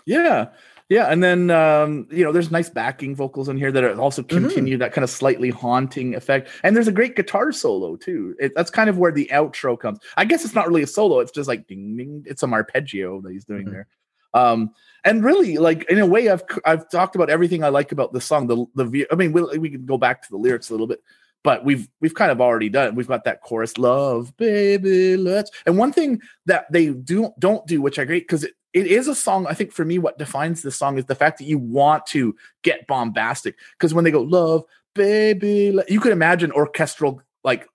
[0.08, 0.48] Yeah.
[0.90, 1.06] Yeah.
[1.06, 4.46] And then, um, you know, there's nice backing vocals in here that are also Mm-hmm.
[4.46, 6.50] continue that kind of slightly haunting effect.
[6.64, 8.36] And there's a great guitar solo too.
[8.40, 10.00] It, that's kind of where the outro comes.
[10.16, 11.22] I guess it's not really a solo.
[11.22, 12.24] It's just like ding, ding.
[12.28, 13.72] It's some arpeggio that he's doing Mhm.
[13.72, 13.88] there.
[14.36, 14.72] Um,
[15.06, 18.20] and really like in a way I've, I've talked about everything I like about the
[18.22, 20.88] song, the, the, I mean, we we can go back to the lyrics a little
[20.88, 21.02] bit,
[21.42, 22.96] but we've, we've kind of already done it.
[22.96, 27.82] We've got that chorus, love, baby, let's, and one thing that they do don't do,
[27.82, 29.48] which I agree, because it, it is a song.
[29.48, 32.36] I think for me, what defines this song is the fact that you want to
[32.62, 33.56] get bombastic.
[33.72, 37.66] Because when they go love, baby, you could imagine orchestral like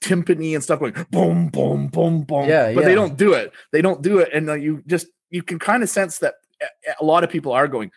[0.00, 2.48] timpani and stuff going boom, boom, boom, boom.
[2.48, 2.86] Yeah, but yeah.
[2.86, 3.52] they don't do it.
[3.72, 7.02] They don't do it, and uh, you just you can kind of sense that a-
[7.02, 7.90] a lot of people are going.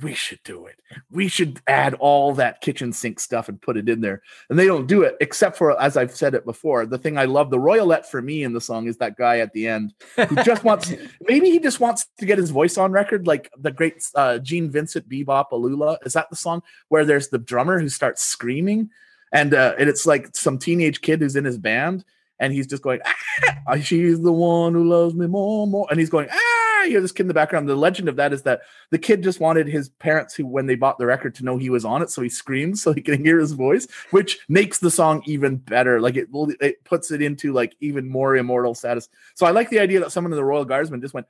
[0.00, 0.76] We should do it.
[1.10, 4.22] We should add all that kitchen sink stuff and put it in there.
[4.48, 7.24] And they don't do it, except for, as I've said it before, the thing I
[7.24, 10.36] love, the royalette for me in the song is that guy at the end who
[10.44, 10.92] just wants,
[11.28, 14.70] maybe he just wants to get his voice on record, like the great uh, Gene
[14.70, 15.98] Vincent Be-Bop-A-Lula.
[16.04, 18.90] Is that the song where there's the drummer who starts screaming?
[19.32, 22.04] And, uh, and it's like some teenage kid who's in his band
[22.40, 23.00] and he's just going,
[23.66, 25.86] ah, she's the one who loves me more, more.
[25.90, 27.68] And he's going, ah, you hear this kid in the background.
[27.68, 30.74] The legend of that is that the kid just wanted his parents, who, when they
[30.74, 32.10] bought the record, to know he was on it.
[32.10, 36.00] So he screams so he can hear his voice, which makes the song even better.
[36.00, 36.28] Like it,
[36.60, 39.08] it puts it into like even more immortal status.
[39.34, 41.26] So I like the idea that someone in the Royal Guardsmen just went,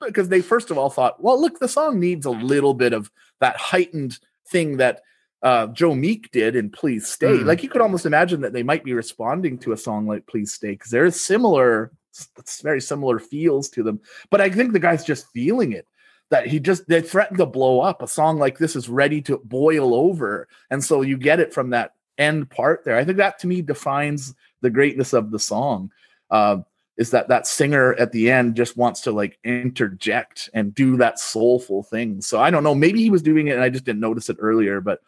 [0.00, 3.10] because they first of all thought, well, look, the song needs a little bit of
[3.40, 5.02] that heightened thing that
[5.42, 7.38] uh, Joe Meek did in Please Stay.
[7.38, 7.44] Mm.
[7.44, 10.52] Like you could almost imagine that they might be responding to a song like Please
[10.52, 11.92] Stay because there's similar,
[12.38, 14.00] it's very similar feels to them.
[14.30, 15.86] But I think the guy's just feeling it.
[16.30, 18.02] That he just they threatened to blow up.
[18.02, 21.70] A song like this is ready to boil over, and so you get it from
[21.70, 22.96] that end part there.
[22.96, 25.90] I think that to me defines the greatness of the song.
[26.30, 26.58] Uh,
[26.96, 31.18] is that that singer at the end just wants to like interject and do that
[31.18, 32.20] soulful thing.
[32.20, 32.74] So I don't know.
[32.74, 34.80] Maybe he was doing it and I just didn't notice it earlier.
[34.80, 35.00] But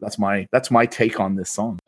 [0.00, 1.78] that's my that's my take on this song.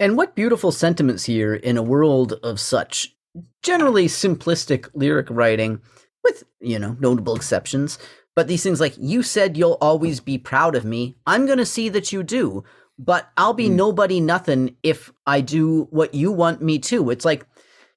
[0.00, 3.14] And what beautiful sentiments here in a world of such
[3.62, 5.80] generally simplistic lyric writing,
[6.24, 7.98] with, you know, notable exceptions.
[8.34, 11.16] But these things like, you said you'll always be proud of me.
[11.26, 12.64] I'm going to see that you do.
[12.98, 13.74] But I'll be Mm.
[13.76, 17.10] nobody nothing if I do what you want me to.
[17.10, 17.46] It's like,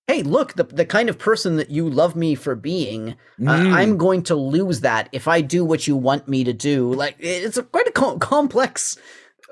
[0.07, 3.73] hey, look, the, the kind of person that you love me for being, uh, Mm.
[3.73, 6.93] I'm going to lose that if I do what you want me to do.
[6.93, 8.97] Like, it's a, quite a com- complex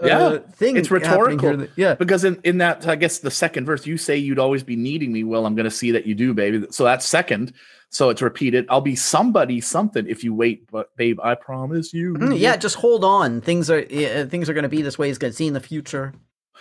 [0.02, 0.78] uh, Yeah, thing.
[0.78, 1.58] it's rhetorical.
[1.58, 1.96] that- yeah.
[1.96, 5.12] because in, in that i guess the second verse you say you'd always be needing
[5.12, 7.54] me well i'm going to see that you do baby so that's second
[7.90, 12.14] so it's repeated i'll be somebody something if you wait but babe i promise you
[12.14, 13.42] Mm, yeah, just hold on.
[13.42, 15.10] Things are yeah, things are going to be this way.
[15.10, 16.14] It's going to see in the future.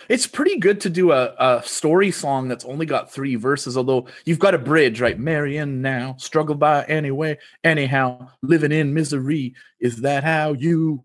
[0.09, 4.07] it's pretty good to do a, a story song that's only got three verses although
[4.25, 9.97] you've got a bridge right marion now struggle by anyway anyhow living in misery is
[10.01, 11.03] that how you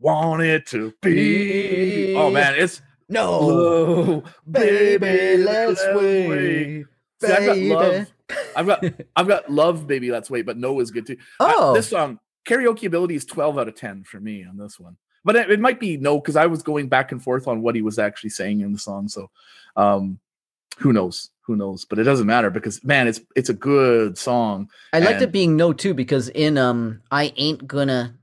[0.00, 6.84] want it to be oh man it's No, baby, let's wait.
[7.22, 8.12] See, I've got love.
[8.56, 8.84] I've got
[9.16, 10.10] I've got love, baby.
[10.10, 11.16] Let's wait, but no is good too.
[11.40, 14.78] I- Oh, this song karaoke ability is twelve out of ten for me on this
[14.80, 17.62] one, but it, it might be no because I was going back and forth on
[17.62, 19.08] what he was actually saying in the song.
[19.08, 19.30] So,
[19.76, 20.18] um,
[20.78, 21.30] who knows?
[21.42, 21.84] Who knows?
[21.86, 24.68] But it doesn't matter because man, it's it's a good song.
[24.92, 28.14] I liked it being no too because in um, I ain't gonna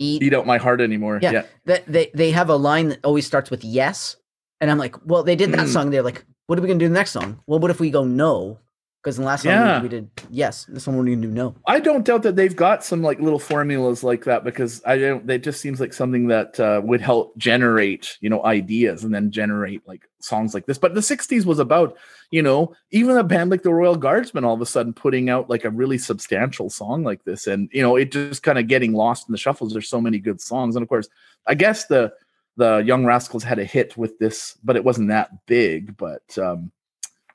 [0.00, 0.22] eat.
[0.22, 1.20] Eat out my heart anymore.
[1.22, 1.30] Yeah.
[1.32, 4.16] Yeah, That they they have a line that always starts with yes,
[4.60, 5.72] and I'm like, well, they did that Mm.
[5.72, 5.90] song.
[5.90, 7.40] They're like, what are we gonna do the next song?
[7.46, 8.58] Well, what if we go no?
[9.02, 9.78] Because in the last one Yeah.
[9.78, 10.66] we, we did yes.
[10.66, 11.54] This one we do no.
[11.66, 15.28] I don't doubt that they've got some like little formulas like that because I don't.
[15.30, 19.30] It just seems like something that uh, would help generate, you know, ideas and then
[19.30, 20.76] generate like songs like this.
[20.76, 21.96] But the '60s was about,
[22.30, 25.48] you know, even a band like the Royal Guardsmen all of a sudden putting out
[25.48, 28.92] like a really substantial song like this, and you know, it just kind of getting
[28.92, 29.72] lost in the shuffles.
[29.72, 31.08] There's so many good songs, and of course,
[31.46, 32.12] I guess the
[32.58, 35.96] the Young Rascals had a hit with this, but it wasn't that big.
[35.96, 36.70] But um,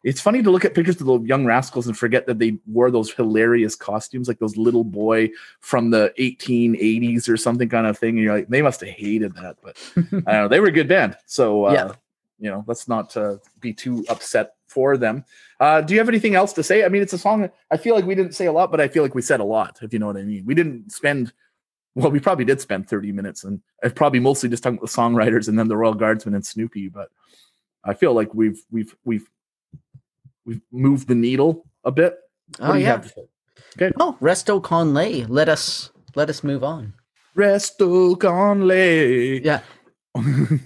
[0.06, 2.91] it's funny to look at pictures of the young rascals and forget that they wore
[2.91, 8.10] those hilarious costumes, like those little boy from the 1880s or something kind of thing.
[8.10, 10.48] And you're like, they must have hated that, but I don't know.
[10.48, 11.91] They were a good band, so uh, Yeah.
[12.40, 15.26] you know, let's not uh, be too upset for them.
[15.60, 16.86] Uh, do you have anything else to say?
[16.86, 17.49] I mean, it's a song.
[17.72, 19.44] I feel like we didn't say a lot, but I feel like we said a
[19.44, 19.80] lot.
[19.82, 21.34] If you know what I mean, we didn't spend.
[21.95, 24.95] Well, we probably did spend 30 minutes, and I've probably mostly just talking about the
[25.02, 26.90] songwriters and then the Royal Guardsmen and Snoopy.
[26.90, 27.10] But
[27.86, 29.27] I feel like we've we've we've
[30.45, 32.15] we've moved the needle a bit.
[32.59, 33.01] What Oh do you yeah.
[33.01, 33.91] say?
[33.99, 35.26] Oh, Resto Conlay.
[35.27, 36.93] Let us let us move on.
[37.35, 39.43] Resto Conley.
[39.43, 39.61] Yeah.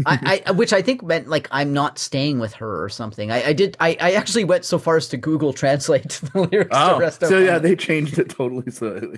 [0.06, 3.32] I, I which I think meant like I'm not staying with her or something.
[3.32, 6.70] I, I did I, I actually went so far as to Google translate the lyrics
[6.72, 7.28] Oh, to Resto.
[7.30, 7.70] so yeah, Conley.
[7.70, 8.70] they changed it totally.
[8.72, 9.14] So,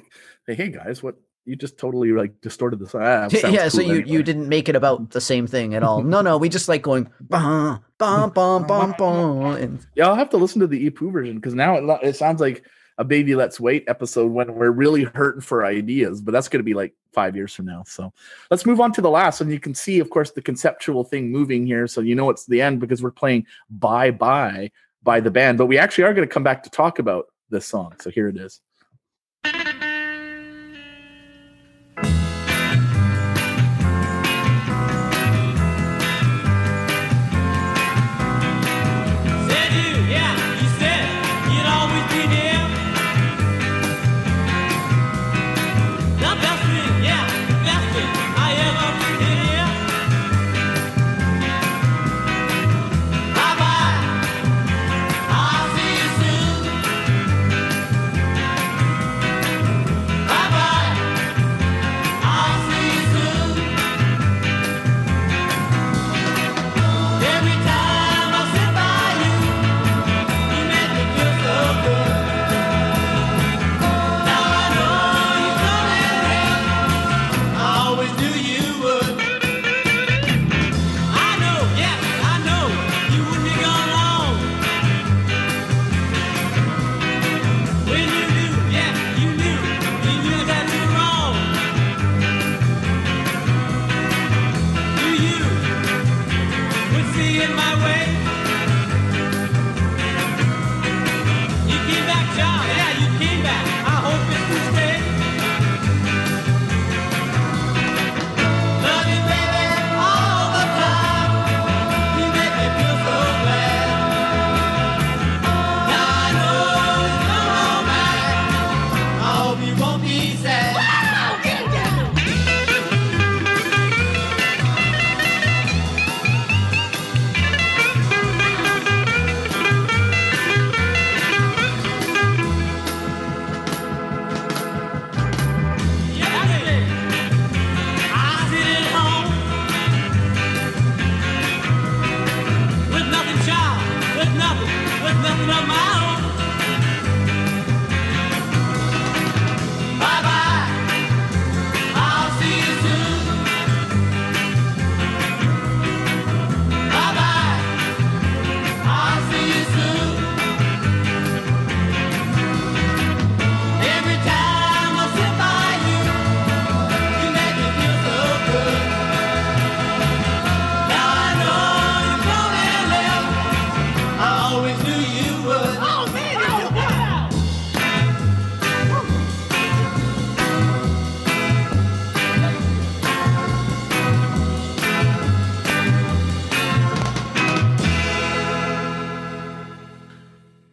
[0.47, 1.15] hey guys, what
[1.45, 3.01] you just totally like distorted the song.
[3.03, 4.11] Ah, yeah, so cool you anyway.
[4.11, 6.03] you didn't make it about the same thing at all.
[6.03, 10.29] No, no, we just like going bum bum bum bum bum and Yeah, I'll have
[10.31, 12.63] to listen to the I Pooh version because now it, it sounds like
[12.97, 16.63] a Baby Let's Wait episode when we're really hurting for ideas, but that's going to
[16.63, 17.83] be like five years from now.
[17.87, 18.13] So
[18.51, 19.41] let's move on to the last.
[19.41, 21.87] And you can see, of course, the conceptual thing moving here.
[21.87, 25.65] So you know it's the end because we're playing Bye Bye by the band, but
[25.65, 27.95] we actually are going to come back to talk about this song.
[27.99, 28.61] So here it is.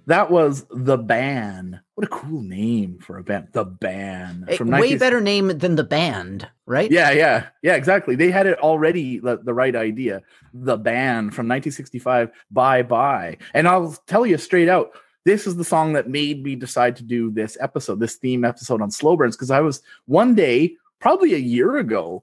[0.09, 1.83] That was The Ban.
[1.95, 3.49] What a cool name for a band.
[3.53, 4.47] The Ban.
[4.49, 6.91] Eh, From way 19 better name than the band, right?
[6.91, 8.17] Yeah, yeah, yeah, exactly.
[8.17, 10.23] They had it already, the, the right idea.
[10.55, 13.37] The band from 1965, Bye Bye.
[13.53, 14.93] And I'll tell you straight out,
[15.27, 18.81] this is the song that made me decide to do this episode, this theme episode
[18.81, 22.23] on slow burns, because I was one day, probably a year ago,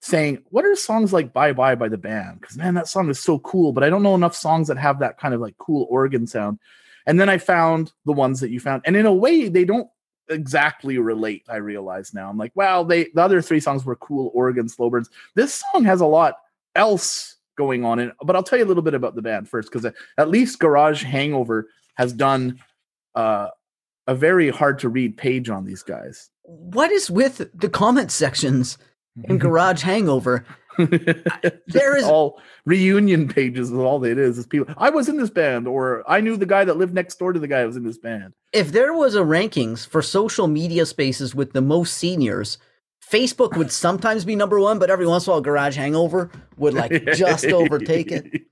[0.00, 2.40] saying, What are songs like Bye Bye by the band?
[2.40, 5.00] Because man, that song is so cool, but I don't know enough songs that have
[5.00, 6.60] that kind of like cool organ sound.
[7.06, 9.88] And then I found the ones that you found, and in a way, they don't
[10.28, 11.44] exactly relate.
[11.48, 12.30] I realize now.
[12.30, 15.10] I'm like, well, they the other three songs were cool organ slow burns.
[15.34, 16.36] This song has a lot
[16.74, 19.48] else going on in it, but I'll tell you a little bit about the band
[19.48, 22.58] first, because at least Garage Hangover has done
[23.14, 23.48] uh,
[24.06, 26.30] a very hard to read page on these guys.
[26.42, 28.78] What is with the comment sections
[29.24, 30.44] in Garage Hangover?
[31.66, 33.70] There is- all reunion pages.
[33.70, 34.38] Is all it is.
[34.38, 34.72] Is people.
[34.76, 37.40] I was in this band, or I knew the guy that lived next door to
[37.40, 38.34] the guy that was in this band.
[38.52, 42.58] If there was a rankings for social media spaces with the most seniors,
[43.10, 46.74] Facebook would sometimes be number one, but every once in a while, Garage Hangover would
[46.74, 48.42] like just overtake it.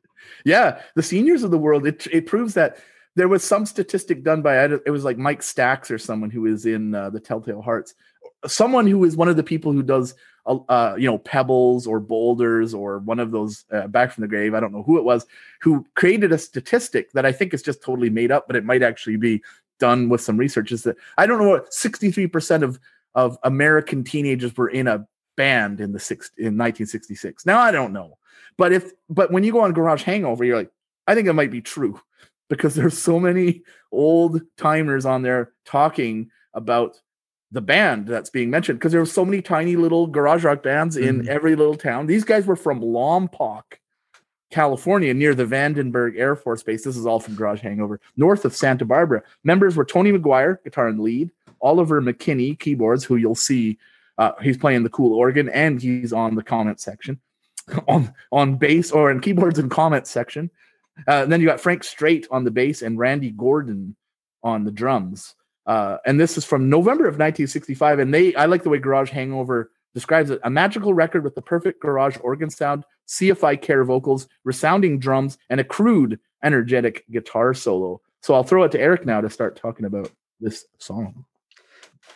[0.44, 1.86] Yeah, the seniors of the world.
[1.86, 2.78] It it proves that
[3.16, 6.66] there was some statistic done by it was like Mike Stax or someone who is
[6.66, 7.94] in uh, the Telltale Hearts,
[8.46, 10.14] someone who is one of the people who does
[10.46, 14.28] uh, uh, you know pebbles or boulders or one of those uh, back from the
[14.28, 14.54] grave.
[14.54, 15.26] I don't know who it was
[15.60, 18.82] who created a statistic that I think is just totally made up, but it might
[18.82, 19.42] actually be
[19.78, 20.72] done with some research.
[20.72, 22.78] Is that I don't know what sixty three percent of
[23.14, 25.06] of American teenagers were in a
[25.36, 27.46] band in the six in 1966.
[27.46, 28.18] Now I don't know,
[28.56, 30.70] but if but when you go on Garage Hangover, you're like,
[31.06, 32.00] I think it might be true
[32.48, 33.62] because there's so many
[33.92, 37.00] old timers on there talking about
[37.50, 40.96] the band that's being mentioned because there were so many tiny little garage rock bands
[40.96, 41.28] in Mhm.
[41.28, 42.06] every little town.
[42.06, 43.62] These guys were from Lompoc,
[44.50, 46.84] California, near the Vandenberg Air Force Base.
[46.84, 49.22] This is all from Garage Hangover, north of Santa Barbara.
[49.44, 51.30] Members were Tony McGuire, guitar and lead,
[51.60, 53.78] Oliver McKinney, keyboards, who you'll see
[54.18, 57.20] uh, he's playing the cool organ, and he's on the comment section,
[57.88, 60.50] on on bass or in keyboards and comment section.
[61.06, 63.94] Uh, and then you got Frank Strait on the bass and Randy Gordon
[64.42, 65.36] on the drums.
[65.68, 67.98] Uh, and this is from November of 1965.
[68.00, 71.42] And they, I like the way Garage Hangover describes it: a magical record with the
[71.42, 78.00] perfect garage organ sound, CFI care vocals, resounding drums, and a crude, energetic guitar solo.
[78.22, 81.24] So I'll throw it to Eric now to start talking about this song.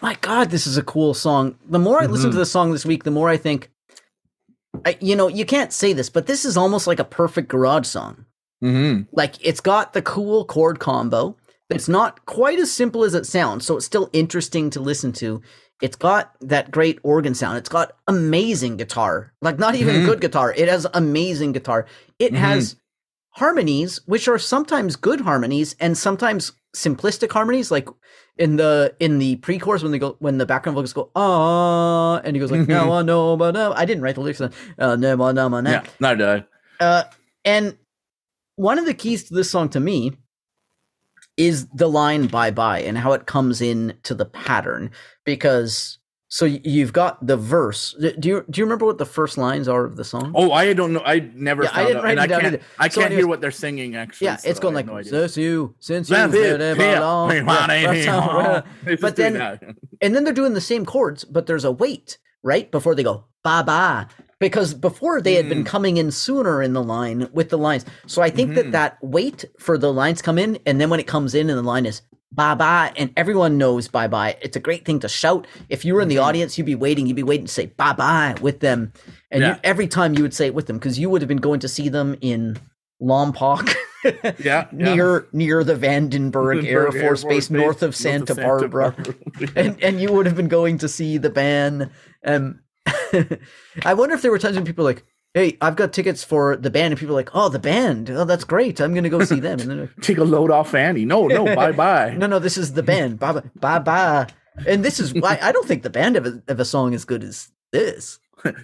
[0.00, 1.56] My God, this is a cool song.
[1.68, 2.32] The more I listen Mhm.
[2.32, 3.70] to the song this week, the more I think,
[4.84, 7.86] I, you know, you can't say this, but this is almost like a perfect garage
[7.86, 8.24] song.
[8.64, 9.02] Mm-hmm.
[9.12, 11.36] Like it's got the cool chord combo.
[11.76, 15.42] It's not quite as simple as it sounds, so it's still interesting to listen to.
[15.80, 17.58] It's got that great organ sound.
[17.58, 19.32] It's got amazing guitar.
[19.42, 20.06] Like not even Mhm.
[20.06, 20.52] good guitar.
[20.56, 21.86] It has amazing guitar.
[22.18, 22.36] It Mhm.
[22.36, 22.76] has
[23.36, 27.88] harmonies which are sometimes good harmonies and sometimes simplistic harmonies like
[28.36, 32.36] in the in the pre-chorus when they go when the background vocals go ah and
[32.36, 35.32] he goes like no no but no I didn't write the lyrics uh no no
[35.32, 36.44] no no Yeah, did I.
[36.80, 37.04] uh,
[37.44, 37.76] and
[38.56, 40.12] one of the keys to this song to me
[41.36, 44.90] is the line bye bye and how it comes in to the pattern
[45.24, 45.98] because
[46.28, 49.84] so you've got the verse do you do you remember what the first lines are
[49.84, 51.02] of the song Oh, I don't know.
[51.04, 51.64] I never.
[51.64, 52.62] Yeah, I found didn't out, write and it I can't.
[52.78, 53.96] I So can't anyways- hear what they're singing.
[53.96, 56.58] Actually, yeah it's so going I like no since you since you That's it.
[56.58, 57.00] live Yeah.
[57.00, 60.60] alone." Hey, Yeah, money, that's how- hey, but It's then and then they're doing the
[60.62, 62.70] same chords, but there's a wait, right?
[62.70, 64.06] Before they go bye bye.
[64.42, 65.48] Because before they had Mm.
[65.48, 67.84] been coming in sooner in the line with the lines.
[68.06, 68.54] So I think Mhm.
[68.56, 71.58] that that wait for the lines come in, and then when it comes in and
[71.58, 72.02] the line is
[72.34, 74.36] bye bye, and everyone knows bye bye.
[74.40, 75.46] It's a great thing to shout.
[75.68, 76.22] If you were in the Mhm.
[76.24, 78.92] audience, you'd be waiting, you'd be waiting to say bye bye with them.
[79.30, 81.38] And you, every time you would say it with them, because you would have been
[81.48, 82.56] going to see them in
[83.02, 83.74] Lompoc.
[84.04, 84.66] yeah, yeah.
[84.72, 88.94] near near the Vandenberg Air Vandenberg Force Base north of Santa Barbara
[89.56, 91.88] and and you would have been going to see the band.
[92.26, 92.60] Um,
[93.84, 96.56] I wonder if there were times when people were like, "Hey, I've got tickets for
[96.56, 98.10] the band," and people are like, "Oh, the band!
[98.10, 98.80] Oh, that's great!
[98.80, 101.04] I'm going to go see them." And then, they're Take a load off Annie.
[101.04, 102.14] No, no, bye bye.
[102.14, 103.18] no, no, this is the band.
[103.18, 104.26] Bye, bye, bye, bye.
[104.66, 107.04] And this is why I don't think the band of a, of a song as
[107.04, 108.18] good as this.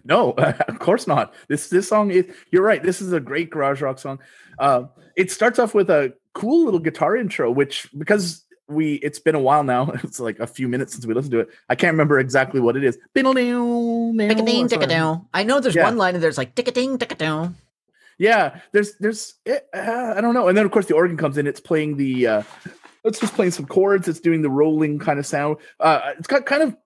[0.05, 1.35] No, of course not.
[1.49, 2.27] This this song is.
[2.51, 2.83] You're right.
[2.83, 4.19] This is a great garage rock song.
[4.59, 4.85] Uh,
[5.17, 9.41] it starts off with a cool little guitar intro, which because we it's been a
[9.41, 9.93] while now.
[10.05, 11.49] It's like a few minutes since we listened to it.
[11.69, 12.99] I can't remember exactly what it is.
[15.35, 15.85] I know there's Yeah.
[15.85, 17.53] one line and there's like tick-a-ding, tick-a-dow.
[18.19, 21.39] Yeah, there's there's eh, uh, I don't know, and then of course the organ comes
[21.39, 21.47] in.
[21.47, 22.43] It's playing the uh,
[23.05, 24.09] it's just playing some chords.
[24.09, 25.59] It's doing the rolling kind of sound.
[25.79, 26.77] Uh, it's got kind of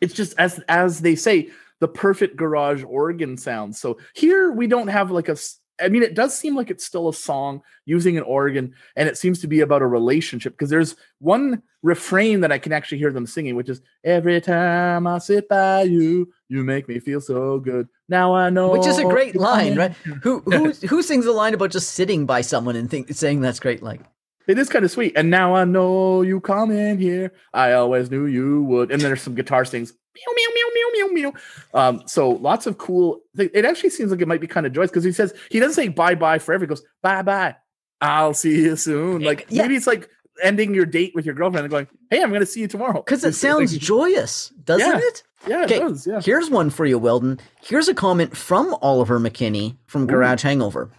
[0.00, 1.50] it's just as as they say
[1.80, 3.74] the perfect garage organ sound.
[3.74, 5.36] So here we don't have like a.
[5.80, 9.16] I mean, it does seem like it's still a song using an organ, and it
[9.18, 13.12] seems to be about a relationship because there's one refrain that I can actually hear
[13.12, 17.58] them singing, which is "Every time I sit by you, you make me feel so
[17.58, 19.92] good." Now I know, Which is a great line, right?
[20.22, 23.60] Who who who sings a line about just sitting by someone and think, saying that's
[23.60, 23.82] great?
[23.82, 24.00] Like,
[24.46, 25.12] It is kind of sweet.
[25.14, 27.32] And now I know you come in here.
[27.52, 28.90] I always knew you would.
[28.90, 29.92] And then there's some guitar stings.
[30.14, 31.32] Meow, meow, meow, meow, meow, meow.
[31.74, 33.20] Um, so lots of cool.
[33.36, 35.74] It actually seems like it might be kind of joyous because he says he doesn't
[35.74, 36.64] say bye bye forever.
[36.64, 37.56] He goes bye bye.
[38.00, 39.22] I'll see you soon.
[39.22, 39.62] Like Yeah.
[39.62, 40.08] maybe it's like
[40.42, 43.02] ending your date with your girlfriend and going, "Hey, I'm going to see you tomorrow."
[43.02, 44.98] Because it sounds like- joyous, doesn't Yeah.
[45.02, 45.22] it?
[45.48, 46.06] yeah, it does.
[46.06, 46.20] Yeah.
[46.20, 47.40] here's one for you, Weldon.
[47.62, 50.90] Here's a comment from Oliver McKinney from Garage Hangover.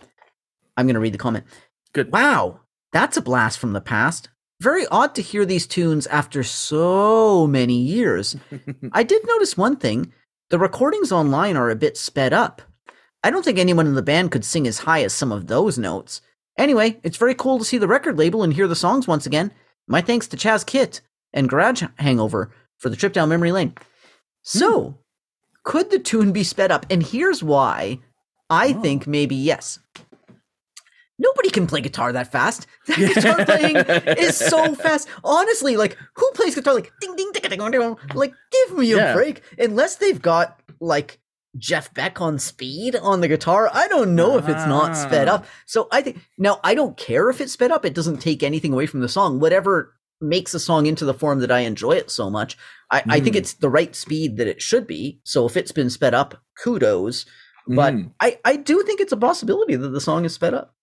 [0.75, 1.45] I'm going to read the comment.
[1.93, 2.11] Good.
[2.11, 2.59] Wow,
[2.91, 4.29] that's a blast from the past.
[4.61, 8.35] Very odd to hear these tunes after so many years.
[8.91, 10.11] I did notice one thing
[10.49, 12.61] the recordings online are a bit sped up.
[13.23, 15.77] I don't think anyone in the band could sing as high as some of those
[15.77, 16.21] notes.
[16.57, 19.51] Anyway, it's very cool to see the record label and hear the songs once again.
[19.87, 23.69] My thanks to Chaz Kit and Garage Hangover for the trip down memory lane.
[23.69, 23.83] Hmm.
[24.43, 24.97] So,
[25.63, 26.85] could the tune be sped up?
[26.89, 27.99] And here's why
[28.49, 28.81] I oh.
[28.81, 29.79] think maybe yes.
[31.19, 32.65] Nobody can play guitar that fast.
[32.87, 33.75] That guitar playing
[34.17, 35.07] is so fast.
[35.23, 37.95] Honestly, like who plays guitar like ding ding ding ding ding?
[38.15, 39.13] Like give me a Yeah.
[39.13, 39.41] break.
[39.57, 41.19] Unless they've got like
[41.57, 45.35] Jeff Beck on speed on the guitar, I don't know if it's not sped Ah.
[45.35, 45.45] up.
[45.65, 47.83] So I think now I don't care if it's sped up.
[47.85, 49.39] It doesn't take anything away from the song.
[49.39, 52.57] Whatever makes a song into the form that I enjoy it so much.
[52.91, 53.39] I, I think Mm.
[53.39, 55.21] it's the right speed that it should be.
[55.23, 57.25] So if it's been sped up, kudos.
[57.67, 58.11] But Mm.
[58.19, 60.75] I, I do think it's a possibility that the song is sped up.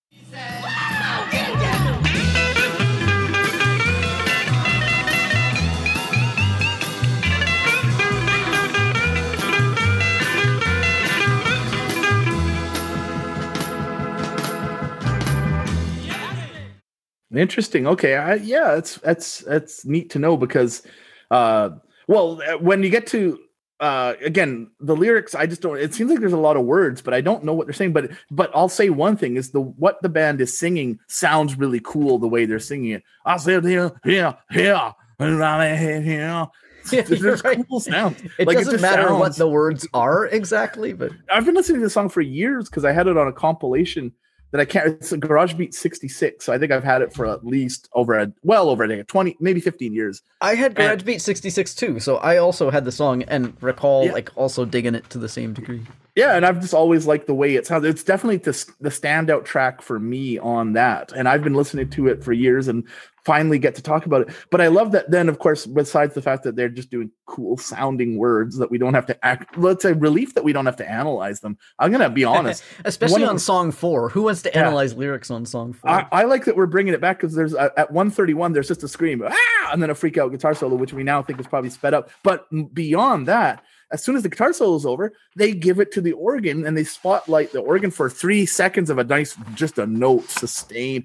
[17.35, 17.87] Interesting.
[17.87, 18.17] Okay.
[18.17, 20.83] I, yeah, it's that's that's neat to know because,
[21.31, 21.71] uh,
[22.07, 23.39] well, uh, when you get to
[23.79, 27.03] uh again the lyrics i just don't it seems like there's a lot of words
[27.03, 29.61] but i don't know what they're saying but but i'll say one thing is the
[29.61, 33.63] what the band is singing sounds really cool the way they're singing it i said
[33.67, 36.49] here here here here here
[36.91, 37.63] Yeah, there's right.
[37.69, 41.55] cool sounds It Like, doesn't just matter what the words are exactly, but I've been
[41.55, 44.11] listening to the song for years because I had it on a compilation
[44.53, 44.87] that I can't.
[44.89, 48.15] It's a Garage Beat '66, so I think I've had it for at least over
[48.19, 50.23] a well over a decade, twenty, maybe fifteen years.
[50.41, 54.07] I had And- Garage Beat 66 too, so I also had the song and recall
[54.07, 54.13] Yeah.
[54.13, 55.83] like also digging it to the same degree.
[56.17, 57.85] Yeah, and I've just always liked the way it sounds.
[57.85, 62.09] It's definitely the, the standout track for me on that, and I've been listening to
[62.09, 62.89] it for years and
[63.27, 64.35] finally get to talk about it.
[64.51, 65.11] But I love that.
[65.11, 68.79] Then, of course, besides the fact that they're just doing cool sounding words that we
[68.79, 69.59] don't have to act.
[69.59, 71.59] Let's say relief that we don't have to analyze them.
[71.79, 72.63] I'm gonna be honest.
[72.87, 74.09] Especially on the- song 4.
[74.11, 74.61] Who wants to Yeah.
[74.69, 75.91] analyze lyrics on song 4?
[75.91, 78.83] I, I like that we're bringing it back because there's uh, at 131 there's just
[78.85, 81.47] a scream ah and then a freak out guitar solo which we now think is
[81.47, 85.53] probably sped up but beyond that as soon as the guitar solo is over they
[85.53, 89.05] give it to the organ and they spotlight the organ for three seconds of a
[89.05, 91.05] nice just a note sustain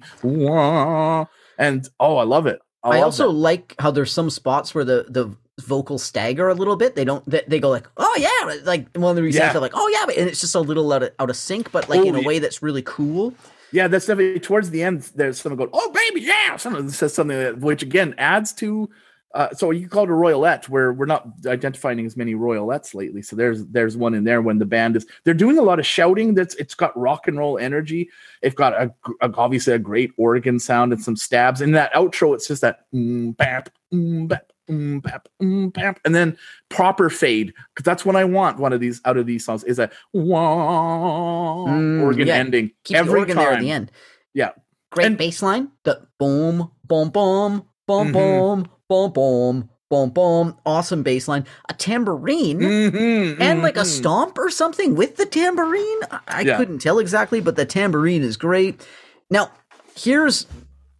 [1.58, 3.38] and oh i love it i, I love also that.
[3.38, 6.96] like how there's some spots where the the vocals stagger a little bit.
[6.96, 7.22] They don't.
[7.28, 9.52] They, they go like, oh yeah, like one of the reasons Yeah.
[9.52, 11.70] they're like, oh yeah, but- and it's just a little out of out of sync,
[11.70, 12.26] but like Oh, in a yeah.
[12.26, 13.34] way that's really cool.
[13.70, 17.38] yeah that's definitely towards the end there's someone going oh baby yeah someone says something
[17.38, 18.88] that, which again adds to
[19.34, 23.22] uh, so you call it a royalette where we're not identifying as many royalettes lately
[23.22, 25.86] so there's there's one in there when the band is they're doing a lot of
[25.86, 28.08] shouting that's it's got rock and roll energy
[28.42, 28.92] it's got a,
[29.22, 32.80] a- obviously a great organ sound and some stabs in that outro it's just that
[32.94, 36.36] mm, bap, mm, bap, mm, bap, mm, bap, and then
[36.68, 39.78] proper fade because that's what i want one of these out of these songs is
[39.78, 42.34] a wah, Mm, organ yeah.
[42.36, 43.92] ending Keep the every organ time there at the end.
[44.34, 44.50] Yeah.
[44.90, 45.70] Great And- bass line.
[45.84, 48.12] The boom, boom, boom, boom, Mhm.
[48.12, 50.56] boom, boom, boom, boom, boom.
[50.66, 51.46] Awesome bass line.
[51.70, 52.58] A tambourine.
[52.60, 53.86] Mhm, and like a mhm.
[53.86, 56.00] stomp or something with the tambourine.
[56.28, 56.58] I, Yeah.
[56.58, 58.86] couldn't tell exactly, but the tambourine is great.
[59.30, 59.50] Now,
[59.96, 60.46] here's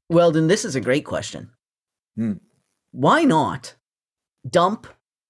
[0.09, 0.47] Weldon.
[0.48, 1.51] This is a great question.
[2.16, 2.35] Hmm.
[2.93, 3.74] Why not
[4.48, 4.86] dump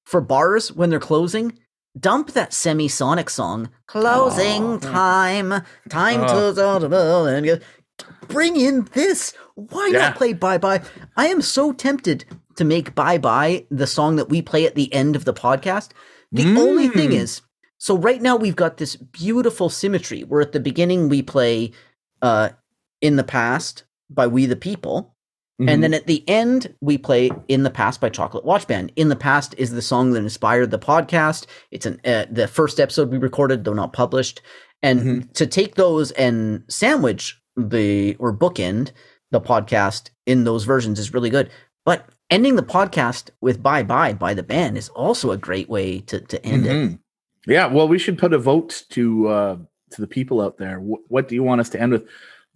[0.07, 1.59] for bars when they're closing?
[1.99, 4.79] Dump that Semisonic song, closing Oh.
[4.79, 6.53] time, time Oh.
[6.55, 7.61] to to and
[8.29, 9.35] bring in this.
[9.55, 9.99] Why Yeah.
[9.99, 10.83] not play Bye Bye?
[11.17, 12.25] I am so tempted
[12.63, 15.91] to make Bye Bye the song that we play at the end of the podcast.
[16.31, 17.15] The only thing Mm.
[17.15, 17.43] is,
[17.79, 21.73] so right now we've got this beautiful symmetry where at the beginning we play
[22.23, 22.51] uh
[23.01, 25.15] in the past by We the People.
[25.61, 25.69] Mhm.
[25.71, 28.93] And then at the end, we play "In the Past" by Chocolate Watch Band.
[28.97, 31.47] "In the Past" is the song that inspired the podcast.
[31.71, 34.41] It's an uh, the first episode we recorded, though not published.
[34.83, 35.33] And Mhm.
[35.35, 38.93] to take those and sandwich the or bookend
[39.31, 41.51] the podcast in those versions is really good.
[41.85, 46.01] But ending the podcast with "Bye Bye" by the band is also a great way
[46.01, 46.71] to to end it.
[46.73, 46.99] Mhm.
[47.47, 49.57] Yeah, well, we should put a vote to uh,
[49.91, 50.79] to the people out there.
[50.79, 52.07] Wh- what do you want us to end with?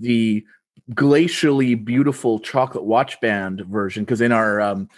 [0.01, 0.45] The
[0.93, 4.89] glacially beautiful chocolate watch band version, because in our um,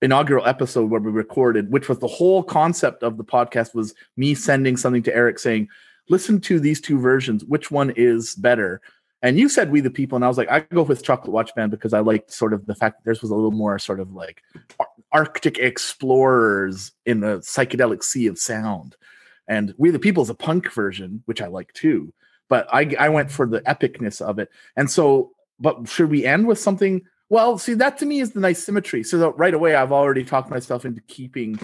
[0.00, 4.34] inaugural episode where we recorded, which was the whole concept of the podcast, was me
[4.34, 5.68] sending something to Eric saying,
[6.08, 7.44] "Listen to these two versions.
[7.44, 8.80] Which one is better?"
[9.24, 11.54] And you said We the People, and I was like, I go with Chocolate Watch
[11.54, 13.98] Band because I liked sort of the fact that theirs was a little more sort
[13.98, 14.42] of like
[14.78, 18.96] Ar- Arctic explorers in the psychedelic sea of sound.
[19.48, 22.12] And We the People is a punk version, which I like too.
[22.50, 24.50] But I I went for the epicness of it.
[24.76, 27.00] And so, but should we end with something?
[27.30, 29.02] Well, see, that to me is the nice symmetry.
[29.02, 31.58] So right away, I've already talked myself into keeping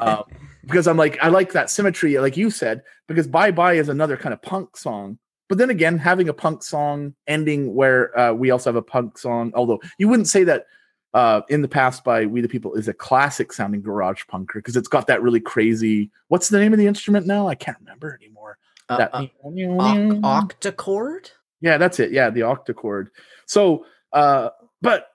[0.00, 0.22] um,
[0.64, 4.16] because I'm like, I like that symmetry, like you said, because Bye Bye is another
[4.16, 5.18] kind of punk song.
[5.50, 9.18] But then again, having a punk song ending where uh, we also have a punk
[9.18, 10.66] song, although you wouldn't say that
[11.12, 14.76] uh, in the past by We the People is a classic sounding garage punker because
[14.76, 16.08] it's got that really crazy.
[16.28, 17.48] What's the name of the instrument now?
[17.48, 18.58] I can't remember anymore.
[18.88, 21.32] Uh, that uh, oc- octachord?
[21.60, 22.12] yeah, that's it.
[22.12, 23.08] Yeah, the octachord.
[23.46, 24.50] So, uh,
[24.80, 25.08] but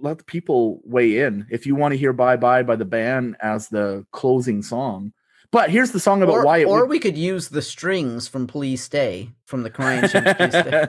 [0.00, 3.36] let the people weigh in if you want to hear "Bye Bye" by the band
[3.42, 5.12] as the closing song.
[5.52, 8.28] But here's the song about Or, why it or would- we could use the strings
[8.28, 10.86] from Please Stay from the Cryin' Shames Please Stay.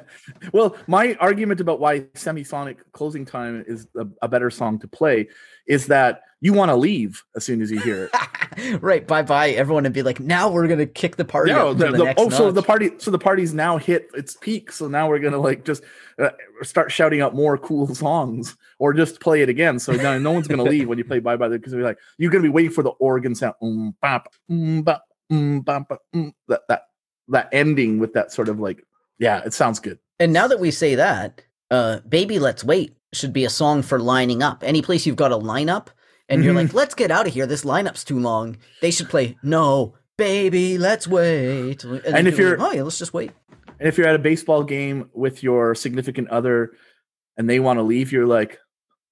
[0.53, 5.29] well, my argument about why semisonic closing time is a, a better song to play
[5.71, 8.81] is that you want to leave as soon as you hear it.
[8.81, 9.51] right, bye bye.
[9.51, 11.51] Everyone would be like, now we're gonna kick the party.
[11.53, 14.71] No, the, the the- oh, so the party, so the party's now hit its peak.
[14.71, 15.83] So now we're gonna like just
[16.19, 16.31] uh,
[16.63, 19.79] start shouting out more cool songs, or just play it again.
[19.79, 22.31] So now no one's gonna leave when you play Bye Bye because they're like you're
[22.31, 26.61] gonna be waiting for the organ sound, um, bop, um, bop, um, bop, um, that
[26.67, 26.81] that
[27.29, 28.83] that ending with that sort of like,
[29.19, 29.99] yeah, it sounds good.
[30.19, 33.99] And now that we say that, uh, "Baby Let's Wait" should be a song for
[33.99, 34.63] lining up.
[34.65, 35.87] Any place you've got a lineup,
[36.29, 36.63] and you're Mhm.
[36.67, 37.45] like, "Let's get out of here.
[37.45, 42.57] This lineup's too long." They should play "No, Baby, Let's Wait." And, And if you're-
[42.57, 43.31] like, "Oh yeah, let's just wait."
[43.79, 46.71] And if you're at a baseball game with your significant other
[47.37, 48.59] and they want to leave, you're like,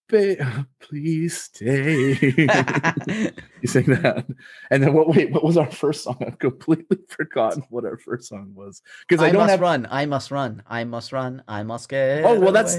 [0.07, 2.13] "Ba- please stay.
[3.61, 4.25] you sing that.
[4.71, 6.17] And then what wait, what was our first song?
[6.25, 8.81] I've completely forgotten what our first song was.
[9.07, 9.87] Because I, I, don't must have run.
[9.91, 10.63] I must run.
[10.67, 11.43] I must run.
[11.47, 12.23] I must get.
[12.23, 12.51] Oh well away.
[12.51, 12.77] that's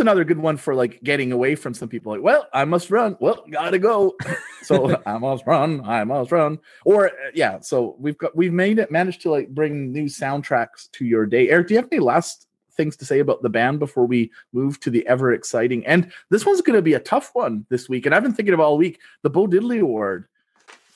[0.00, 2.12] another good one for like getting away from some people.
[2.12, 3.16] Like, well, I must run.
[3.20, 4.16] Well, gotta go.
[4.62, 5.82] so I must run.
[5.84, 6.58] I must run.
[6.84, 7.60] Or uh, yeah.
[7.60, 11.48] So we've got we've made it managed to like bring new soundtracks to your day.
[11.50, 14.80] Eric, do you have any last things to say about the band before we move
[14.80, 15.86] to the ever exciting?
[15.86, 18.06] And this one's going to be a tough one this week.
[18.06, 20.26] And I've been thinking of all week the Bo Diddley Award.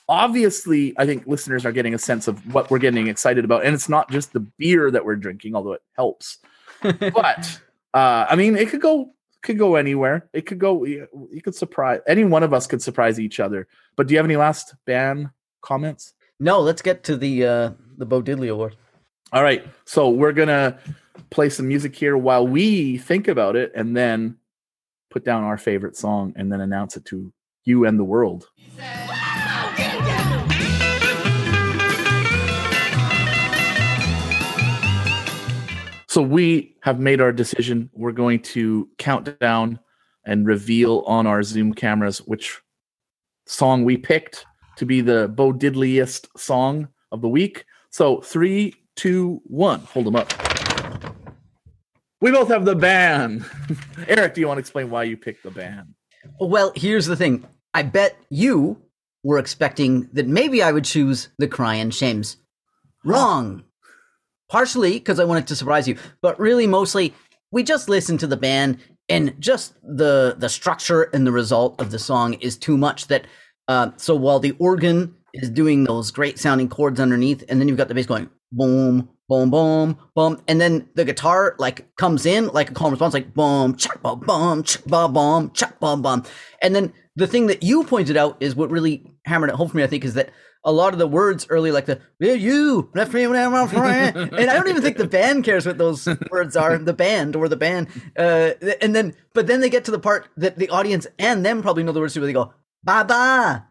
[0.09, 3.75] Obviously, I think listeners are getting a sense of what we're getting excited about, and
[3.75, 6.37] it's not just the beer that we're drinking, although it helps
[6.81, 7.61] but
[7.93, 11.55] uh i mean it could go could go anywhere it could go you you could
[11.55, 14.75] surprise any one of us could surprise each other but do you have any last
[14.85, 15.31] ban
[15.61, 16.61] comments no.
[16.61, 18.75] Let's get to the uh the Bo Diddley Award.
[19.33, 20.77] all right so we're gonna
[21.31, 24.37] play some music here while we think about it and then
[25.09, 27.33] put down our favorite song and then announce it to
[27.65, 28.47] you and the world
[36.17, 37.91] So we have made our decision.
[37.93, 39.79] We're going to count down
[40.25, 42.59] and reveal on our Zoom cameras which
[43.45, 44.43] song we picked
[44.77, 47.65] to be the Bo Diddliest song of the week.
[47.91, 49.81] So three, two, one.
[49.81, 50.33] Hold them up.
[52.19, 53.45] We both have the band.
[54.07, 55.93] Eric, do you want to explain why you picked the band?
[56.39, 57.45] Well, here's the thing.
[57.75, 58.81] I bet you
[59.21, 62.37] were expecting that maybe I would choose the Cryin' Shames.
[63.05, 63.65] Wrong.
[64.49, 67.13] Partially because I wanted to surprise you, but really mostly
[67.51, 68.79] we just listened to the band
[69.09, 73.25] and just the the structure and the result of the song is too much that
[73.67, 77.77] uh, so while the organ is doing those great sounding chords underneath and then you've
[77.77, 82.47] got the bass going boom boom boom boom and then the guitar like comes in
[82.49, 86.23] like a calm response like boom chak ba boom chak ba boom chak ba bum.
[86.61, 89.77] And then the thing that you pointed out is what really hammered it home for
[89.77, 90.29] me i think is that
[90.67, 93.67] a lot of the words early like the "Yeah, you left me when I'm a
[93.67, 97.35] friend," and i don't even think the band cares what those words are the band
[97.35, 97.87] or the band
[98.17, 101.63] uh and then but then they get to the part that the audience and them
[101.63, 102.53] probably know the words to where they go
[102.83, 103.61] bye bye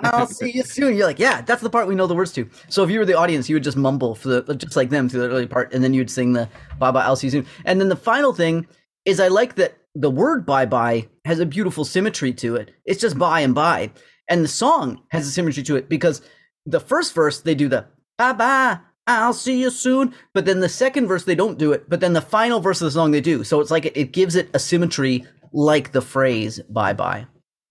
[0.00, 0.96] I'll see you soon.
[0.96, 2.48] You're like, yeah, that's the part we know the words to.
[2.68, 5.08] So if you were the audience, you would just mumble for the just like them
[5.08, 6.48] through the early part, and then you'd sing the
[6.78, 7.46] bye bye, I'll see you soon.
[7.64, 8.66] And then the final thing
[9.04, 12.72] is, I like that the word bye bye has a beautiful symmetry to it.
[12.84, 13.90] It's just bye and bye,
[14.28, 16.22] and the song has a symmetry to it because
[16.66, 17.86] the first verse they do the
[18.18, 18.78] bye bye.
[19.06, 20.14] I'll see you soon.
[20.32, 21.88] But then the second verse, they don't do it.
[21.88, 23.42] But then the final verse of the song, they do.
[23.42, 27.26] So it's like it, it gives it a symmetry like the phrase bye bye.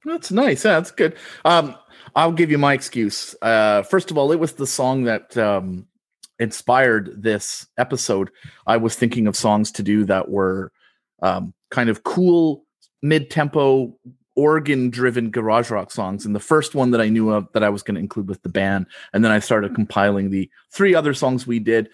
[0.06, 0.66] That's nice.
[0.66, 1.16] Yeah, that's good.
[1.46, 1.76] Um,
[2.16, 3.36] I'll give you my excuse.
[3.42, 5.88] Uh, first of all, it was the song that um,
[6.40, 8.32] inspired this episode.
[8.66, 10.72] I was thinking of songs to do that were
[11.22, 12.66] um, kind of cool,
[14.36, 16.26] mid-tempo, organ-driven garage rock songs.
[16.26, 18.42] And the first one that I knew of that I was going to include with
[18.44, 21.90] the band, and then I started compiling the three other songs we did.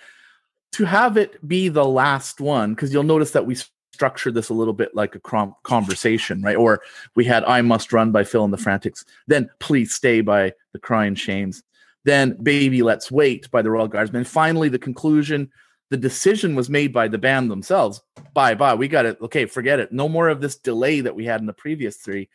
[0.73, 3.57] to have it be the last one, because you'll notice that we
[3.93, 5.19] structure this a little bit like a
[5.63, 6.55] conversation, right?
[6.55, 6.81] Or
[7.15, 10.79] we had I Must Run by Phil and the Frantics, then Please Stay by the
[10.79, 11.63] Cryin' Shames,
[12.03, 14.23] then Baby Let's Wait by the Royal Guardsmen.
[14.23, 15.49] Finally, the conclusion,
[15.89, 18.01] the decision was made by the band themselves.
[18.33, 18.75] Bye bye.
[18.75, 19.17] We got it.
[19.21, 19.91] Okay, forget it.
[19.91, 22.29] No more of this delay that we had in the previous three.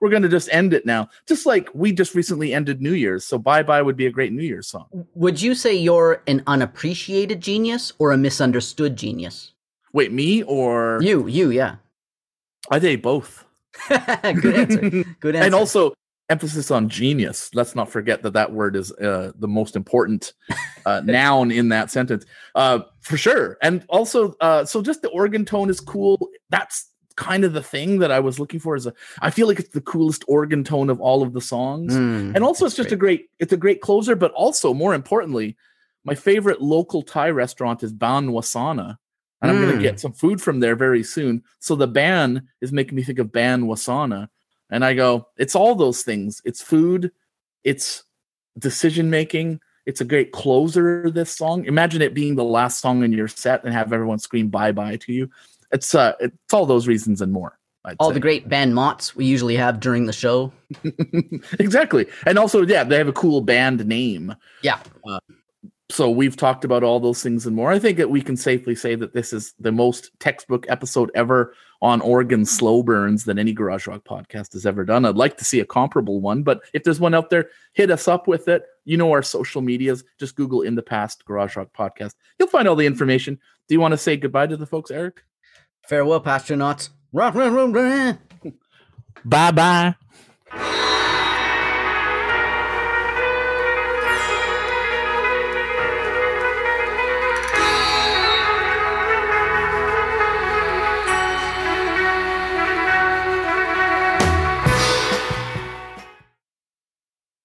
[0.00, 1.08] We're going to just end it now.
[1.26, 3.24] Just like we just recently ended New Year's.
[3.24, 5.06] So Bye Bye would be a great New Year's song.
[5.14, 9.52] Would you say you're an unappreciated genius or a misunderstood genius?
[9.92, 11.76] Wait, me or You, you, yeah.
[12.70, 13.44] I say both.
[13.88, 14.80] Good answer.
[15.20, 15.46] Good answer.
[15.46, 15.94] and also
[16.28, 17.50] emphasis on genius.
[17.54, 20.32] Let's not forget that that word is uh, the most important
[20.84, 22.24] uh, noun in that sentence,
[22.54, 23.58] uh, for sure.
[23.62, 26.28] And also, uh, so just the organ tone is cool.
[26.50, 28.76] That's kind of the thing that I was looking for.
[28.76, 31.94] Is a, I feel like it's the coolest organ tone of all of the songs,
[31.94, 34.16] Mm, and also it's just a great, it's a great closer.
[34.16, 35.56] But also, more importantly,
[36.04, 38.96] my favorite local Thai restaurant is Ban Wasana.
[39.42, 41.42] And I'm going to get some food from there very soon.
[41.60, 44.28] So the ban is making me think of Ban Wasana.
[44.70, 46.42] And I go, it's all those things.
[46.44, 47.12] It's food,
[47.64, 48.04] it's
[48.58, 49.60] decision making.
[49.86, 51.10] It's a great closer.
[51.10, 51.64] This song.
[51.64, 54.96] Imagine it being the last song in your set and have everyone scream bye bye
[54.96, 55.30] to you.
[55.70, 57.58] It's uh, it's all those reasons and more.
[57.84, 58.14] I'd all say.
[58.14, 60.52] the great band mots we usually have during the show.
[61.60, 64.34] exactly, and also yeah, they have a cool band name.
[64.62, 64.80] Yeah.
[65.88, 67.70] So we've talked about all those things and more.
[67.70, 71.54] I think that we can safely say that this is the most textbook episode ever
[71.80, 72.44] on organ mm-hmm.
[72.44, 75.04] slow burns that any garage rock podcast has ever done.
[75.04, 78.08] I'd like to see a comparable one, but if there's one out there, hit us
[78.08, 78.64] up with it.
[78.84, 80.02] You know our social medias.
[80.18, 82.14] Just Google in the past garage rock podcast.
[82.38, 83.38] You'll find all the information.
[83.68, 85.22] Do you want to say goodbye to the folks, Eric?
[85.88, 86.20] Farewell,
[87.12, 88.14] rah.
[89.24, 89.94] Bye bye.